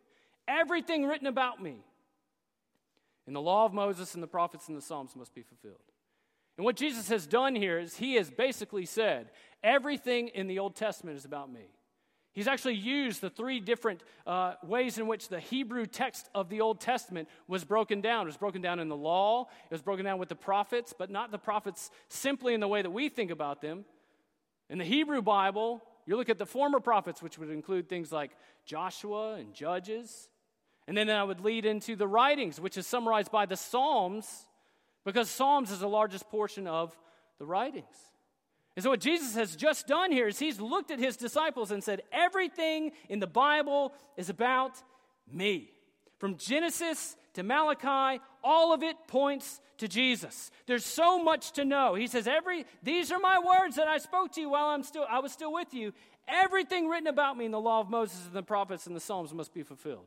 Everything 0.46 1.04
written 1.04 1.26
about 1.26 1.60
me 1.60 1.78
in 3.26 3.34
the 3.34 3.40
law 3.40 3.64
of 3.64 3.72
Moses 3.72 4.14
and 4.14 4.22
the 4.22 4.28
prophets 4.28 4.68
and 4.68 4.76
the 4.76 4.82
Psalms 4.82 5.16
must 5.16 5.34
be 5.34 5.42
fulfilled. 5.42 5.91
And 6.56 6.64
what 6.64 6.76
Jesus 6.76 7.08
has 7.08 7.26
done 7.26 7.54
here 7.54 7.78
is 7.78 7.96
he 7.96 8.14
has 8.14 8.30
basically 8.30 8.86
said, 8.86 9.30
everything 9.62 10.28
in 10.28 10.46
the 10.46 10.58
Old 10.58 10.76
Testament 10.76 11.16
is 11.16 11.24
about 11.24 11.52
me. 11.52 11.68
He's 12.34 12.48
actually 12.48 12.76
used 12.76 13.20
the 13.20 13.28
three 13.28 13.60
different 13.60 14.02
uh, 14.26 14.54
ways 14.62 14.96
in 14.96 15.06
which 15.06 15.28
the 15.28 15.40
Hebrew 15.40 15.84
text 15.84 16.30
of 16.34 16.48
the 16.48 16.62
Old 16.62 16.80
Testament 16.80 17.28
was 17.46 17.62
broken 17.64 18.00
down. 18.00 18.22
It 18.22 18.26
was 18.26 18.36
broken 18.38 18.62
down 18.62 18.80
in 18.80 18.88
the 18.88 18.96
law, 18.96 19.48
it 19.70 19.74
was 19.74 19.82
broken 19.82 20.04
down 20.04 20.18
with 20.18 20.30
the 20.30 20.34
prophets, 20.34 20.94
but 20.96 21.10
not 21.10 21.30
the 21.30 21.38
prophets 21.38 21.90
simply 22.08 22.54
in 22.54 22.60
the 22.60 22.68
way 22.68 22.80
that 22.80 22.90
we 22.90 23.10
think 23.10 23.30
about 23.30 23.60
them. 23.60 23.84
In 24.70 24.78
the 24.78 24.84
Hebrew 24.84 25.20
Bible, 25.20 25.82
you 26.06 26.16
look 26.16 26.30
at 26.30 26.38
the 26.38 26.46
former 26.46 26.80
prophets, 26.80 27.22
which 27.22 27.38
would 27.38 27.50
include 27.50 27.88
things 27.88 28.10
like 28.10 28.30
Joshua 28.64 29.34
and 29.34 29.52
Judges. 29.52 30.28
And 30.88 30.96
then 30.96 31.10
I 31.10 31.22
would 31.22 31.40
lead 31.40 31.66
into 31.66 31.96
the 31.96 32.08
writings, 32.08 32.58
which 32.58 32.78
is 32.78 32.86
summarized 32.86 33.30
by 33.30 33.44
the 33.46 33.56
Psalms 33.56 34.46
because 35.04 35.28
Psalms 35.30 35.70
is 35.70 35.80
the 35.80 35.88
largest 35.88 36.28
portion 36.30 36.66
of 36.66 36.96
the 37.38 37.44
writings. 37.44 37.84
And 38.76 38.82
so, 38.82 38.90
what 38.90 39.00
Jesus 39.00 39.34
has 39.34 39.54
just 39.54 39.86
done 39.86 40.12
here 40.12 40.28
is 40.28 40.38
he's 40.38 40.60
looked 40.60 40.90
at 40.90 40.98
his 40.98 41.16
disciples 41.16 41.70
and 41.70 41.84
said, 41.84 42.02
Everything 42.10 42.92
in 43.08 43.18
the 43.18 43.26
Bible 43.26 43.92
is 44.16 44.30
about 44.30 44.72
me. 45.30 45.70
From 46.18 46.36
Genesis 46.36 47.16
to 47.34 47.42
Malachi, 47.42 48.22
all 48.42 48.72
of 48.72 48.82
it 48.82 48.96
points 49.08 49.60
to 49.78 49.88
Jesus. 49.88 50.50
There's 50.66 50.84
so 50.84 51.22
much 51.22 51.52
to 51.52 51.64
know. 51.64 51.94
He 51.94 52.06
says, 52.06 52.26
Every 52.26 52.64
these 52.82 53.12
are 53.12 53.18
my 53.18 53.38
words 53.38 53.76
that 53.76 53.88
I 53.88 53.98
spoke 53.98 54.32
to 54.34 54.40
you 54.40 54.50
while 54.50 54.66
I'm 54.66 54.84
still 54.84 55.04
I 55.08 55.18
was 55.18 55.32
still 55.32 55.52
with 55.52 55.74
you. 55.74 55.92
Everything 56.28 56.88
written 56.88 57.08
about 57.08 57.36
me 57.36 57.44
in 57.44 57.50
the 57.50 57.60
law 57.60 57.80
of 57.80 57.90
Moses 57.90 58.24
and 58.26 58.34
the 58.34 58.42
prophets 58.42 58.86
and 58.86 58.94
the 58.94 59.00
Psalms 59.00 59.34
must 59.34 59.52
be 59.52 59.64
fulfilled. 59.64 60.06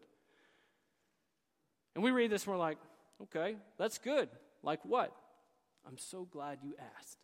And 1.93 2.03
we 2.03 2.12
read 2.12 2.31
this 2.31 2.45
and 2.45 2.53
we're 2.53 2.60
like, 2.60 2.77
okay, 3.23 3.58
that's 3.77 3.97
good. 3.97 4.29
Like 4.65 4.84
what? 4.84 5.15
I'm 5.88 5.97
so 5.97 6.28
glad 6.30 6.58
you 6.63 6.75
asked. 6.97 7.19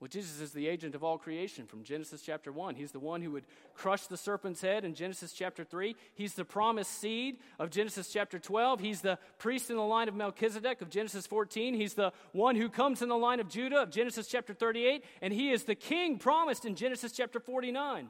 Well, 0.00 0.08
Jesus 0.08 0.40
is 0.40 0.52
the 0.52 0.66
agent 0.66 0.94
of 0.94 1.04
all 1.04 1.18
creation 1.18 1.66
from 1.66 1.84
Genesis 1.84 2.22
chapter 2.22 2.50
1. 2.50 2.74
He's 2.74 2.90
the 2.90 2.98
one 2.98 3.20
who 3.20 3.32
would 3.32 3.44
crush 3.74 4.06
the 4.06 4.16
serpent's 4.16 4.62
head 4.62 4.86
in 4.86 4.94
Genesis 4.94 5.34
chapter 5.34 5.62
3. 5.62 5.94
He's 6.14 6.32
the 6.32 6.44
promised 6.44 6.98
seed 6.98 7.36
of 7.58 7.68
Genesis 7.68 8.10
chapter 8.10 8.38
12. 8.38 8.80
He's 8.80 9.02
the 9.02 9.18
priest 9.38 9.68
in 9.68 9.76
the 9.76 9.82
line 9.82 10.08
of 10.08 10.14
Melchizedek 10.14 10.80
of 10.80 10.88
Genesis 10.88 11.26
14. 11.26 11.74
He's 11.74 11.92
the 11.92 12.14
one 12.32 12.56
who 12.56 12.70
comes 12.70 13.02
in 13.02 13.10
the 13.10 13.16
line 13.16 13.40
of 13.40 13.50
Judah 13.50 13.82
of 13.82 13.90
Genesis 13.90 14.26
chapter 14.26 14.54
38. 14.54 15.04
And 15.20 15.34
he 15.34 15.50
is 15.50 15.64
the 15.64 15.74
king 15.74 16.18
promised 16.18 16.64
in 16.64 16.76
Genesis 16.76 17.12
chapter 17.12 17.38
49. 17.38 18.08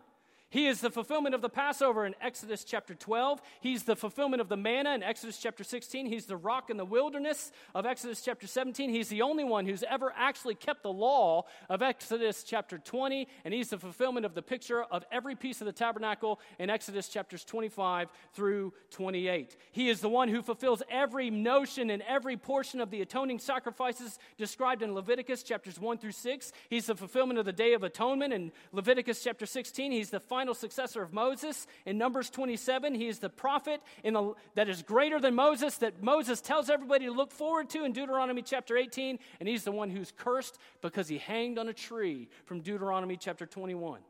He 0.51 0.67
is 0.67 0.81
the 0.81 0.91
fulfillment 0.91 1.33
of 1.37 1.43
the 1.43 1.49
Passover 1.49 2.05
in 2.05 2.17
Exodus 2.21 2.65
chapter 2.65 2.93
12. 2.93 3.41
He's 3.61 3.85
the 3.85 3.95
fulfillment 3.95 4.41
of 4.41 4.49
the 4.49 4.57
manna 4.57 4.97
in 4.97 5.03
Exodus 5.05 5.39
chapter 5.39 5.63
16. 5.63 6.07
He's 6.07 6.27
the 6.27 6.37
rock 6.37 6.71
in 6.71 6.77
the 6.77 6.85
wilderness 6.85 7.53
of 7.73 7.87
Exodus 7.87 8.21
chapter 8.21 8.49
17. 8.49 8.91
He's 8.91 9.09
the 9.09 9.23
only 9.23 9.45
one 9.45 9.65
who's 9.65 9.85
ever 9.85 10.13
actually 10.17 10.57
kept 10.57 10.83
the 10.83 10.93
law 10.93 11.45
of 11.69 11.83
Exodus 11.83 12.43
chapter 12.43 12.79
20. 12.79 13.29
And 13.45 13.55
he's 13.55 13.71
the 13.71 13.79
fulfillment 13.79 14.27
of 14.27 14.35
the 14.35 14.43
picture 14.43 14.83
of 14.83 15.05
every 15.13 15.37
piece 15.37 15.61
of 15.61 15.67
the 15.67 15.73
tabernacle 15.73 16.41
in 16.59 16.69
Exodus 16.69 17.09
chapters 17.09 17.45
25 17.45 18.09
through 18.33 18.73
28. 18.91 19.57
He 19.71 19.89
is 19.89 20.01
the 20.01 20.09
one 20.09 20.29
who 20.29 20.43
fulfills 20.43 20.83
every 20.91 21.31
notion 21.31 21.91
and 21.91 22.03
every 22.03 22.37
portion 22.37 22.81
of 22.81 22.91
the 22.91 23.03
atoning 23.03 23.39
sacrifices 23.39 24.19
described 24.37 24.83
in 24.83 24.95
Leviticus 24.95 25.45
chapters 25.45 25.79
1 25.79 25.99
through 25.99 26.11
6. 26.11 26.53
He's 26.69 26.87
the 26.87 26.97
fulfillment 26.97 27.39
of 27.39 27.45
the 27.45 27.53
Day 27.53 27.73
of 27.73 27.85
Atonement 27.85 28.33
in 28.33 28.51
Leviticus 28.73 29.23
chapter 29.23 29.47
16. 29.47 29.93
He's 29.93 30.11
the 30.11 30.19
final 30.19 30.40
final 30.41 30.55
successor 30.55 31.03
of 31.03 31.13
Moses. 31.13 31.67
In 31.85 31.99
Numbers 31.99 32.31
27, 32.31 32.95
he 32.95 33.09
is 33.09 33.19
the 33.19 33.29
prophet 33.29 33.83
in 34.03 34.15
the, 34.15 34.33
that 34.55 34.71
is 34.71 34.83
greater 34.83 35.21
than 35.21 35.35
Moses, 35.35 35.77
that 35.77 36.03
Moses 36.03 36.41
tells 36.41 36.71
everybody 36.71 37.05
to 37.05 37.13
look 37.13 37.31
forward 37.31 37.69
to 37.71 37.85
in 37.85 37.93
Deuteronomy 37.93 38.41
chapter 38.41 38.79
18. 38.79 39.19
And 39.39 39.47
he's 39.47 39.65
the 39.65 39.71
one 39.73 39.91
who's 39.91 40.15
cursed 40.17 40.57
because 40.81 41.09
he 41.09 41.19
hanged 41.19 41.59
on 41.59 41.69
a 41.69 41.75
tree 41.75 42.31
from 42.47 42.63
Deuteronomy 42.63 43.19
chapter 43.19 43.45
21. 43.45 44.01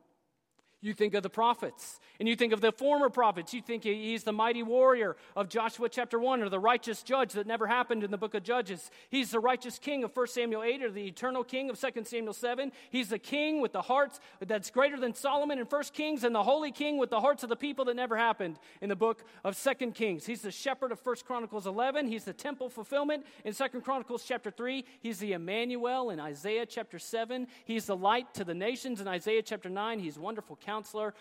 You 0.83 0.95
think 0.95 1.13
of 1.13 1.23
the 1.23 1.29
prophets, 1.29 2.01
and 2.19 2.27
you 2.27 2.35
think 2.35 2.55
of 2.55 2.63
the 2.63 2.73
former 2.73 3.11
prophets. 3.11 3.53
You 3.53 3.61
think 3.61 3.85
he's 3.85 4.25
the 4.25 4.33
mighty 4.33 4.63
warrior 4.63 5.15
of 5.37 5.51
Joshua 5.51 5.91
chapter 5.91 6.19
1, 6.19 6.43
or 6.43 6.49
the 6.49 6.59
righteous 6.59 7.03
judge 7.03 7.35
that 7.35 7.47
never 7.47 7.67
happened 7.67 8.03
in 8.03 8.11
the 8.11 8.17
book 8.17 8.35
of 8.35 8.43
Judges. 8.43 8.91
He's 9.11 9.31
the 9.31 9.41
righteous 9.41 9.79
king 9.79 10.05
of 10.05 10.17
1 10.17 10.27
Samuel 10.29 10.63
8, 10.63 10.83
or 10.83 10.91
the 10.91 11.07
eternal 11.07 11.45
king 11.45 11.69
of 11.69 11.79
2 11.79 12.05
Samuel 12.05 12.33
7. 12.33 12.73
He's 12.89 13.11
the 13.11 13.19
king 13.19 13.61
with 13.61 13.73
the 13.73 13.83
hearts 13.83 14.21
that's 14.41 14.71
greater 14.71 14.99
than 14.99 15.13
Solomon 15.13 15.59
in 15.59 15.67
1 15.67 15.83
Kings, 15.93 16.25
and 16.25 16.35
the 16.35 16.43
holy 16.43 16.73
king 16.73 16.97
with 16.97 17.11
the 17.11 17.21
hearts 17.21 17.43
of 17.43 17.51
the 17.51 17.57
people 17.57 17.85
that 17.85 17.97
never 17.97 18.17
happened 18.17 18.59
in 18.81 18.89
the 18.89 18.97
book 18.97 19.23
of 19.45 19.63
2 19.63 19.91
Kings. 19.91 20.25
He's 20.25 20.41
the 20.41 20.51
shepherd 20.51 20.93
of 20.93 21.05
1 21.05 21.17
Chronicles 21.27 21.67
11. 21.67 22.09
He's 22.09 22.25
the 22.25 22.33
temple 22.33 22.71
fulfillment 22.71 23.27
in 23.45 23.53
2 23.53 23.69
Chronicles 23.83 24.25
chapter 24.27 24.51
3. 24.51 24.87
He's 25.01 25.19
the 25.19 25.35
Emmanuel 25.35 26.09
in 26.09 26.21
Isaiah 26.21 26.65
chapter 26.65 26.99
7. 26.99 27.49
He's 27.67 27.85
the 27.85 27.97
light 27.97 28.33
to 28.35 28.45
the 28.45 28.55
nations 28.55 29.03
in 29.03 29.09
Isaiah 29.09 29.43
chapter 29.43 29.69
9. 29.69 29.99
He's 29.99 30.19
wonderful 30.19 30.57
counselor, 30.71 31.15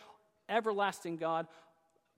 everlasting 0.48 1.18
God, 1.18 1.48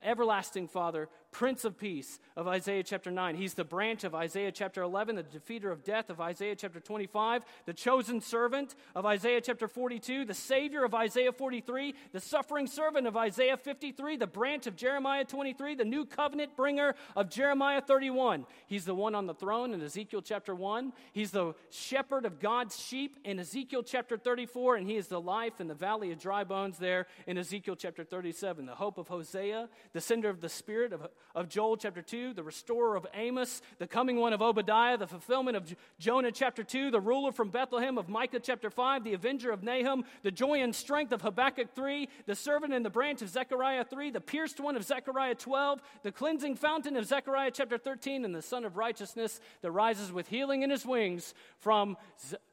everlasting 0.02 0.68
Father, 0.68 1.08
Prince 1.32 1.64
of 1.64 1.78
Peace 1.78 2.20
of 2.36 2.46
Isaiah 2.46 2.82
chapter 2.82 3.10
9. 3.10 3.34
He's 3.36 3.54
the 3.54 3.64
branch 3.64 4.04
of 4.04 4.14
Isaiah 4.14 4.52
chapter 4.52 4.82
11, 4.82 5.16
the 5.16 5.22
defeater 5.22 5.72
of 5.72 5.82
death 5.82 6.10
of 6.10 6.20
Isaiah 6.20 6.54
chapter 6.54 6.78
25, 6.78 7.42
the 7.64 7.72
chosen 7.72 8.20
servant 8.20 8.74
of 8.94 9.06
Isaiah 9.06 9.40
chapter 9.40 9.66
42, 9.66 10.26
the 10.26 10.34
Savior 10.34 10.84
of 10.84 10.94
Isaiah 10.94 11.32
43, 11.32 11.94
the 12.12 12.20
suffering 12.20 12.66
servant 12.66 13.06
of 13.06 13.16
Isaiah 13.16 13.56
53, 13.56 14.18
the 14.18 14.26
branch 14.26 14.66
of 14.66 14.76
Jeremiah 14.76 15.24
23, 15.24 15.74
the 15.74 15.84
new 15.86 16.04
covenant 16.04 16.54
bringer 16.54 16.94
of 17.16 17.30
Jeremiah 17.30 17.80
31. 17.80 18.46
He's 18.66 18.84
the 18.84 18.94
one 18.94 19.14
on 19.14 19.26
the 19.26 19.34
throne 19.34 19.72
in 19.72 19.82
Ezekiel 19.82 20.20
chapter 20.20 20.54
1. 20.54 20.92
He's 21.12 21.30
the 21.30 21.54
shepherd 21.70 22.26
of 22.26 22.40
God's 22.40 22.78
sheep 22.78 23.18
in 23.24 23.40
Ezekiel 23.40 23.82
chapter 23.82 24.18
34, 24.18 24.76
and 24.76 24.86
he 24.86 24.96
is 24.96 25.08
the 25.08 25.20
life 25.20 25.60
in 25.60 25.68
the 25.68 25.74
valley 25.74 26.12
of 26.12 26.18
dry 26.18 26.44
bones 26.44 26.76
there 26.76 27.06
in 27.26 27.38
Ezekiel 27.38 27.74
chapter 27.74 28.04
37. 28.04 28.66
The 28.66 28.74
hope 28.74 28.98
of 28.98 29.08
Hosea, 29.08 29.70
the 29.94 30.00
sender 30.00 30.28
of 30.28 30.42
the 30.42 30.50
Spirit 30.50 30.92
of 30.92 31.08
of 31.34 31.48
Joel 31.48 31.76
chapter 31.76 32.02
2, 32.02 32.34
the 32.34 32.42
restorer 32.42 32.96
of 32.96 33.06
Amos, 33.14 33.62
the 33.78 33.86
coming 33.86 34.16
one 34.16 34.32
of 34.32 34.42
Obadiah, 34.42 34.96
the 34.96 35.06
fulfillment 35.06 35.56
of 35.56 35.74
Jonah 35.98 36.32
chapter 36.32 36.62
2, 36.62 36.90
the 36.90 37.00
ruler 37.00 37.32
from 37.32 37.50
Bethlehem 37.50 37.98
of 37.98 38.08
Micah 38.08 38.40
chapter 38.40 38.70
5, 38.70 39.04
the 39.04 39.14
avenger 39.14 39.50
of 39.50 39.62
Nahum, 39.62 40.04
the 40.22 40.30
joy 40.30 40.62
and 40.62 40.74
strength 40.74 41.12
of 41.12 41.22
Habakkuk 41.22 41.74
3, 41.74 42.08
the 42.26 42.34
servant 42.34 42.72
and 42.72 42.84
the 42.84 42.90
branch 42.90 43.22
of 43.22 43.28
Zechariah 43.28 43.84
3, 43.84 44.10
the 44.10 44.20
pierced 44.20 44.60
one 44.60 44.76
of 44.76 44.84
Zechariah 44.84 45.34
12, 45.34 45.80
the 46.02 46.12
cleansing 46.12 46.56
fountain 46.56 46.96
of 46.96 47.06
Zechariah 47.06 47.50
chapter 47.52 47.78
13, 47.78 48.24
and 48.24 48.34
the 48.34 48.42
sun 48.42 48.64
of 48.64 48.76
righteousness 48.76 49.40
that 49.62 49.70
rises 49.70 50.12
with 50.12 50.28
healing 50.28 50.62
in 50.62 50.70
his 50.70 50.84
wings 50.84 51.34
from, 51.58 51.96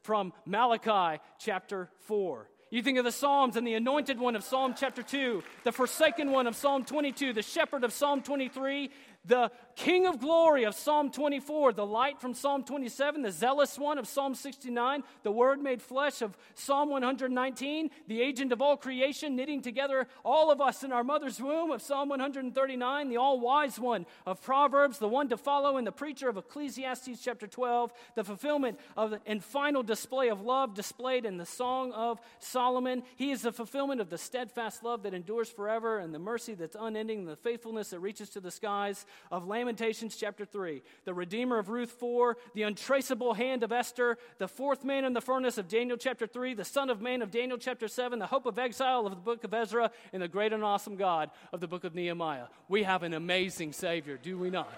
from 0.02 0.32
Malachi 0.46 1.20
chapter 1.38 1.90
4. 2.00 2.48
You 2.72 2.82
think 2.82 2.98
of 2.98 3.04
the 3.04 3.10
Psalms 3.10 3.56
and 3.56 3.66
the 3.66 3.74
anointed 3.74 4.20
one 4.20 4.36
of 4.36 4.44
Psalm 4.44 4.74
chapter 4.78 5.02
2, 5.02 5.42
the 5.64 5.72
forsaken 5.72 6.30
one 6.30 6.46
of 6.46 6.54
Psalm 6.54 6.84
22, 6.84 7.32
the 7.32 7.42
shepherd 7.42 7.82
of 7.82 7.92
Psalm 7.92 8.22
23, 8.22 8.90
the 9.24 9.50
King 9.80 10.06
of 10.06 10.20
glory 10.20 10.64
of 10.64 10.74
Psalm 10.74 11.10
24, 11.10 11.72
the 11.72 11.86
light 11.86 12.20
from 12.20 12.34
Psalm 12.34 12.64
27, 12.64 13.22
the 13.22 13.32
zealous 13.32 13.78
one 13.78 13.96
of 13.96 14.06
Psalm 14.06 14.34
69, 14.34 15.02
the 15.22 15.32
word 15.32 15.58
made 15.58 15.80
flesh 15.80 16.20
of 16.20 16.36
Psalm 16.54 16.90
119, 16.90 17.88
the 18.06 18.20
agent 18.20 18.52
of 18.52 18.60
all 18.60 18.76
creation, 18.76 19.36
knitting 19.36 19.62
together 19.62 20.06
all 20.22 20.50
of 20.50 20.60
us 20.60 20.84
in 20.84 20.92
our 20.92 21.02
mother's 21.02 21.40
womb 21.40 21.70
of 21.70 21.80
Psalm 21.80 22.10
139, 22.10 23.08
the 23.08 23.16
all 23.16 23.40
wise 23.40 23.80
one 23.80 24.04
of 24.26 24.42
Proverbs, 24.42 24.98
the 24.98 25.08
one 25.08 25.30
to 25.30 25.38
follow, 25.38 25.78
and 25.78 25.86
the 25.86 25.92
preacher 25.92 26.28
of 26.28 26.36
Ecclesiastes 26.36 27.18
chapter 27.24 27.46
12, 27.46 27.90
the 28.16 28.24
fulfillment 28.24 28.78
of 28.98 29.18
and 29.24 29.42
final 29.42 29.82
display 29.82 30.28
of 30.28 30.42
love 30.42 30.74
displayed 30.74 31.24
in 31.24 31.38
the 31.38 31.46
Song 31.46 31.90
of 31.92 32.20
Solomon. 32.38 33.02
He 33.16 33.30
is 33.30 33.40
the 33.40 33.52
fulfillment 33.52 34.02
of 34.02 34.10
the 34.10 34.18
steadfast 34.18 34.84
love 34.84 35.04
that 35.04 35.14
endures 35.14 35.48
forever 35.48 36.00
and 36.00 36.12
the 36.12 36.18
mercy 36.18 36.52
that's 36.52 36.76
unending, 36.78 37.20
and 37.20 37.28
the 37.28 37.36
faithfulness 37.36 37.88
that 37.88 38.00
reaches 38.00 38.28
to 38.28 38.40
the 38.40 38.50
skies 38.50 39.06
of 39.30 39.46
Lamentations 39.46 39.69
chapter 39.76 40.44
3, 40.44 40.82
the 41.04 41.14
Redeemer 41.14 41.58
of 41.58 41.68
Ruth 41.68 41.90
4, 41.92 42.36
the 42.54 42.62
untraceable 42.62 43.34
hand 43.34 43.62
of 43.62 43.72
Esther, 43.72 44.18
the 44.38 44.48
fourth 44.48 44.84
man 44.84 45.04
in 45.04 45.12
the 45.12 45.20
furnace 45.20 45.58
of 45.58 45.68
Daniel 45.68 45.96
chapter 45.96 46.26
3, 46.26 46.54
the 46.54 46.64
Son 46.64 46.90
of 46.90 47.00
Man 47.00 47.22
of 47.22 47.30
Daniel 47.30 47.58
chapter 47.58 47.88
7, 47.88 48.18
the 48.18 48.26
hope 48.26 48.46
of 48.46 48.58
exile 48.58 49.06
of 49.06 49.10
the 49.10 49.16
book 49.16 49.44
of 49.44 49.54
Ezra, 49.54 49.90
and 50.12 50.22
the 50.22 50.28
great 50.28 50.52
and 50.52 50.64
awesome 50.64 50.96
God 50.96 51.30
of 51.52 51.60
the 51.60 51.68
book 51.68 51.84
of 51.84 51.94
Nehemiah. 51.94 52.46
We 52.68 52.82
have 52.82 53.02
an 53.02 53.14
amazing 53.14 53.72
Savior, 53.72 54.16
do 54.16 54.38
we 54.38 54.50
not? 54.50 54.72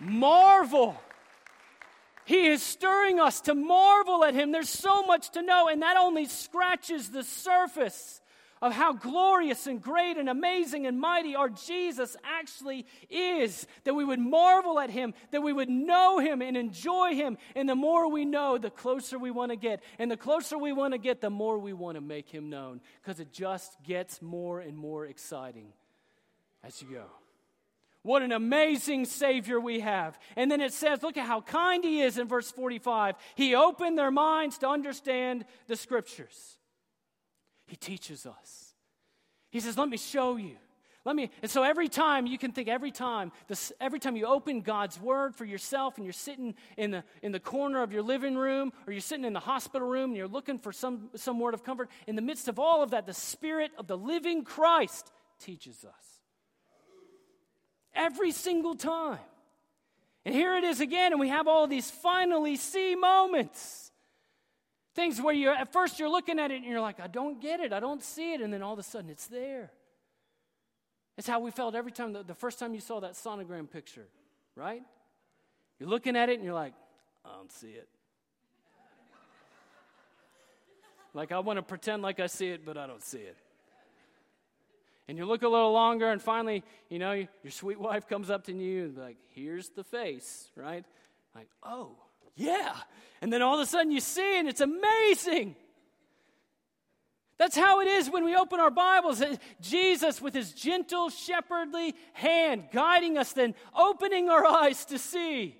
Marvel. 0.00 1.00
He 2.24 2.48
is 2.48 2.62
stirring 2.62 3.20
us 3.20 3.42
to 3.42 3.54
marvel 3.54 4.24
at 4.24 4.34
him. 4.34 4.50
There's 4.50 4.70
so 4.70 5.02
much 5.02 5.30
to 5.30 5.42
know, 5.42 5.68
and 5.68 5.82
that 5.82 5.96
only 5.96 6.26
scratches 6.26 7.10
the 7.10 7.22
surface 7.22 8.20
of 8.64 8.72
how 8.72 8.94
glorious 8.94 9.66
and 9.66 9.82
great 9.82 10.16
and 10.16 10.26
amazing 10.26 10.86
and 10.86 10.98
mighty 10.98 11.36
our 11.36 11.50
Jesus 11.50 12.16
actually 12.24 12.86
is, 13.10 13.66
that 13.84 13.92
we 13.92 14.06
would 14.06 14.18
marvel 14.18 14.80
at 14.80 14.88
him, 14.88 15.12
that 15.32 15.42
we 15.42 15.52
would 15.52 15.68
know 15.68 16.18
him 16.18 16.40
and 16.40 16.56
enjoy 16.56 17.14
him. 17.14 17.36
And 17.54 17.68
the 17.68 17.74
more 17.74 18.10
we 18.10 18.24
know, 18.24 18.56
the 18.56 18.70
closer 18.70 19.18
we 19.18 19.30
want 19.30 19.52
to 19.52 19.56
get. 19.56 19.82
And 19.98 20.10
the 20.10 20.16
closer 20.16 20.56
we 20.56 20.72
want 20.72 20.94
to 20.94 20.98
get, 20.98 21.20
the 21.20 21.28
more 21.28 21.58
we 21.58 21.74
want 21.74 21.96
to 21.96 22.00
make 22.00 22.30
him 22.30 22.48
known, 22.48 22.80
because 23.02 23.20
it 23.20 23.34
just 23.34 23.76
gets 23.82 24.22
more 24.22 24.60
and 24.60 24.78
more 24.78 25.04
exciting 25.04 25.74
as 26.62 26.80
you 26.80 26.88
go. 26.88 27.04
What 28.00 28.22
an 28.22 28.32
amazing 28.32 29.04
Savior 29.04 29.60
we 29.60 29.80
have. 29.80 30.18
And 30.36 30.50
then 30.50 30.62
it 30.62 30.72
says, 30.72 31.02
look 31.02 31.18
at 31.18 31.26
how 31.26 31.42
kind 31.42 31.84
He 31.84 32.00
is 32.00 32.16
in 32.16 32.28
verse 32.28 32.50
45. 32.50 33.16
He 33.34 33.54
opened 33.54 33.98
their 33.98 34.10
minds 34.10 34.56
to 34.58 34.68
understand 34.68 35.44
the 35.66 35.76
Scriptures. 35.76 36.56
He 37.74 37.78
teaches 37.78 38.24
us. 38.24 38.72
He 39.50 39.58
says, 39.58 39.76
Let 39.76 39.88
me 39.88 39.96
show 39.96 40.36
you. 40.36 40.54
Let 41.04 41.16
me, 41.16 41.28
and 41.42 41.50
so 41.50 41.64
every 41.64 41.88
time 41.88 42.24
you 42.24 42.38
can 42.38 42.52
think, 42.52 42.68
every 42.68 42.92
time, 42.92 43.32
this, 43.48 43.72
every 43.80 43.98
time 43.98 44.14
you 44.14 44.26
open 44.26 44.60
God's 44.60 45.00
word 45.00 45.34
for 45.34 45.44
yourself 45.44 45.96
and 45.96 46.06
you're 46.06 46.12
sitting 46.12 46.54
in 46.76 46.92
the, 46.92 47.02
in 47.20 47.32
the 47.32 47.40
corner 47.40 47.82
of 47.82 47.92
your 47.92 48.02
living 48.02 48.36
room 48.36 48.72
or 48.86 48.92
you're 48.92 49.00
sitting 49.00 49.24
in 49.24 49.32
the 49.32 49.40
hospital 49.40 49.88
room 49.88 50.10
and 50.10 50.16
you're 50.16 50.28
looking 50.28 50.56
for 50.56 50.72
some, 50.72 51.10
some 51.16 51.40
word 51.40 51.52
of 51.52 51.64
comfort, 51.64 51.90
in 52.06 52.14
the 52.14 52.22
midst 52.22 52.46
of 52.46 52.60
all 52.60 52.80
of 52.80 52.92
that, 52.92 53.06
the 53.06 53.12
Spirit 53.12 53.72
of 53.76 53.88
the 53.88 53.98
living 53.98 54.44
Christ 54.44 55.10
teaches 55.40 55.84
us. 55.84 56.20
Every 57.92 58.30
single 58.30 58.76
time. 58.76 59.18
And 60.24 60.32
here 60.32 60.54
it 60.54 60.62
is 60.62 60.80
again, 60.80 61.10
and 61.10 61.20
we 61.20 61.28
have 61.28 61.48
all 61.48 61.66
these 61.66 61.90
finally 61.90 62.54
see 62.54 62.94
moments. 62.94 63.83
Things 64.94 65.20
where 65.20 65.34
you 65.34 65.48
at 65.48 65.72
first 65.72 65.98
you're 65.98 66.08
looking 66.08 66.38
at 66.38 66.50
it 66.50 66.56
and 66.56 66.64
you're 66.64 66.80
like, 66.80 67.00
I 67.00 67.08
don't 67.08 67.40
get 67.40 67.60
it, 67.60 67.72
I 67.72 67.80
don't 67.80 68.02
see 68.02 68.32
it, 68.32 68.40
and 68.40 68.52
then 68.52 68.62
all 68.62 68.72
of 68.72 68.78
a 68.78 68.82
sudden 68.82 69.10
it's 69.10 69.26
there. 69.26 69.72
It's 71.16 71.28
how 71.28 71.40
we 71.40 71.50
felt 71.50 71.74
every 71.74 71.92
time, 71.92 72.12
the, 72.12 72.22
the 72.22 72.34
first 72.34 72.58
time 72.58 72.74
you 72.74 72.80
saw 72.80 73.00
that 73.00 73.12
sonogram 73.12 73.70
picture, 73.70 74.06
right? 74.56 74.82
You're 75.78 75.88
looking 75.88 76.16
at 76.16 76.28
it 76.28 76.34
and 76.34 76.44
you're 76.44 76.54
like, 76.54 76.74
I 77.24 77.34
don't 77.36 77.50
see 77.50 77.68
it. 77.68 77.88
like 81.12 81.32
I 81.32 81.38
want 81.40 81.58
to 81.58 81.62
pretend 81.62 82.02
like 82.02 82.20
I 82.20 82.26
see 82.26 82.48
it, 82.48 82.64
but 82.64 82.76
I 82.76 82.86
don't 82.86 83.02
see 83.02 83.18
it. 83.18 83.36
And 85.06 85.18
you 85.18 85.26
look 85.26 85.42
a 85.42 85.48
little 85.48 85.72
longer, 85.72 86.10
and 86.10 86.22
finally, 86.22 86.64
you 86.88 86.98
know, 86.98 87.12
your 87.12 87.50
sweet 87.50 87.78
wife 87.78 88.08
comes 88.08 88.30
up 88.30 88.44
to 88.44 88.52
you 88.52 88.84
and 88.84 88.96
like, 88.96 89.18
here's 89.34 89.68
the 89.70 89.84
face, 89.84 90.48
right? 90.56 90.84
Like, 91.34 91.48
oh, 91.62 91.96
yeah. 92.36 92.74
And 93.20 93.32
then 93.32 93.42
all 93.42 93.54
of 93.54 93.60
a 93.60 93.66
sudden 93.66 93.90
you 93.90 94.00
see, 94.00 94.38
and 94.38 94.48
it's 94.48 94.60
amazing. 94.60 95.56
That's 97.38 97.56
how 97.56 97.80
it 97.80 97.88
is 97.88 98.10
when 98.10 98.24
we 98.24 98.36
open 98.36 98.60
our 98.60 98.70
Bibles. 98.70 99.22
Jesus, 99.60 100.20
with 100.20 100.34
his 100.34 100.52
gentle, 100.52 101.10
shepherdly 101.10 101.94
hand, 102.12 102.68
guiding 102.72 103.18
us, 103.18 103.32
then 103.32 103.54
opening 103.74 104.28
our 104.28 104.46
eyes 104.46 104.84
to 104.86 104.98
see, 104.98 105.56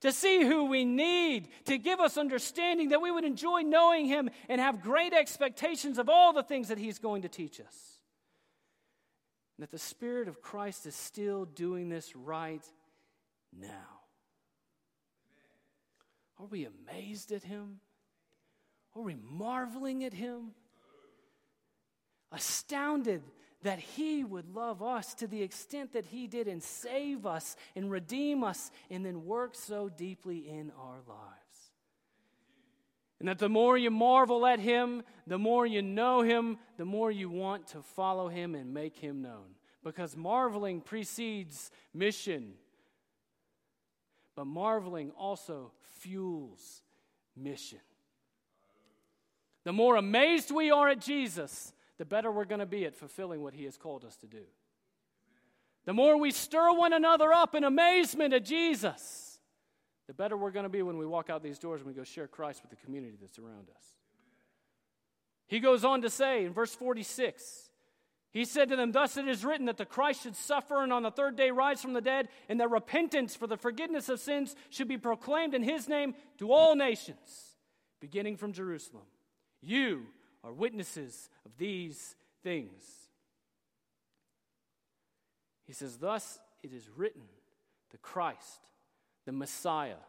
to 0.00 0.12
see 0.12 0.44
who 0.44 0.66
we 0.66 0.84
need, 0.84 1.48
to 1.64 1.76
give 1.76 1.98
us 1.98 2.16
understanding 2.16 2.90
that 2.90 3.02
we 3.02 3.10
would 3.10 3.24
enjoy 3.24 3.62
knowing 3.62 4.06
him 4.06 4.30
and 4.48 4.60
have 4.60 4.80
great 4.80 5.12
expectations 5.12 5.98
of 5.98 6.08
all 6.08 6.32
the 6.32 6.44
things 6.44 6.68
that 6.68 6.78
he's 6.78 6.98
going 6.98 7.22
to 7.22 7.28
teach 7.28 7.60
us 7.60 7.98
that 9.58 9.70
the 9.70 9.78
Spirit 9.78 10.28
of 10.28 10.40
Christ 10.40 10.86
is 10.86 10.94
still 10.94 11.44
doing 11.44 11.88
this 11.88 12.14
right 12.14 12.64
now. 13.52 13.97
Are 16.38 16.46
we 16.46 16.66
amazed 16.66 17.32
at 17.32 17.42
Him? 17.42 17.80
Are 18.94 19.02
we 19.02 19.16
marveling 19.16 20.04
at 20.04 20.12
Him? 20.12 20.52
Astounded 22.32 23.22
that 23.62 23.78
He 23.78 24.22
would 24.24 24.54
love 24.54 24.82
us 24.82 25.14
to 25.14 25.26
the 25.26 25.42
extent 25.42 25.92
that 25.92 26.06
He 26.06 26.26
did 26.26 26.46
and 26.46 26.62
save 26.62 27.26
us 27.26 27.56
and 27.74 27.90
redeem 27.90 28.44
us 28.44 28.70
and 28.90 29.04
then 29.04 29.24
work 29.24 29.54
so 29.54 29.88
deeply 29.88 30.48
in 30.48 30.72
our 30.78 31.00
lives. 31.08 31.48
And 33.20 33.28
that 33.28 33.38
the 33.38 33.48
more 33.48 33.76
you 33.76 33.90
marvel 33.90 34.46
at 34.46 34.60
him, 34.60 35.02
the 35.26 35.38
more 35.38 35.66
you 35.66 35.82
know 35.82 36.22
him, 36.22 36.58
the 36.76 36.84
more 36.84 37.10
you 37.10 37.28
want 37.28 37.66
to 37.68 37.82
follow 37.82 38.28
him 38.28 38.54
and 38.54 38.72
make 38.72 38.96
him 38.96 39.22
known. 39.22 39.56
Because 39.82 40.16
marveling 40.16 40.80
precedes 40.80 41.70
mission. 41.92 42.54
But 44.38 44.46
marveling 44.46 45.10
also 45.18 45.72
fuels 45.98 46.84
mission. 47.34 47.80
The 49.64 49.72
more 49.72 49.96
amazed 49.96 50.52
we 50.52 50.70
are 50.70 50.88
at 50.90 51.00
Jesus, 51.00 51.72
the 51.96 52.04
better 52.04 52.30
we're 52.30 52.44
going 52.44 52.60
to 52.60 52.64
be 52.64 52.86
at 52.86 52.94
fulfilling 52.94 53.42
what 53.42 53.52
he 53.52 53.64
has 53.64 53.76
called 53.76 54.04
us 54.04 54.14
to 54.18 54.28
do. 54.28 54.44
The 55.86 55.92
more 55.92 56.16
we 56.16 56.30
stir 56.30 56.72
one 56.72 56.92
another 56.92 57.32
up 57.32 57.56
in 57.56 57.64
amazement 57.64 58.32
at 58.32 58.44
Jesus, 58.44 59.40
the 60.06 60.14
better 60.14 60.36
we're 60.36 60.52
going 60.52 60.62
to 60.62 60.68
be 60.68 60.82
when 60.82 60.98
we 60.98 61.04
walk 61.04 61.30
out 61.30 61.42
these 61.42 61.58
doors 61.58 61.80
and 61.80 61.88
we 61.88 61.94
go 61.94 62.04
share 62.04 62.28
Christ 62.28 62.62
with 62.62 62.70
the 62.70 62.86
community 62.86 63.16
that's 63.20 63.40
around 63.40 63.66
us. 63.74 63.82
He 65.48 65.58
goes 65.58 65.84
on 65.84 66.02
to 66.02 66.10
say 66.10 66.44
in 66.44 66.52
verse 66.52 66.72
46 66.76 67.67
He 68.38 68.44
said 68.44 68.68
to 68.68 68.76
them, 68.76 68.92
Thus 68.92 69.16
it 69.16 69.26
is 69.26 69.44
written 69.44 69.66
that 69.66 69.78
the 69.78 69.84
Christ 69.84 70.22
should 70.22 70.36
suffer 70.36 70.80
and 70.80 70.92
on 70.92 71.02
the 71.02 71.10
third 71.10 71.34
day 71.34 71.50
rise 71.50 71.82
from 71.82 71.92
the 71.92 72.00
dead, 72.00 72.28
and 72.48 72.60
that 72.60 72.70
repentance 72.70 73.34
for 73.34 73.48
the 73.48 73.56
forgiveness 73.56 74.08
of 74.08 74.20
sins 74.20 74.54
should 74.70 74.86
be 74.86 74.96
proclaimed 74.96 75.54
in 75.54 75.64
his 75.64 75.88
name 75.88 76.14
to 76.38 76.52
all 76.52 76.76
nations, 76.76 77.56
beginning 77.98 78.36
from 78.36 78.52
Jerusalem. 78.52 79.02
You 79.60 80.06
are 80.44 80.52
witnesses 80.52 81.28
of 81.44 81.50
these 81.58 82.14
things. 82.44 82.84
He 85.66 85.72
says, 85.72 85.96
Thus 85.96 86.38
it 86.62 86.72
is 86.72 86.88
written, 86.96 87.22
the 87.90 87.98
Christ 87.98 88.60
the 89.26 89.32
Messiah, 89.32 90.04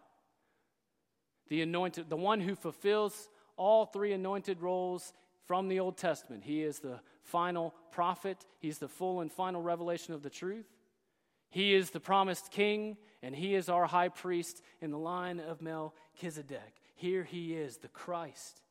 the 1.48 1.63
anointed, 1.63 2.12
the 2.12 2.15
one 2.15 2.42
who 2.42 2.54
fulfills 2.54 3.28
all 3.58 3.88
three 3.88 4.13
anointed 4.13 4.62
roles 4.62 5.13
from 5.50 5.68
the 5.68 5.80
Old 5.80 5.98
Testament. 5.98 6.44
He 6.44 6.62
is 6.62 6.78
the 6.78 7.00
final 7.24 7.74
prophet, 7.92 8.46
he's 8.60 8.78
the 8.78 8.88
full 8.88 9.20
and 9.20 9.32
final 9.32 9.64
revelation 9.64 10.14
of 10.14 10.22
the 10.22 10.30
truth. 10.30 10.68
He 11.50 11.74
is 11.74 11.90
the 11.90 12.00
promised 12.00 12.52
king, 12.52 12.98
and 13.24 13.36
he 13.36 13.56
is 13.56 13.68
our 13.68 13.88
high 13.88 14.10
priest 14.10 14.62
in 14.80 14.92
the 14.92 15.00
line 15.00 15.40
of 15.40 15.60
Melchizedek. 15.60 16.76
Here 16.94 17.24
he 17.24 17.56
is, 17.56 17.78
the 17.78 17.88
Christ. 17.88 18.62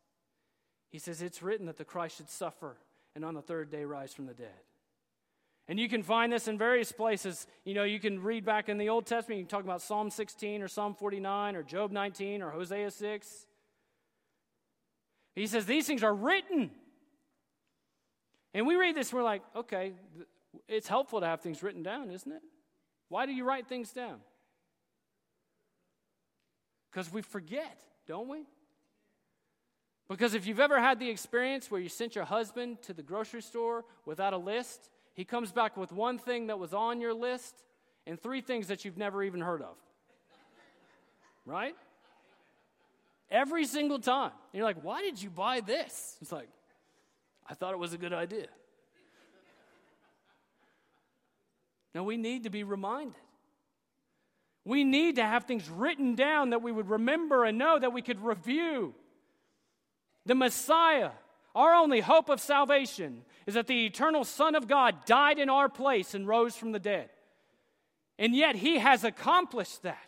He 0.89 1.01
says, 1.01 1.21
It's 1.21 1.43
written 1.43 1.67
that 1.67 1.79
the 1.79 1.85
Christ 1.85 2.19
should 2.19 2.31
suffer 2.31 2.77
and 3.17 3.25
on 3.25 3.35
the 3.35 3.43
third 3.43 3.73
day 3.73 3.85
rise 3.85 4.15
from 4.15 4.27
the 4.27 4.35
dead. 4.35 4.63
And 5.67 5.81
you 5.81 5.89
can 5.89 6.05
find 6.05 6.33
this 6.33 6.47
in 6.47 6.59
various 6.59 6.93
places. 6.93 7.49
You 7.65 7.75
know, 7.75 7.83
you 7.83 7.99
can 7.99 8.23
read 8.23 8.45
back 8.45 8.69
in 8.69 8.79
the 8.79 8.89
Old 8.89 9.05
Testament, 9.05 9.41
you 9.41 9.47
can 9.47 9.51
talk 9.51 9.65
about 9.65 9.83
Psalm 9.83 10.11
16 10.11 10.63
or 10.63 10.69
Psalm 10.69 10.95
49 10.95 11.57
or 11.57 11.65
Job 11.65 11.91
19 11.91 12.41
or 12.41 12.51
Hosea 12.51 12.93
6. 12.93 13.47
He 15.39 15.47
says 15.47 15.67
these 15.67 15.87
things 15.87 16.03
are 16.03 16.15
written. 16.15 16.71
And 18.53 18.67
we 18.67 18.75
read 18.75 18.97
this 18.97 19.13
we're 19.13 19.23
like, 19.23 19.43
okay, 19.55 19.93
it's 20.67 20.89
helpful 20.89 21.21
to 21.21 21.27
have 21.27 21.43
things 21.43 21.63
written 21.63 21.85
down, 21.85 22.11
isn't 22.11 22.31
it? 22.31 22.43
Why 23.09 23.25
do 23.25 23.33
you 23.33 23.45
write 23.45 23.69
things 23.69 23.93
down? 23.93 24.17
Because 26.91 27.13
we 27.13 27.23
forget, 27.23 27.81
don't 28.07 28.29
we? 28.29 28.47
Because 30.09 30.35
if 30.35 30.45
you've 30.45 30.59
ever 30.59 30.81
had 30.81 30.99
the 30.99 31.09
experience 31.09 31.71
where 31.71 31.81
you 31.81 31.89
sent 31.89 32.17
your 32.17 32.25
husband 32.25 32.83
to 32.83 32.93
the 32.93 33.03
grocery 33.03 33.43
store 33.43 33.85
without 34.07 34.33
a 34.33 34.39
list, 34.39 34.91
he 35.15 35.25
comes 35.25 35.53
back 35.53 35.77
with 35.77 35.93
one 35.93 36.19
thing 36.19 36.49
that 36.49 36.59
was 36.59 36.75
on 36.75 37.01
your 37.01 37.15
list 37.15 37.63
and 38.07 38.21
three 38.21 38.41
things 38.41 38.67
that 38.69 38.85
you've 38.85 38.99
never 38.99 39.23
even 39.23 39.41
heard 39.41 39.63
of. 39.63 39.77
Right? 41.47 41.77
Every 43.31 43.67
single 43.67 43.99
time. 43.99 44.33
And 44.53 44.59
you're 44.59 44.65
like, 44.65 44.83
why 44.83 45.03
did 45.03 45.21
you 45.21 45.31
buy 45.31 45.61
this? 45.61 46.17
It's 46.21 46.33
like, 46.33 46.49
I 47.49 47.55
thought 47.55 47.73
it 47.73 47.79
was 47.79 47.93
a 47.93 47.99
good 47.99 48.13
idea. 48.13 48.47
Now, 51.95 52.05
we 52.05 52.17
need 52.17 52.45
to 52.45 52.51
be 52.51 52.65
reminded. 52.65 53.15
We 54.65 54.85
need 54.85 55.17
to 55.17 55.25
have 55.25 55.45
things 55.45 55.69
written 55.69 56.15
down 56.15 56.51
that 56.51 56.63
we 56.63 56.71
would 56.71 56.91
remember 56.91 57.45
and 57.45 57.57
know 57.57 57.79
that 57.79 57.93
we 57.93 58.03
could 58.03 58.23
review. 58.23 58.95
The 60.27 60.35
Messiah, 60.35 61.11
our 61.55 61.75
only 61.75 62.01
hope 62.01 62.29
of 62.29 62.41
salvation, 62.41 63.23
is 63.47 63.55
that 63.55 63.67
the 63.67 63.87
eternal 63.87 64.25
Son 64.25 64.55
of 64.55 64.69
God 64.69 65.07
died 65.07 65.39
in 65.39 65.49
our 65.49 65.71
place 65.71 66.15
and 66.15 66.29
rose 66.29 66.55
from 66.55 66.73
the 66.73 66.79
dead. 66.79 67.09
And 68.19 68.37
yet 68.37 68.57
he 68.57 68.79
has 68.79 69.05
accomplished 69.05 69.83
that. 69.85 70.08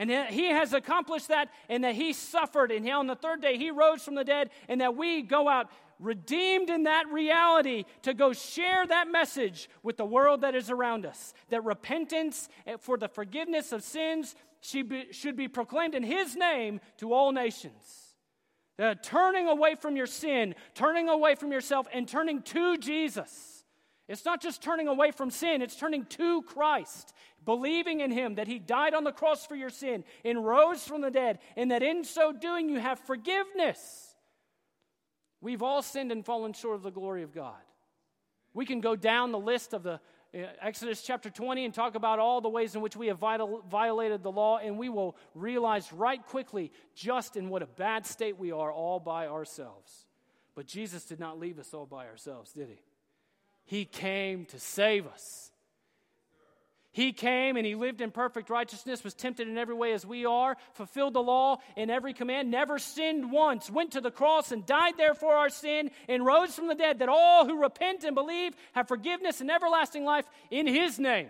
And 0.00 0.10
he 0.10 0.48
has 0.48 0.72
accomplished 0.72 1.28
that, 1.28 1.50
and 1.68 1.84
that 1.84 1.94
he 1.94 2.14
suffered, 2.14 2.72
and 2.72 2.88
on 2.88 3.06
the 3.06 3.14
third 3.14 3.42
day 3.42 3.58
he 3.58 3.70
rose 3.70 4.02
from 4.02 4.14
the 4.14 4.24
dead, 4.24 4.48
and 4.66 4.80
that 4.80 4.96
we 4.96 5.20
go 5.20 5.46
out 5.46 5.70
redeemed 5.98 6.70
in 6.70 6.84
that 6.84 7.06
reality 7.08 7.84
to 8.00 8.14
go 8.14 8.32
share 8.32 8.86
that 8.86 9.12
message 9.12 9.68
with 9.82 9.98
the 9.98 10.04
world 10.06 10.40
that 10.40 10.54
is 10.54 10.70
around 10.70 11.04
us. 11.04 11.34
That 11.50 11.64
repentance 11.64 12.48
for 12.78 12.96
the 12.96 13.08
forgiveness 13.08 13.72
of 13.72 13.82
sins 13.82 14.34
should 14.62 15.36
be 15.36 15.48
proclaimed 15.48 15.94
in 15.94 16.02
his 16.02 16.34
name 16.34 16.80
to 16.96 17.12
all 17.12 17.30
nations. 17.32 18.14
Uh, 18.78 18.94
turning 19.02 19.48
away 19.48 19.74
from 19.74 19.96
your 19.96 20.06
sin, 20.06 20.54
turning 20.74 21.10
away 21.10 21.34
from 21.34 21.52
yourself, 21.52 21.86
and 21.92 22.08
turning 22.08 22.40
to 22.40 22.78
Jesus. 22.78 23.58
It's 24.08 24.24
not 24.24 24.40
just 24.40 24.60
turning 24.60 24.88
away 24.88 25.12
from 25.12 25.30
sin, 25.30 25.62
it's 25.62 25.76
turning 25.76 26.04
to 26.06 26.42
Christ, 26.42 27.12
believing 27.44 28.00
in 28.00 28.10
Him 28.10 28.36
that 28.36 28.46
He 28.46 28.58
died 28.58 28.94
on 28.94 29.04
the 29.04 29.12
cross 29.12 29.46
for 29.46 29.56
your 29.56 29.70
sin 29.70 30.04
and 30.24 30.44
rose 30.44 30.84
from 30.84 31.00
the 31.00 31.10
dead, 31.10 31.38
and 31.56 31.70
that 31.70 31.82
in 31.82 32.04
so 32.04 32.32
doing 32.32 32.68
you 32.68 32.78
have 32.78 32.98
forgiveness. 33.00 34.14
We've 35.40 35.62
all 35.62 35.82
sinned 35.82 36.12
and 36.12 36.24
fallen 36.24 36.52
short 36.52 36.76
of 36.76 36.82
the 36.82 36.90
glory 36.90 37.22
of 37.22 37.34
God. 37.34 37.54
We 38.52 38.66
can 38.66 38.80
go 38.80 38.96
down 38.96 39.32
the 39.32 39.38
list 39.38 39.72
of 39.72 39.82
the 39.82 40.00
uh, 40.32 40.38
Exodus 40.60 41.02
chapter 41.02 41.30
20 41.30 41.64
and 41.64 41.74
talk 41.74 41.94
about 41.94 42.18
all 42.18 42.40
the 42.40 42.48
ways 42.48 42.74
in 42.74 42.82
which 42.82 42.96
we 42.96 43.08
have 43.08 43.18
vital, 43.18 43.64
violated 43.68 44.22
the 44.22 44.30
law, 44.30 44.58
and 44.58 44.78
we 44.78 44.88
will 44.88 45.16
realize 45.34 45.92
right 45.92 46.24
quickly 46.24 46.72
just 46.94 47.36
in 47.36 47.48
what 47.48 47.62
a 47.62 47.66
bad 47.66 48.06
state 48.06 48.38
we 48.38 48.52
are 48.52 48.72
all 48.72 49.00
by 49.00 49.26
ourselves. 49.26 50.06
But 50.54 50.66
Jesus 50.66 51.04
did 51.04 51.18
not 51.18 51.38
leave 51.38 51.58
us 51.58 51.72
all 51.74 51.86
by 51.86 52.06
ourselves, 52.06 52.52
did 52.52 52.68
he? 52.68 52.80
He 53.64 53.84
came 53.84 54.46
to 54.46 54.58
save 54.58 55.06
us. 55.06 55.49
He 56.92 57.12
came 57.12 57.56
and 57.56 57.64
he 57.64 57.76
lived 57.76 58.00
in 58.00 58.10
perfect 58.10 58.50
righteousness, 58.50 59.04
was 59.04 59.14
tempted 59.14 59.46
in 59.46 59.56
every 59.56 59.74
way 59.74 59.92
as 59.92 60.04
we 60.04 60.26
are, 60.26 60.56
fulfilled 60.72 61.14
the 61.14 61.22
law 61.22 61.58
in 61.76 61.88
every 61.88 62.12
command, 62.12 62.50
never 62.50 62.80
sinned 62.80 63.30
once, 63.30 63.70
went 63.70 63.92
to 63.92 64.00
the 64.00 64.10
cross 64.10 64.50
and 64.50 64.66
died 64.66 64.94
there 64.96 65.14
for 65.14 65.34
our 65.34 65.50
sin, 65.50 65.90
and 66.08 66.26
rose 66.26 66.54
from 66.54 66.66
the 66.66 66.74
dead, 66.74 66.98
that 66.98 67.08
all 67.08 67.46
who 67.46 67.62
repent 67.62 68.02
and 68.02 68.16
believe 68.16 68.54
have 68.72 68.88
forgiveness 68.88 69.40
and 69.40 69.50
everlasting 69.50 70.04
life 70.04 70.26
in 70.50 70.66
his 70.66 70.98
name. 70.98 71.28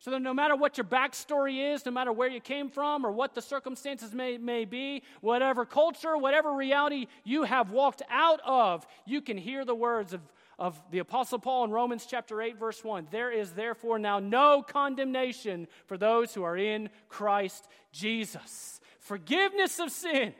So 0.00 0.10
that 0.10 0.20
no 0.20 0.34
matter 0.34 0.56
what 0.56 0.76
your 0.76 0.84
backstory 0.84 1.72
is, 1.74 1.86
no 1.86 1.92
matter 1.92 2.12
where 2.12 2.28
you 2.28 2.40
came 2.40 2.68
from 2.68 3.06
or 3.06 3.12
what 3.12 3.34
the 3.34 3.40
circumstances 3.40 4.12
may, 4.12 4.36
may 4.36 4.66
be, 4.66 5.02
whatever 5.22 5.64
culture, 5.64 6.16
whatever 6.18 6.52
reality 6.52 7.06
you 7.24 7.44
have 7.44 7.70
walked 7.70 8.02
out 8.10 8.40
of, 8.44 8.86
you 9.06 9.22
can 9.22 9.38
hear 9.38 9.64
the 9.64 9.74
words 9.74 10.12
of, 10.12 10.20
of 10.58 10.80
the 10.90 10.98
Apostle 10.98 11.38
Paul 11.38 11.64
in 11.64 11.70
Romans 11.70 12.06
chapter 12.08 12.40
8, 12.40 12.58
verse 12.58 12.82
1. 12.84 13.08
There 13.10 13.30
is 13.30 13.52
therefore 13.52 13.98
now 13.98 14.18
no 14.18 14.62
condemnation 14.62 15.68
for 15.86 15.96
those 15.96 16.34
who 16.34 16.42
are 16.42 16.56
in 16.56 16.90
Christ 17.08 17.68
Jesus. 17.92 18.80
Forgiveness 19.00 19.78
of 19.78 19.90
sin 19.90 20.34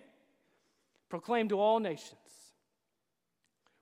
proclaimed 1.09 1.51
to 1.51 1.61
all 1.61 1.81
nations. 1.81 2.19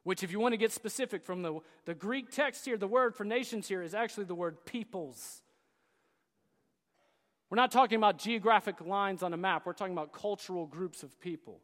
Which, 0.04 0.24
if 0.24 0.32
you 0.32 0.40
want 0.40 0.52
to 0.52 0.58
get 0.58 0.72
specific 0.72 1.24
from 1.24 1.42
the, 1.42 1.60
the 1.84 1.94
Greek 1.94 2.30
text 2.30 2.64
here, 2.64 2.76
the 2.76 2.88
word 2.88 3.14
for 3.14 3.24
nations 3.24 3.68
here 3.68 3.82
is 3.82 3.94
actually 3.94 4.24
the 4.24 4.34
word 4.34 4.64
peoples. 4.64 5.42
We're 7.48 7.56
not 7.56 7.70
talking 7.70 7.96
about 7.96 8.18
geographic 8.18 8.80
lines 8.80 9.22
on 9.22 9.32
a 9.32 9.36
map, 9.36 9.66
we're 9.66 9.74
talking 9.74 9.92
about 9.92 10.12
cultural 10.12 10.66
groups 10.66 11.02
of 11.02 11.20
people. 11.20 11.60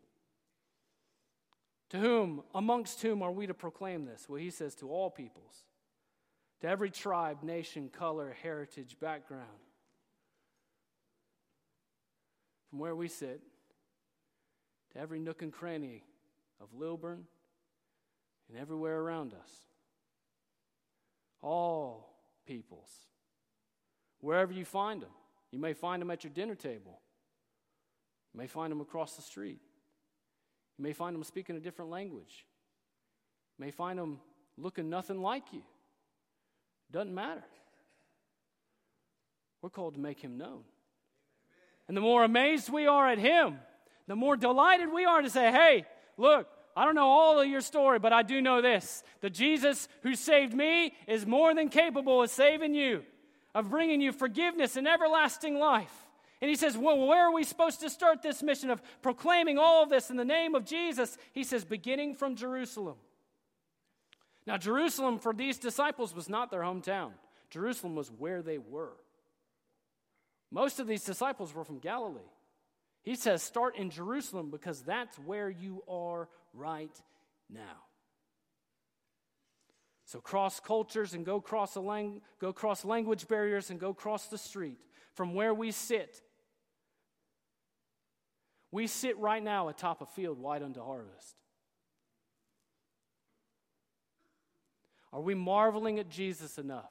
To 1.90 1.98
whom, 1.98 2.42
amongst 2.54 3.00
whom, 3.00 3.22
are 3.22 3.32
we 3.32 3.46
to 3.46 3.54
proclaim 3.54 4.04
this? 4.04 4.28
Well, 4.28 4.40
he 4.40 4.50
says, 4.50 4.74
to 4.76 4.90
all 4.90 5.10
peoples, 5.10 5.64
to 6.60 6.68
every 6.68 6.90
tribe, 6.90 7.42
nation, 7.42 7.88
color, 7.88 8.36
heritage, 8.42 8.96
background. 9.00 9.46
From 12.68 12.80
where 12.80 12.94
we 12.94 13.08
sit, 13.08 13.40
to 14.92 14.98
every 14.98 15.18
nook 15.18 15.40
and 15.40 15.52
cranny 15.52 16.02
of 16.60 16.68
Lilburn 16.74 17.24
and 18.48 18.58
everywhere 18.58 19.00
around 19.00 19.32
us. 19.32 19.50
All 21.40 22.16
peoples, 22.46 22.90
wherever 24.20 24.52
you 24.52 24.64
find 24.64 25.00
them. 25.00 25.10
You 25.50 25.58
may 25.58 25.72
find 25.72 26.02
them 26.02 26.10
at 26.10 26.24
your 26.24 26.32
dinner 26.32 26.54
table. 26.54 27.00
You 28.34 28.40
may 28.40 28.46
find 28.46 28.70
them 28.70 28.82
across 28.82 29.16
the 29.16 29.22
street. 29.22 29.60
You 30.78 30.84
may 30.84 30.92
find 30.92 31.14
them 31.14 31.24
speaking 31.24 31.56
a 31.56 31.60
different 31.60 31.90
language. 31.90 32.46
You 33.58 33.64
may 33.64 33.70
find 33.70 33.98
them 33.98 34.20
looking 34.56 34.88
nothing 34.88 35.20
like 35.20 35.52
you. 35.52 35.62
Doesn't 36.90 37.14
matter. 37.14 37.44
We're 39.60 39.70
called 39.70 39.94
to 39.94 40.00
make 40.00 40.20
him 40.20 40.38
known. 40.38 40.62
And 41.88 41.96
the 41.96 42.00
more 42.00 42.22
amazed 42.22 42.70
we 42.70 42.86
are 42.86 43.08
at 43.08 43.18
him, 43.18 43.58
the 44.06 44.16
more 44.16 44.36
delighted 44.36 44.92
we 44.92 45.04
are 45.04 45.20
to 45.20 45.30
say, 45.30 45.50
hey, 45.50 45.84
look, 46.16 46.46
I 46.76 46.84
don't 46.84 46.94
know 46.94 47.08
all 47.08 47.40
of 47.40 47.48
your 47.48 47.60
story, 47.60 47.98
but 47.98 48.12
I 48.12 48.22
do 48.22 48.40
know 48.40 48.62
this. 48.62 49.02
The 49.20 49.30
Jesus 49.30 49.88
who 50.02 50.14
saved 50.14 50.54
me 50.54 50.94
is 51.08 51.26
more 51.26 51.54
than 51.54 51.68
capable 51.68 52.22
of 52.22 52.30
saving 52.30 52.74
you 52.74 53.02
of 53.54 53.70
bringing 53.70 54.00
you 54.00 54.12
forgiveness 54.12 54.76
and 54.76 54.86
everlasting 54.86 55.58
life. 55.58 55.92
And 56.40 56.48
he 56.48 56.56
says, 56.56 56.76
Well, 56.76 57.06
where 57.06 57.28
are 57.28 57.32
we 57.32 57.44
supposed 57.44 57.80
to 57.80 57.90
start 57.90 58.22
this 58.22 58.42
mission 58.42 58.70
of 58.70 58.80
proclaiming 59.02 59.58
all 59.58 59.82
of 59.82 59.90
this 59.90 60.10
in 60.10 60.16
the 60.16 60.24
name 60.24 60.54
of 60.54 60.64
Jesus? 60.64 61.18
He 61.32 61.44
says, 61.44 61.64
beginning 61.64 62.14
from 62.14 62.36
Jerusalem. 62.36 62.96
Now, 64.46 64.56
Jerusalem 64.56 65.18
for 65.18 65.34
these 65.34 65.58
disciples 65.58 66.14
was 66.14 66.28
not 66.28 66.50
their 66.50 66.62
hometown, 66.62 67.12
Jerusalem 67.50 67.94
was 67.94 68.10
where 68.10 68.42
they 68.42 68.58
were. 68.58 68.94
Most 70.50 70.80
of 70.80 70.86
these 70.86 71.04
disciples 71.04 71.54
were 71.54 71.64
from 71.64 71.78
Galilee. 71.78 72.20
He 73.02 73.16
says, 73.16 73.42
Start 73.42 73.76
in 73.76 73.90
Jerusalem 73.90 74.50
because 74.50 74.82
that's 74.82 75.18
where 75.18 75.50
you 75.50 75.82
are 75.88 76.28
right 76.54 76.96
now. 77.50 77.82
So 80.04 80.20
cross 80.20 80.58
cultures 80.58 81.12
and 81.12 81.26
go 81.26 81.38
cross, 81.38 81.74
a 81.74 81.80
lang- 81.80 82.22
go 82.40 82.50
cross 82.52 82.84
language 82.84 83.28
barriers 83.28 83.68
and 83.68 83.78
go 83.78 83.92
cross 83.92 84.28
the 84.28 84.38
street 84.38 84.78
from 85.12 85.34
where 85.34 85.52
we 85.52 85.70
sit. 85.70 86.22
We 88.70 88.86
sit 88.86 89.18
right 89.18 89.42
now 89.42 89.68
atop 89.68 90.02
a 90.02 90.06
field 90.06 90.38
wide 90.38 90.62
unto 90.62 90.82
harvest. 90.82 91.36
Are 95.12 95.20
we 95.20 95.34
marveling 95.34 95.98
at 95.98 96.10
Jesus 96.10 96.58
enough 96.58 96.90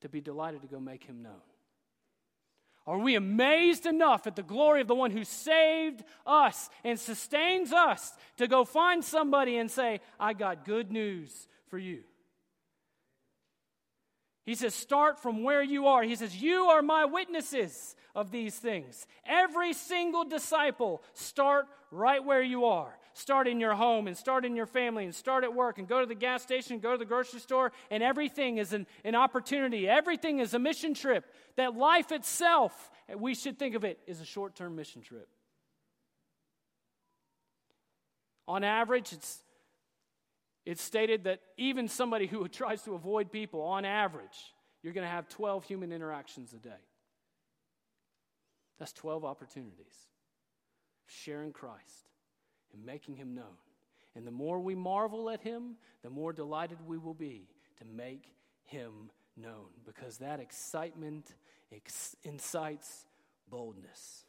to 0.00 0.08
be 0.08 0.20
delighted 0.20 0.62
to 0.62 0.68
go 0.68 0.80
make 0.80 1.04
him 1.04 1.22
known? 1.22 1.42
Are 2.86 2.98
we 2.98 3.14
amazed 3.14 3.86
enough 3.86 4.26
at 4.26 4.34
the 4.34 4.42
glory 4.42 4.80
of 4.80 4.88
the 4.88 4.94
one 4.94 5.12
who 5.12 5.22
saved 5.22 6.02
us 6.26 6.68
and 6.82 6.98
sustains 6.98 7.72
us 7.72 8.12
to 8.38 8.48
go 8.48 8.64
find 8.64 9.04
somebody 9.04 9.58
and 9.58 9.70
say, 9.70 10.00
I 10.18 10.32
got 10.32 10.64
good 10.64 10.90
news 10.90 11.46
for 11.68 11.78
you? 11.78 12.02
He 14.44 14.54
says, 14.54 14.74
Start 14.74 15.20
from 15.20 15.42
where 15.42 15.62
you 15.62 15.86
are. 15.86 16.02
He 16.02 16.16
says, 16.16 16.36
You 16.36 16.64
are 16.66 16.82
my 16.82 17.04
witnesses 17.04 17.94
of 18.14 18.30
these 18.30 18.56
things. 18.56 19.06
Every 19.24 19.72
single 19.72 20.24
disciple, 20.24 21.02
start 21.14 21.66
right 21.90 22.24
where 22.24 22.42
you 22.42 22.64
are. 22.64 22.98
Start 23.14 23.46
in 23.46 23.60
your 23.60 23.74
home 23.74 24.06
and 24.06 24.16
start 24.16 24.44
in 24.44 24.56
your 24.56 24.66
family 24.66 25.04
and 25.04 25.14
start 25.14 25.44
at 25.44 25.54
work 25.54 25.78
and 25.78 25.86
go 25.86 26.00
to 26.00 26.06
the 26.06 26.14
gas 26.14 26.42
station, 26.42 26.78
go 26.78 26.92
to 26.92 26.98
the 26.98 27.04
grocery 27.04 27.40
store, 27.40 27.72
and 27.90 28.02
everything 28.02 28.56
is 28.56 28.72
an, 28.72 28.86
an 29.04 29.14
opportunity. 29.14 29.86
Everything 29.86 30.38
is 30.38 30.54
a 30.54 30.58
mission 30.58 30.94
trip. 30.94 31.26
That 31.56 31.76
life 31.76 32.10
itself, 32.10 32.90
we 33.14 33.34
should 33.34 33.58
think 33.58 33.74
of 33.74 33.84
it, 33.84 33.98
is 34.06 34.20
a 34.20 34.24
short 34.24 34.54
term 34.54 34.76
mission 34.76 35.02
trip. 35.02 35.28
On 38.48 38.64
average, 38.64 39.12
it's 39.12 39.42
it's 40.64 40.82
stated 40.82 41.24
that 41.24 41.40
even 41.56 41.88
somebody 41.88 42.26
who 42.26 42.46
tries 42.48 42.82
to 42.82 42.94
avoid 42.94 43.32
people, 43.32 43.62
on 43.62 43.84
average, 43.84 44.54
you're 44.82 44.92
going 44.92 45.06
to 45.06 45.10
have 45.10 45.28
12 45.28 45.64
human 45.64 45.92
interactions 45.92 46.52
a 46.52 46.58
day. 46.58 46.70
That's 48.78 48.92
12 48.92 49.24
opportunities 49.24 49.94
of 51.06 51.12
sharing 51.12 51.52
Christ 51.52 52.08
and 52.72 52.84
making 52.84 53.16
him 53.16 53.34
known. 53.34 53.56
And 54.14 54.26
the 54.26 54.32
more 54.32 54.60
we 54.60 54.74
marvel 54.74 55.30
at 55.30 55.40
him, 55.40 55.76
the 56.02 56.10
more 56.10 56.32
delighted 56.32 56.78
we 56.86 56.98
will 56.98 57.14
be 57.14 57.48
to 57.78 57.84
make 57.84 58.34
him 58.64 59.10
known 59.36 59.68
because 59.86 60.18
that 60.18 60.40
excitement 60.40 61.34
ex- 61.74 62.16
incites 62.24 63.06
boldness. 63.48 64.24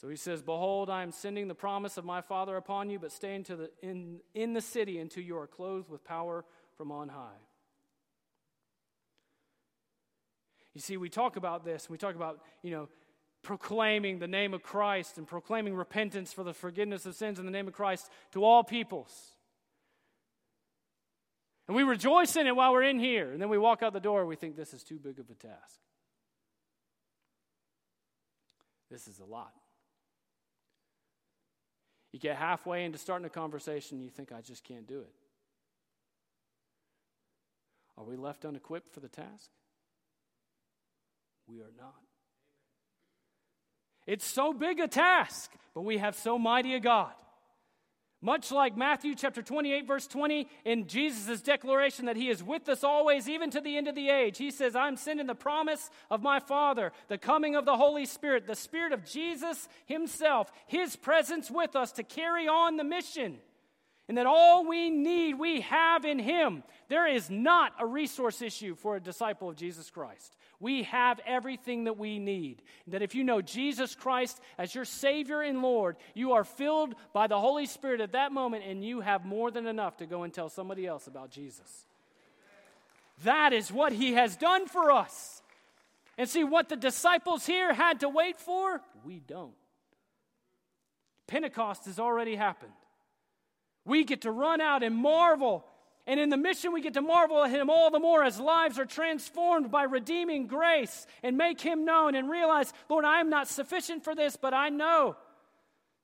So 0.00 0.08
he 0.08 0.16
says, 0.16 0.40
Behold, 0.40 0.88
I 0.88 1.02
am 1.02 1.12
sending 1.12 1.46
the 1.46 1.54
promise 1.54 1.98
of 1.98 2.06
my 2.06 2.22
Father 2.22 2.56
upon 2.56 2.88
you, 2.88 2.98
but 2.98 3.12
stay 3.12 3.34
into 3.34 3.54
the, 3.54 3.70
in, 3.82 4.20
in 4.34 4.54
the 4.54 4.62
city 4.62 4.98
until 4.98 5.22
you 5.22 5.36
are 5.36 5.46
clothed 5.46 5.90
with 5.90 6.04
power 6.04 6.46
from 6.78 6.90
on 6.90 7.10
high. 7.10 7.36
You 10.72 10.80
see, 10.80 10.96
we 10.96 11.10
talk 11.10 11.36
about 11.36 11.66
this, 11.66 11.90
we 11.90 11.98
talk 11.98 12.14
about, 12.14 12.40
you 12.62 12.70
know, 12.70 12.88
proclaiming 13.42 14.20
the 14.20 14.26
name 14.26 14.54
of 14.54 14.62
Christ 14.62 15.18
and 15.18 15.26
proclaiming 15.26 15.74
repentance 15.74 16.32
for 16.32 16.44
the 16.44 16.54
forgiveness 16.54 17.04
of 17.04 17.14
sins 17.14 17.38
in 17.38 17.44
the 17.44 17.52
name 17.52 17.68
of 17.68 17.74
Christ 17.74 18.08
to 18.32 18.42
all 18.42 18.64
peoples. 18.64 19.32
And 21.68 21.76
we 21.76 21.82
rejoice 21.82 22.36
in 22.36 22.46
it 22.46 22.56
while 22.56 22.72
we're 22.72 22.84
in 22.84 22.98
here. 22.98 23.32
And 23.32 23.40
then 23.40 23.50
we 23.50 23.58
walk 23.58 23.82
out 23.82 23.92
the 23.92 24.00
door, 24.00 24.24
we 24.24 24.36
think 24.36 24.56
this 24.56 24.72
is 24.72 24.82
too 24.82 24.98
big 24.98 25.18
of 25.18 25.28
a 25.28 25.34
task. 25.34 25.78
This 28.90 29.06
is 29.06 29.18
a 29.18 29.26
lot. 29.26 29.52
You 32.12 32.18
get 32.18 32.36
halfway 32.36 32.84
into 32.84 32.98
starting 32.98 33.26
a 33.26 33.30
conversation, 33.30 33.98
and 33.98 34.04
you 34.04 34.10
think, 34.10 34.32
I 34.32 34.40
just 34.40 34.64
can't 34.64 34.86
do 34.86 35.00
it. 35.00 35.12
Are 37.96 38.04
we 38.04 38.16
left 38.16 38.44
unequipped 38.44 38.92
for 38.92 39.00
the 39.00 39.08
task? 39.08 39.50
We 41.46 41.60
are 41.60 41.72
not. 41.78 41.94
It's 44.06 44.24
so 44.24 44.52
big 44.52 44.80
a 44.80 44.88
task, 44.88 45.52
but 45.74 45.82
we 45.82 45.98
have 45.98 46.16
so 46.16 46.38
mighty 46.38 46.74
a 46.74 46.80
God. 46.80 47.12
Much 48.22 48.52
like 48.52 48.76
Matthew 48.76 49.14
chapter 49.14 49.40
28, 49.40 49.86
verse 49.86 50.06
20, 50.06 50.46
in 50.66 50.86
Jesus' 50.86 51.40
declaration 51.40 52.04
that 52.04 52.16
he 52.16 52.28
is 52.28 52.42
with 52.42 52.68
us 52.68 52.84
always, 52.84 53.28
even 53.28 53.50
to 53.50 53.62
the 53.62 53.78
end 53.78 53.88
of 53.88 53.94
the 53.94 54.10
age, 54.10 54.36
he 54.36 54.50
says, 54.50 54.76
I'm 54.76 54.96
sending 54.96 55.26
the 55.26 55.34
promise 55.34 55.88
of 56.10 56.22
my 56.22 56.38
Father, 56.38 56.92
the 57.08 57.16
coming 57.16 57.56
of 57.56 57.64
the 57.64 57.78
Holy 57.78 58.04
Spirit, 58.04 58.46
the 58.46 58.54
Spirit 58.54 58.92
of 58.92 59.06
Jesus 59.06 59.68
himself, 59.86 60.52
his 60.66 60.96
presence 60.96 61.50
with 61.50 61.74
us 61.74 61.92
to 61.92 62.02
carry 62.02 62.46
on 62.46 62.76
the 62.76 62.84
mission 62.84 63.38
and 64.10 64.18
that 64.18 64.26
all 64.26 64.66
we 64.66 64.90
need 64.90 65.38
we 65.38 65.60
have 65.60 66.04
in 66.04 66.18
Him. 66.18 66.64
There 66.88 67.06
is 67.06 67.30
not 67.30 67.74
a 67.78 67.86
resource 67.86 68.42
issue 68.42 68.74
for 68.74 68.96
a 68.96 69.00
disciple 69.00 69.48
of 69.48 69.54
Jesus 69.54 69.88
Christ. 69.88 70.36
We 70.58 70.82
have 70.82 71.20
everything 71.24 71.84
that 71.84 71.96
we 71.96 72.18
need. 72.18 72.60
That 72.88 73.02
if 73.02 73.14
you 73.14 73.22
know 73.22 73.40
Jesus 73.40 73.94
Christ 73.94 74.40
as 74.58 74.74
your 74.74 74.84
Savior 74.84 75.42
and 75.42 75.62
Lord, 75.62 75.96
you 76.12 76.32
are 76.32 76.42
filled 76.42 76.96
by 77.12 77.28
the 77.28 77.38
Holy 77.38 77.66
Spirit 77.66 78.00
at 78.00 78.10
that 78.10 78.32
moment, 78.32 78.64
and 78.66 78.84
you 78.84 79.00
have 79.00 79.24
more 79.24 79.52
than 79.52 79.68
enough 79.68 79.98
to 79.98 80.06
go 80.06 80.24
and 80.24 80.34
tell 80.34 80.48
somebody 80.48 80.88
else 80.88 81.06
about 81.06 81.30
Jesus. 81.30 81.86
That 83.22 83.52
is 83.52 83.70
what 83.70 83.92
He 83.92 84.14
has 84.14 84.34
done 84.34 84.66
for 84.66 84.90
us. 84.90 85.40
And 86.18 86.28
see, 86.28 86.42
what 86.42 86.68
the 86.68 86.74
disciples 86.74 87.46
here 87.46 87.72
had 87.72 88.00
to 88.00 88.08
wait 88.08 88.40
for, 88.40 88.80
we 89.04 89.20
don't. 89.20 89.54
Pentecost 91.28 91.84
has 91.84 92.00
already 92.00 92.34
happened. 92.34 92.72
We 93.84 94.04
get 94.04 94.22
to 94.22 94.30
run 94.30 94.60
out 94.60 94.82
and 94.82 94.94
marvel 94.94 95.64
And 96.06 96.18
in 96.18 96.28
the 96.28 96.36
mission, 96.36 96.72
we 96.72 96.80
get 96.80 96.94
to 96.94 97.02
marvel 97.02 97.44
at 97.44 97.50
Him 97.50 97.70
all 97.70 97.90
the 97.90 98.00
more 98.00 98.24
as 98.24 98.40
lives 98.40 98.78
are 98.78 98.84
transformed 98.84 99.70
by 99.70 99.84
redeeming 99.84 100.46
grace 100.46 101.06
and 101.22 101.36
make 101.36 101.60
Him 101.60 101.84
known 101.84 102.14
and 102.14 102.28
realize, 102.28 102.72
Lord, 102.88 103.04
I 103.04 103.20
am 103.20 103.30
not 103.30 103.48
sufficient 103.48 104.02
for 104.02 104.14
this, 104.14 104.36
but 104.36 104.54
I 104.54 104.70
know 104.70 105.16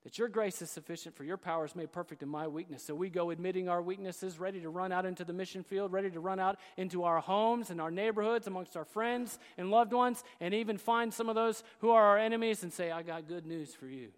that 0.04 0.18
your 0.18 0.28
grace 0.28 0.62
is 0.62 0.70
sufficient 0.70 1.16
for 1.16 1.24
your 1.24 1.36
power 1.36 1.64
is 1.64 1.74
made 1.74 1.90
perfect 1.90 2.22
in 2.22 2.28
my 2.28 2.46
weakness. 2.46 2.84
So 2.84 2.94
we 2.94 3.10
go 3.10 3.30
admitting 3.30 3.68
our 3.68 3.82
weaknesses, 3.82 4.38
ready 4.38 4.60
to 4.60 4.68
run 4.68 4.92
out 4.92 5.06
into 5.06 5.24
the 5.24 5.32
mission 5.32 5.64
field, 5.64 5.92
ready 5.92 6.10
to 6.10 6.20
run 6.20 6.38
out 6.38 6.58
into 6.76 7.02
our 7.02 7.18
homes 7.18 7.70
and 7.70 7.80
our 7.80 7.90
neighborhoods, 7.90 8.46
amongst 8.46 8.76
our 8.76 8.84
friends 8.84 9.40
and 9.58 9.72
loved 9.72 9.92
ones, 9.92 10.22
and 10.40 10.54
even 10.54 10.78
find 10.78 11.12
some 11.12 11.28
of 11.28 11.34
those 11.34 11.64
who 11.80 11.90
are 11.90 12.04
our 12.04 12.18
enemies 12.18 12.62
and 12.62 12.72
say, 12.72 12.92
I 12.92 13.02
got 13.02 13.26
good 13.26 13.46
news 13.46 13.74
for 13.74 13.88
you. 13.88 14.10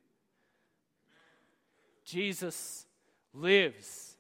Jesus 2.04 2.84
lives, 3.32 4.16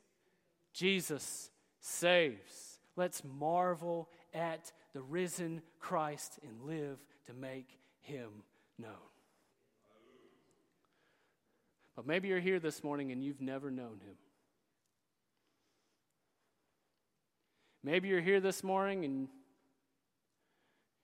Jesus 0.72 1.50
saves. 1.80 2.78
Let's 2.96 3.22
marvel 3.24 4.08
at 4.34 4.72
the 4.92 5.00
risen 5.00 5.62
Christ 5.78 6.38
and 6.42 6.62
live 6.62 6.98
to 7.26 7.34
make 7.34 7.78
him 8.00 8.30
known. 8.78 8.92
But 11.96 12.06
maybe 12.06 12.28
you're 12.28 12.40
here 12.40 12.60
this 12.60 12.84
morning 12.84 13.10
and 13.10 13.22
you've 13.22 13.40
never 13.40 13.70
known 13.70 14.00
him. 14.00 14.16
Maybe 17.82 18.08
you're 18.08 18.20
here 18.20 18.40
this 18.40 18.62
morning 18.62 19.04
and 19.04 19.28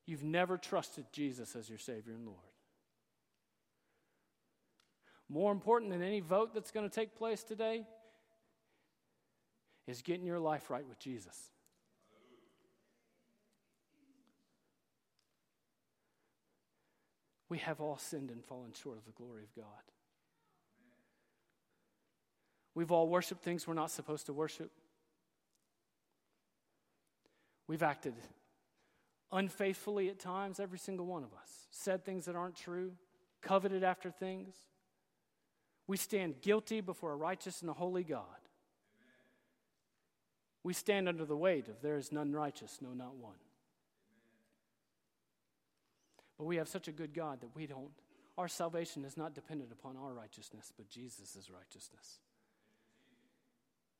you've 0.07 0.25
never 0.25 0.57
trusted 0.57 1.07
Jesus 1.13 1.57
as 1.57 1.69
your 1.69 1.79
Savior 1.79 2.13
and 2.13 2.27
Lord. 2.27 2.54
More 5.29 5.53
important 5.53 5.91
than 5.91 6.03
any 6.03 6.21
vote 6.21 6.55
that's 6.55 6.71
going 6.71 6.89
to 6.89 6.95
take 6.95 7.17
place 7.17 7.43
today 7.43 7.87
is 9.87 10.03
getting 10.03 10.27
your 10.27 10.39
life 10.39 10.71
right 10.71 10.87
with 10.87 10.99
Jesus. 10.99 11.51
We 17.49 17.59
have 17.59 17.81
all 17.81 17.99
sinned 17.99 18.31
and 18.31 18.45
fallen 18.45 18.73
short 18.73 18.99
of 18.99 19.05
the 19.05 19.13
glory 19.13 19.43
of 19.45 19.55
God. 19.55 19.65
We've 22.75 22.91
all 22.91 23.09
worshiped 23.09 23.43
things 23.43 23.67
we're 23.67 23.75
not 23.75 23.91
supposed 23.91 24.27
to 24.27 24.33
worship. 24.33 24.73
We've 27.69 27.83
acted 27.83 28.15
unfaithfully 29.31 30.09
at 30.11 30.19
times, 30.19 30.61
every 30.61 30.79
single 30.79 31.07
one 31.07 31.23
of 31.23 31.33
us. 31.33 31.69
Said 31.71 32.05
things 32.05 32.25
that 32.27 32.37
aren't 32.37 32.57
true, 32.57 32.93
coveted 33.41 33.85
after 33.85 34.11
things. 34.11 34.55
We 35.87 35.97
stand 35.97 36.41
guilty 36.41 36.81
before 36.81 37.13
a 37.13 37.17
righteous 37.17 37.61
and 37.61 37.71
a 37.71 37.75
holy 37.75 38.05
God. 38.05 38.25
We 40.63 40.73
stand 40.73 41.09
under 41.09 41.27
the 41.27 41.37
weight 41.37 41.69
of 41.69 41.83
there 41.83 41.99
is 41.99 42.11
none 42.11 42.33
righteous, 42.33 42.79
no, 42.81 42.95
not 42.95 43.17
one. 43.17 43.35
But 46.39 46.45
we 46.45 46.57
have 46.57 46.69
such 46.69 46.89
a 46.89 46.93
good 46.93 47.13
God 47.13 47.43
that 47.43 47.55
we 47.55 47.67
don't, 47.67 47.93
our 48.37 48.49
salvation 48.49 49.05
is 49.05 49.17
not 49.17 49.35
dependent 49.35 49.71
upon 49.73 49.97
our 49.97 50.13
righteousness, 50.13 50.73
but 50.77 50.89
Jesus' 50.89 51.49
righteousness. 51.55 52.19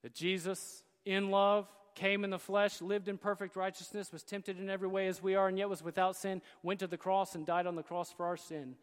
That 0.03 0.15
Jesus, 0.15 0.83
in 1.05 1.31
love, 1.31 1.69
came 1.95 2.25
in 2.25 2.31
the 2.31 2.39
flesh, 2.39 2.81
lived 2.81 3.09
in 3.09 3.19
perfect 3.19 3.55
righteousness, 3.55 4.11
was 4.11 4.25
tempted 4.25 4.59
in 4.59 4.69
every 4.69 4.89
way 4.89 5.07
as 5.07 5.23
we 5.23 5.37
are, 5.37 5.49
and 5.49 5.57
yet 5.57 5.69
was 5.69 5.85
without 5.85 6.17
sin, 6.17 6.43
went 6.63 6.81
to 6.81 6.87
the 6.87 6.97
cross 6.97 7.35
and 7.35 7.47
died 7.47 7.67
on 7.67 7.77
the 7.77 7.83
cross 7.83 8.11
for 8.11 8.27
our 8.27 8.37
sin, 8.37 8.75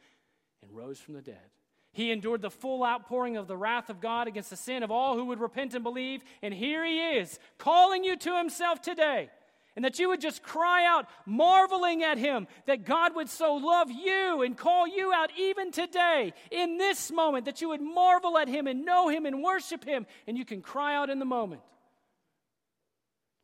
and 0.62 0.72
rose 0.72 1.00
from 1.00 1.16
the 1.16 1.22
dead. 1.22 1.50
He 1.94 2.12
endured 2.12 2.42
the 2.42 2.50
full 2.50 2.84
outpouring 2.84 3.36
of 3.36 3.48
the 3.48 3.58
wrath 3.58 3.90
of 3.90 4.00
God 4.00 4.28
against 4.28 4.50
the 4.50 4.56
sin 4.56 4.82
of 4.84 4.92
all 4.92 5.16
who 5.16 5.26
would 5.26 5.40
repent 5.40 5.74
and 5.74 5.84
believe, 5.84 6.22
and 6.42 6.54
here 6.54 6.86
he 6.86 7.18
is, 7.18 7.38
calling 7.58 8.04
you 8.04 8.16
to 8.18 8.38
himself 8.38 8.82
today. 8.82 9.30
And 9.76 9.86
that 9.86 10.00
you 10.00 10.10
would 10.10 10.20
just 10.20 10.44
cry 10.44 10.86
out, 10.86 11.08
marveling 11.26 12.04
at 12.04 12.18
him, 12.18 12.48
that 12.66 12.86
God 12.86 13.16
would 13.16 13.30
so 13.30 13.56
love 13.56 13.90
you 13.90 14.42
and 14.42 14.58
call 14.58 14.86
you 14.86 15.14
out 15.14 15.32
even 15.38 15.72
today, 15.72 16.34
in 16.50 16.78
this 16.78 17.10
moment, 17.10 17.46
that 17.46 17.62
you 17.62 17.70
would 17.70 17.82
marvel 17.82 18.38
at 18.38 18.50
him 18.50 18.68
and 18.68 18.86
know 18.86 19.08
him 19.08 19.26
and 19.26 19.42
worship 19.42 19.86
him. 19.86 20.06
And 20.28 20.38
you 20.38 20.44
can 20.44 20.62
cry 20.62 20.96
out 20.96 21.10
in 21.10 21.20
the 21.20 21.26
moment, 21.26 21.62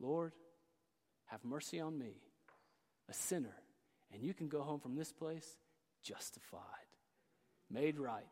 Lord, 0.00 0.32
have 1.26 1.44
mercy 1.44 1.80
on 1.80 1.98
me, 1.98 2.20
a 3.08 3.14
sinner. 3.14 3.56
And 4.12 4.22
you 4.22 4.34
can 4.34 4.48
go 4.48 4.60
home 4.62 4.80
from 4.80 4.96
this 4.96 5.12
place 5.12 5.46
justified, 6.02 6.60
made 7.70 7.98
right 7.98 8.22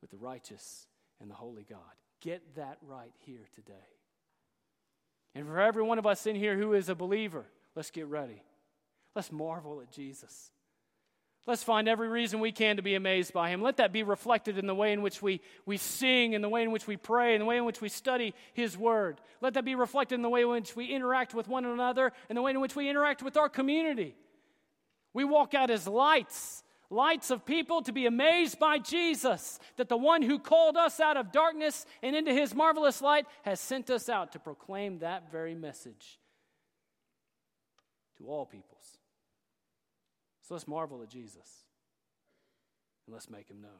with 0.00 0.10
the 0.10 0.16
righteous 0.16 0.86
and 1.20 1.30
the 1.30 1.34
holy 1.34 1.64
God. 1.68 1.78
Get 2.20 2.56
that 2.56 2.78
right 2.82 3.12
here 3.24 3.48
today. 3.54 3.72
And 5.34 5.46
for 5.46 5.60
every 5.60 5.82
one 5.82 5.98
of 5.98 6.06
us 6.06 6.26
in 6.26 6.36
here 6.36 6.56
who 6.56 6.72
is 6.72 6.88
a 6.88 6.94
believer, 6.94 7.44
let's 7.74 7.90
get 7.90 8.06
ready. 8.06 8.42
Let's 9.14 9.32
marvel 9.32 9.80
at 9.80 9.90
Jesus. 9.90 10.50
Let's 11.46 11.62
find 11.62 11.88
every 11.88 12.08
reason 12.08 12.40
we 12.40 12.50
can 12.50 12.76
to 12.76 12.82
be 12.82 12.96
amazed 12.96 13.32
by 13.32 13.50
him. 13.50 13.62
Let 13.62 13.76
that 13.76 13.92
be 13.92 14.02
reflected 14.02 14.58
in 14.58 14.66
the 14.66 14.74
way 14.74 14.92
in 14.92 15.00
which 15.00 15.22
we, 15.22 15.40
we 15.64 15.76
sing, 15.76 16.32
in 16.32 16.42
the 16.42 16.48
way 16.48 16.64
in 16.64 16.72
which 16.72 16.88
we 16.88 16.96
pray, 16.96 17.34
in 17.34 17.40
the 17.40 17.44
way 17.44 17.56
in 17.56 17.64
which 17.64 17.80
we 17.80 17.88
study 17.88 18.34
his 18.52 18.76
word. 18.76 19.20
Let 19.40 19.54
that 19.54 19.64
be 19.64 19.76
reflected 19.76 20.16
in 20.16 20.22
the 20.22 20.28
way 20.28 20.42
in 20.42 20.48
which 20.48 20.74
we 20.74 20.86
interact 20.86 21.34
with 21.34 21.46
one 21.46 21.64
another, 21.64 22.12
and 22.28 22.36
the 22.36 22.42
way 22.42 22.50
in 22.50 22.60
which 22.60 22.74
we 22.74 22.88
interact 22.88 23.22
with 23.22 23.36
our 23.36 23.48
community. 23.48 24.16
We 25.14 25.22
walk 25.22 25.54
out 25.54 25.70
as 25.70 25.86
lights 25.86 26.64
lights 26.90 27.30
of 27.30 27.44
people 27.44 27.82
to 27.82 27.92
be 27.92 28.06
amazed 28.06 28.58
by 28.58 28.78
Jesus, 28.78 29.58
that 29.76 29.88
the 29.88 29.96
one 29.96 30.22
who 30.22 30.38
called 30.38 30.76
us 30.76 31.00
out 31.00 31.16
of 31.16 31.32
darkness 31.32 31.86
and 32.02 32.14
into 32.14 32.32
his 32.32 32.54
marvelous 32.54 33.00
light 33.00 33.26
has 33.42 33.60
sent 33.60 33.90
us 33.90 34.08
out 34.08 34.32
to 34.32 34.38
proclaim 34.38 34.98
that 34.98 35.30
very 35.30 35.54
message 35.54 36.18
to 38.18 38.26
all 38.28 38.46
peoples. 38.46 38.98
So 40.42 40.54
let's 40.54 40.68
marvel 40.68 41.02
at 41.02 41.08
Jesus 41.08 41.64
and 43.06 43.14
let's 43.14 43.28
make 43.28 43.50
him 43.50 43.60
known. 43.60 43.70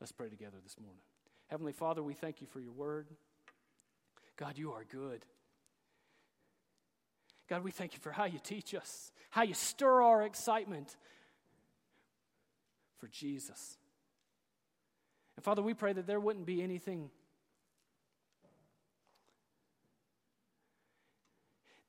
Let's 0.00 0.12
pray 0.12 0.28
together 0.28 0.56
this 0.62 0.76
morning. 0.80 1.02
Heavenly 1.48 1.72
Father, 1.72 2.02
we 2.02 2.14
thank 2.14 2.40
you 2.40 2.46
for 2.46 2.60
your 2.60 2.72
word. 2.72 3.08
God, 4.36 4.56
you 4.56 4.72
are 4.72 4.84
good. 4.84 5.24
God, 7.48 7.64
we 7.64 7.72
thank 7.72 7.94
you 7.94 7.98
for 8.00 8.12
how 8.12 8.24
you 8.24 8.38
teach 8.38 8.74
us, 8.74 9.10
how 9.30 9.42
you 9.42 9.54
stir 9.54 10.02
our 10.02 10.22
excitement 10.22 10.96
for 13.00 13.08
Jesus. 13.08 13.78
And 15.36 15.44
Father, 15.44 15.62
we 15.62 15.74
pray 15.74 15.92
that 15.92 16.06
there 16.06 16.20
wouldn't 16.20 16.46
be 16.46 16.62
anything, 16.62 17.10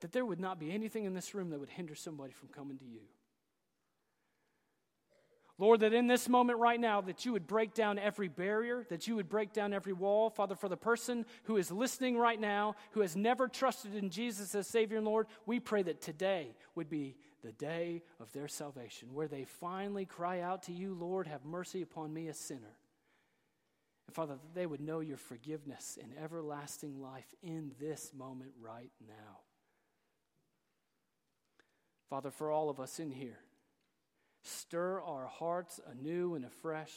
that 0.00 0.12
there 0.12 0.24
would 0.24 0.40
not 0.40 0.58
be 0.58 0.72
anything 0.72 1.04
in 1.04 1.14
this 1.14 1.34
room 1.34 1.50
that 1.50 1.60
would 1.60 1.70
hinder 1.70 1.94
somebody 1.94 2.32
from 2.32 2.48
coming 2.48 2.78
to 2.78 2.84
you. 2.84 3.02
Lord, 5.58 5.80
that 5.80 5.92
in 5.92 6.06
this 6.06 6.28
moment 6.28 6.58
right 6.58 6.80
now, 6.80 7.02
that 7.02 7.24
you 7.24 7.32
would 7.32 7.46
break 7.46 7.74
down 7.74 7.98
every 7.98 8.26
barrier, 8.26 8.84
that 8.88 9.06
you 9.06 9.14
would 9.16 9.28
break 9.28 9.52
down 9.52 9.72
every 9.72 9.92
wall. 9.92 10.30
Father, 10.30 10.56
for 10.56 10.68
the 10.68 10.76
person 10.76 11.24
who 11.44 11.56
is 11.56 11.70
listening 11.70 12.16
right 12.16 12.40
now, 12.40 12.74
who 12.92 13.00
has 13.00 13.14
never 13.14 13.46
trusted 13.46 13.94
in 13.94 14.10
Jesus 14.10 14.54
as 14.54 14.66
Savior 14.66 14.96
and 14.96 15.06
Lord, 15.06 15.26
we 15.46 15.60
pray 15.60 15.82
that 15.82 16.00
today 16.00 16.48
would 16.74 16.88
be 16.88 17.16
the 17.42 17.52
day 17.52 18.02
of 18.20 18.32
their 18.32 18.48
salvation, 18.48 19.12
where 19.12 19.28
they 19.28 19.44
finally 19.44 20.04
cry 20.04 20.40
out 20.40 20.64
to 20.64 20.72
you, 20.72 20.94
Lord, 20.94 21.26
have 21.26 21.44
mercy 21.44 21.82
upon 21.82 22.12
me, 22.12 22.28
a 22.28 22.34
sinner. 22.34 22.78
And 24.06 24.14
Father, 24.14 24.34
that 24.34 24.54
they 24.54 24.66
would 24.66 24.80
know 24.80 25.00
your 25.00 25.16
forgiveness 25.16 25.98
and 26.00 26.12
everlasting 26.22 27.00
life 27.00 27.34
in 27.42 27.72
this 27.80 28.12
moment 28.16 28.52
right 28.60 28.90
now. 29.06 29.40
Father, 32.08 32.30
for 32.30 32.50
all 32.50 32.68
of 32.68 32.78
us 32.78 33.00
in 33.00 33.10
here, 33.10 33.38
stir 34.42 35.00
our 35.00 35.26
hearts 35.26 35.80
anew 35.90 36.34
and 36.34 36.44
afresh 36.44 36.92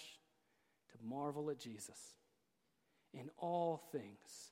to 0.92 0.98
marvel 1.08 1.50
at 1.50 1.60
Jesus 1.60 2.16
in 3.14 3.30
all 3.38 3.82
things 3.92 4.52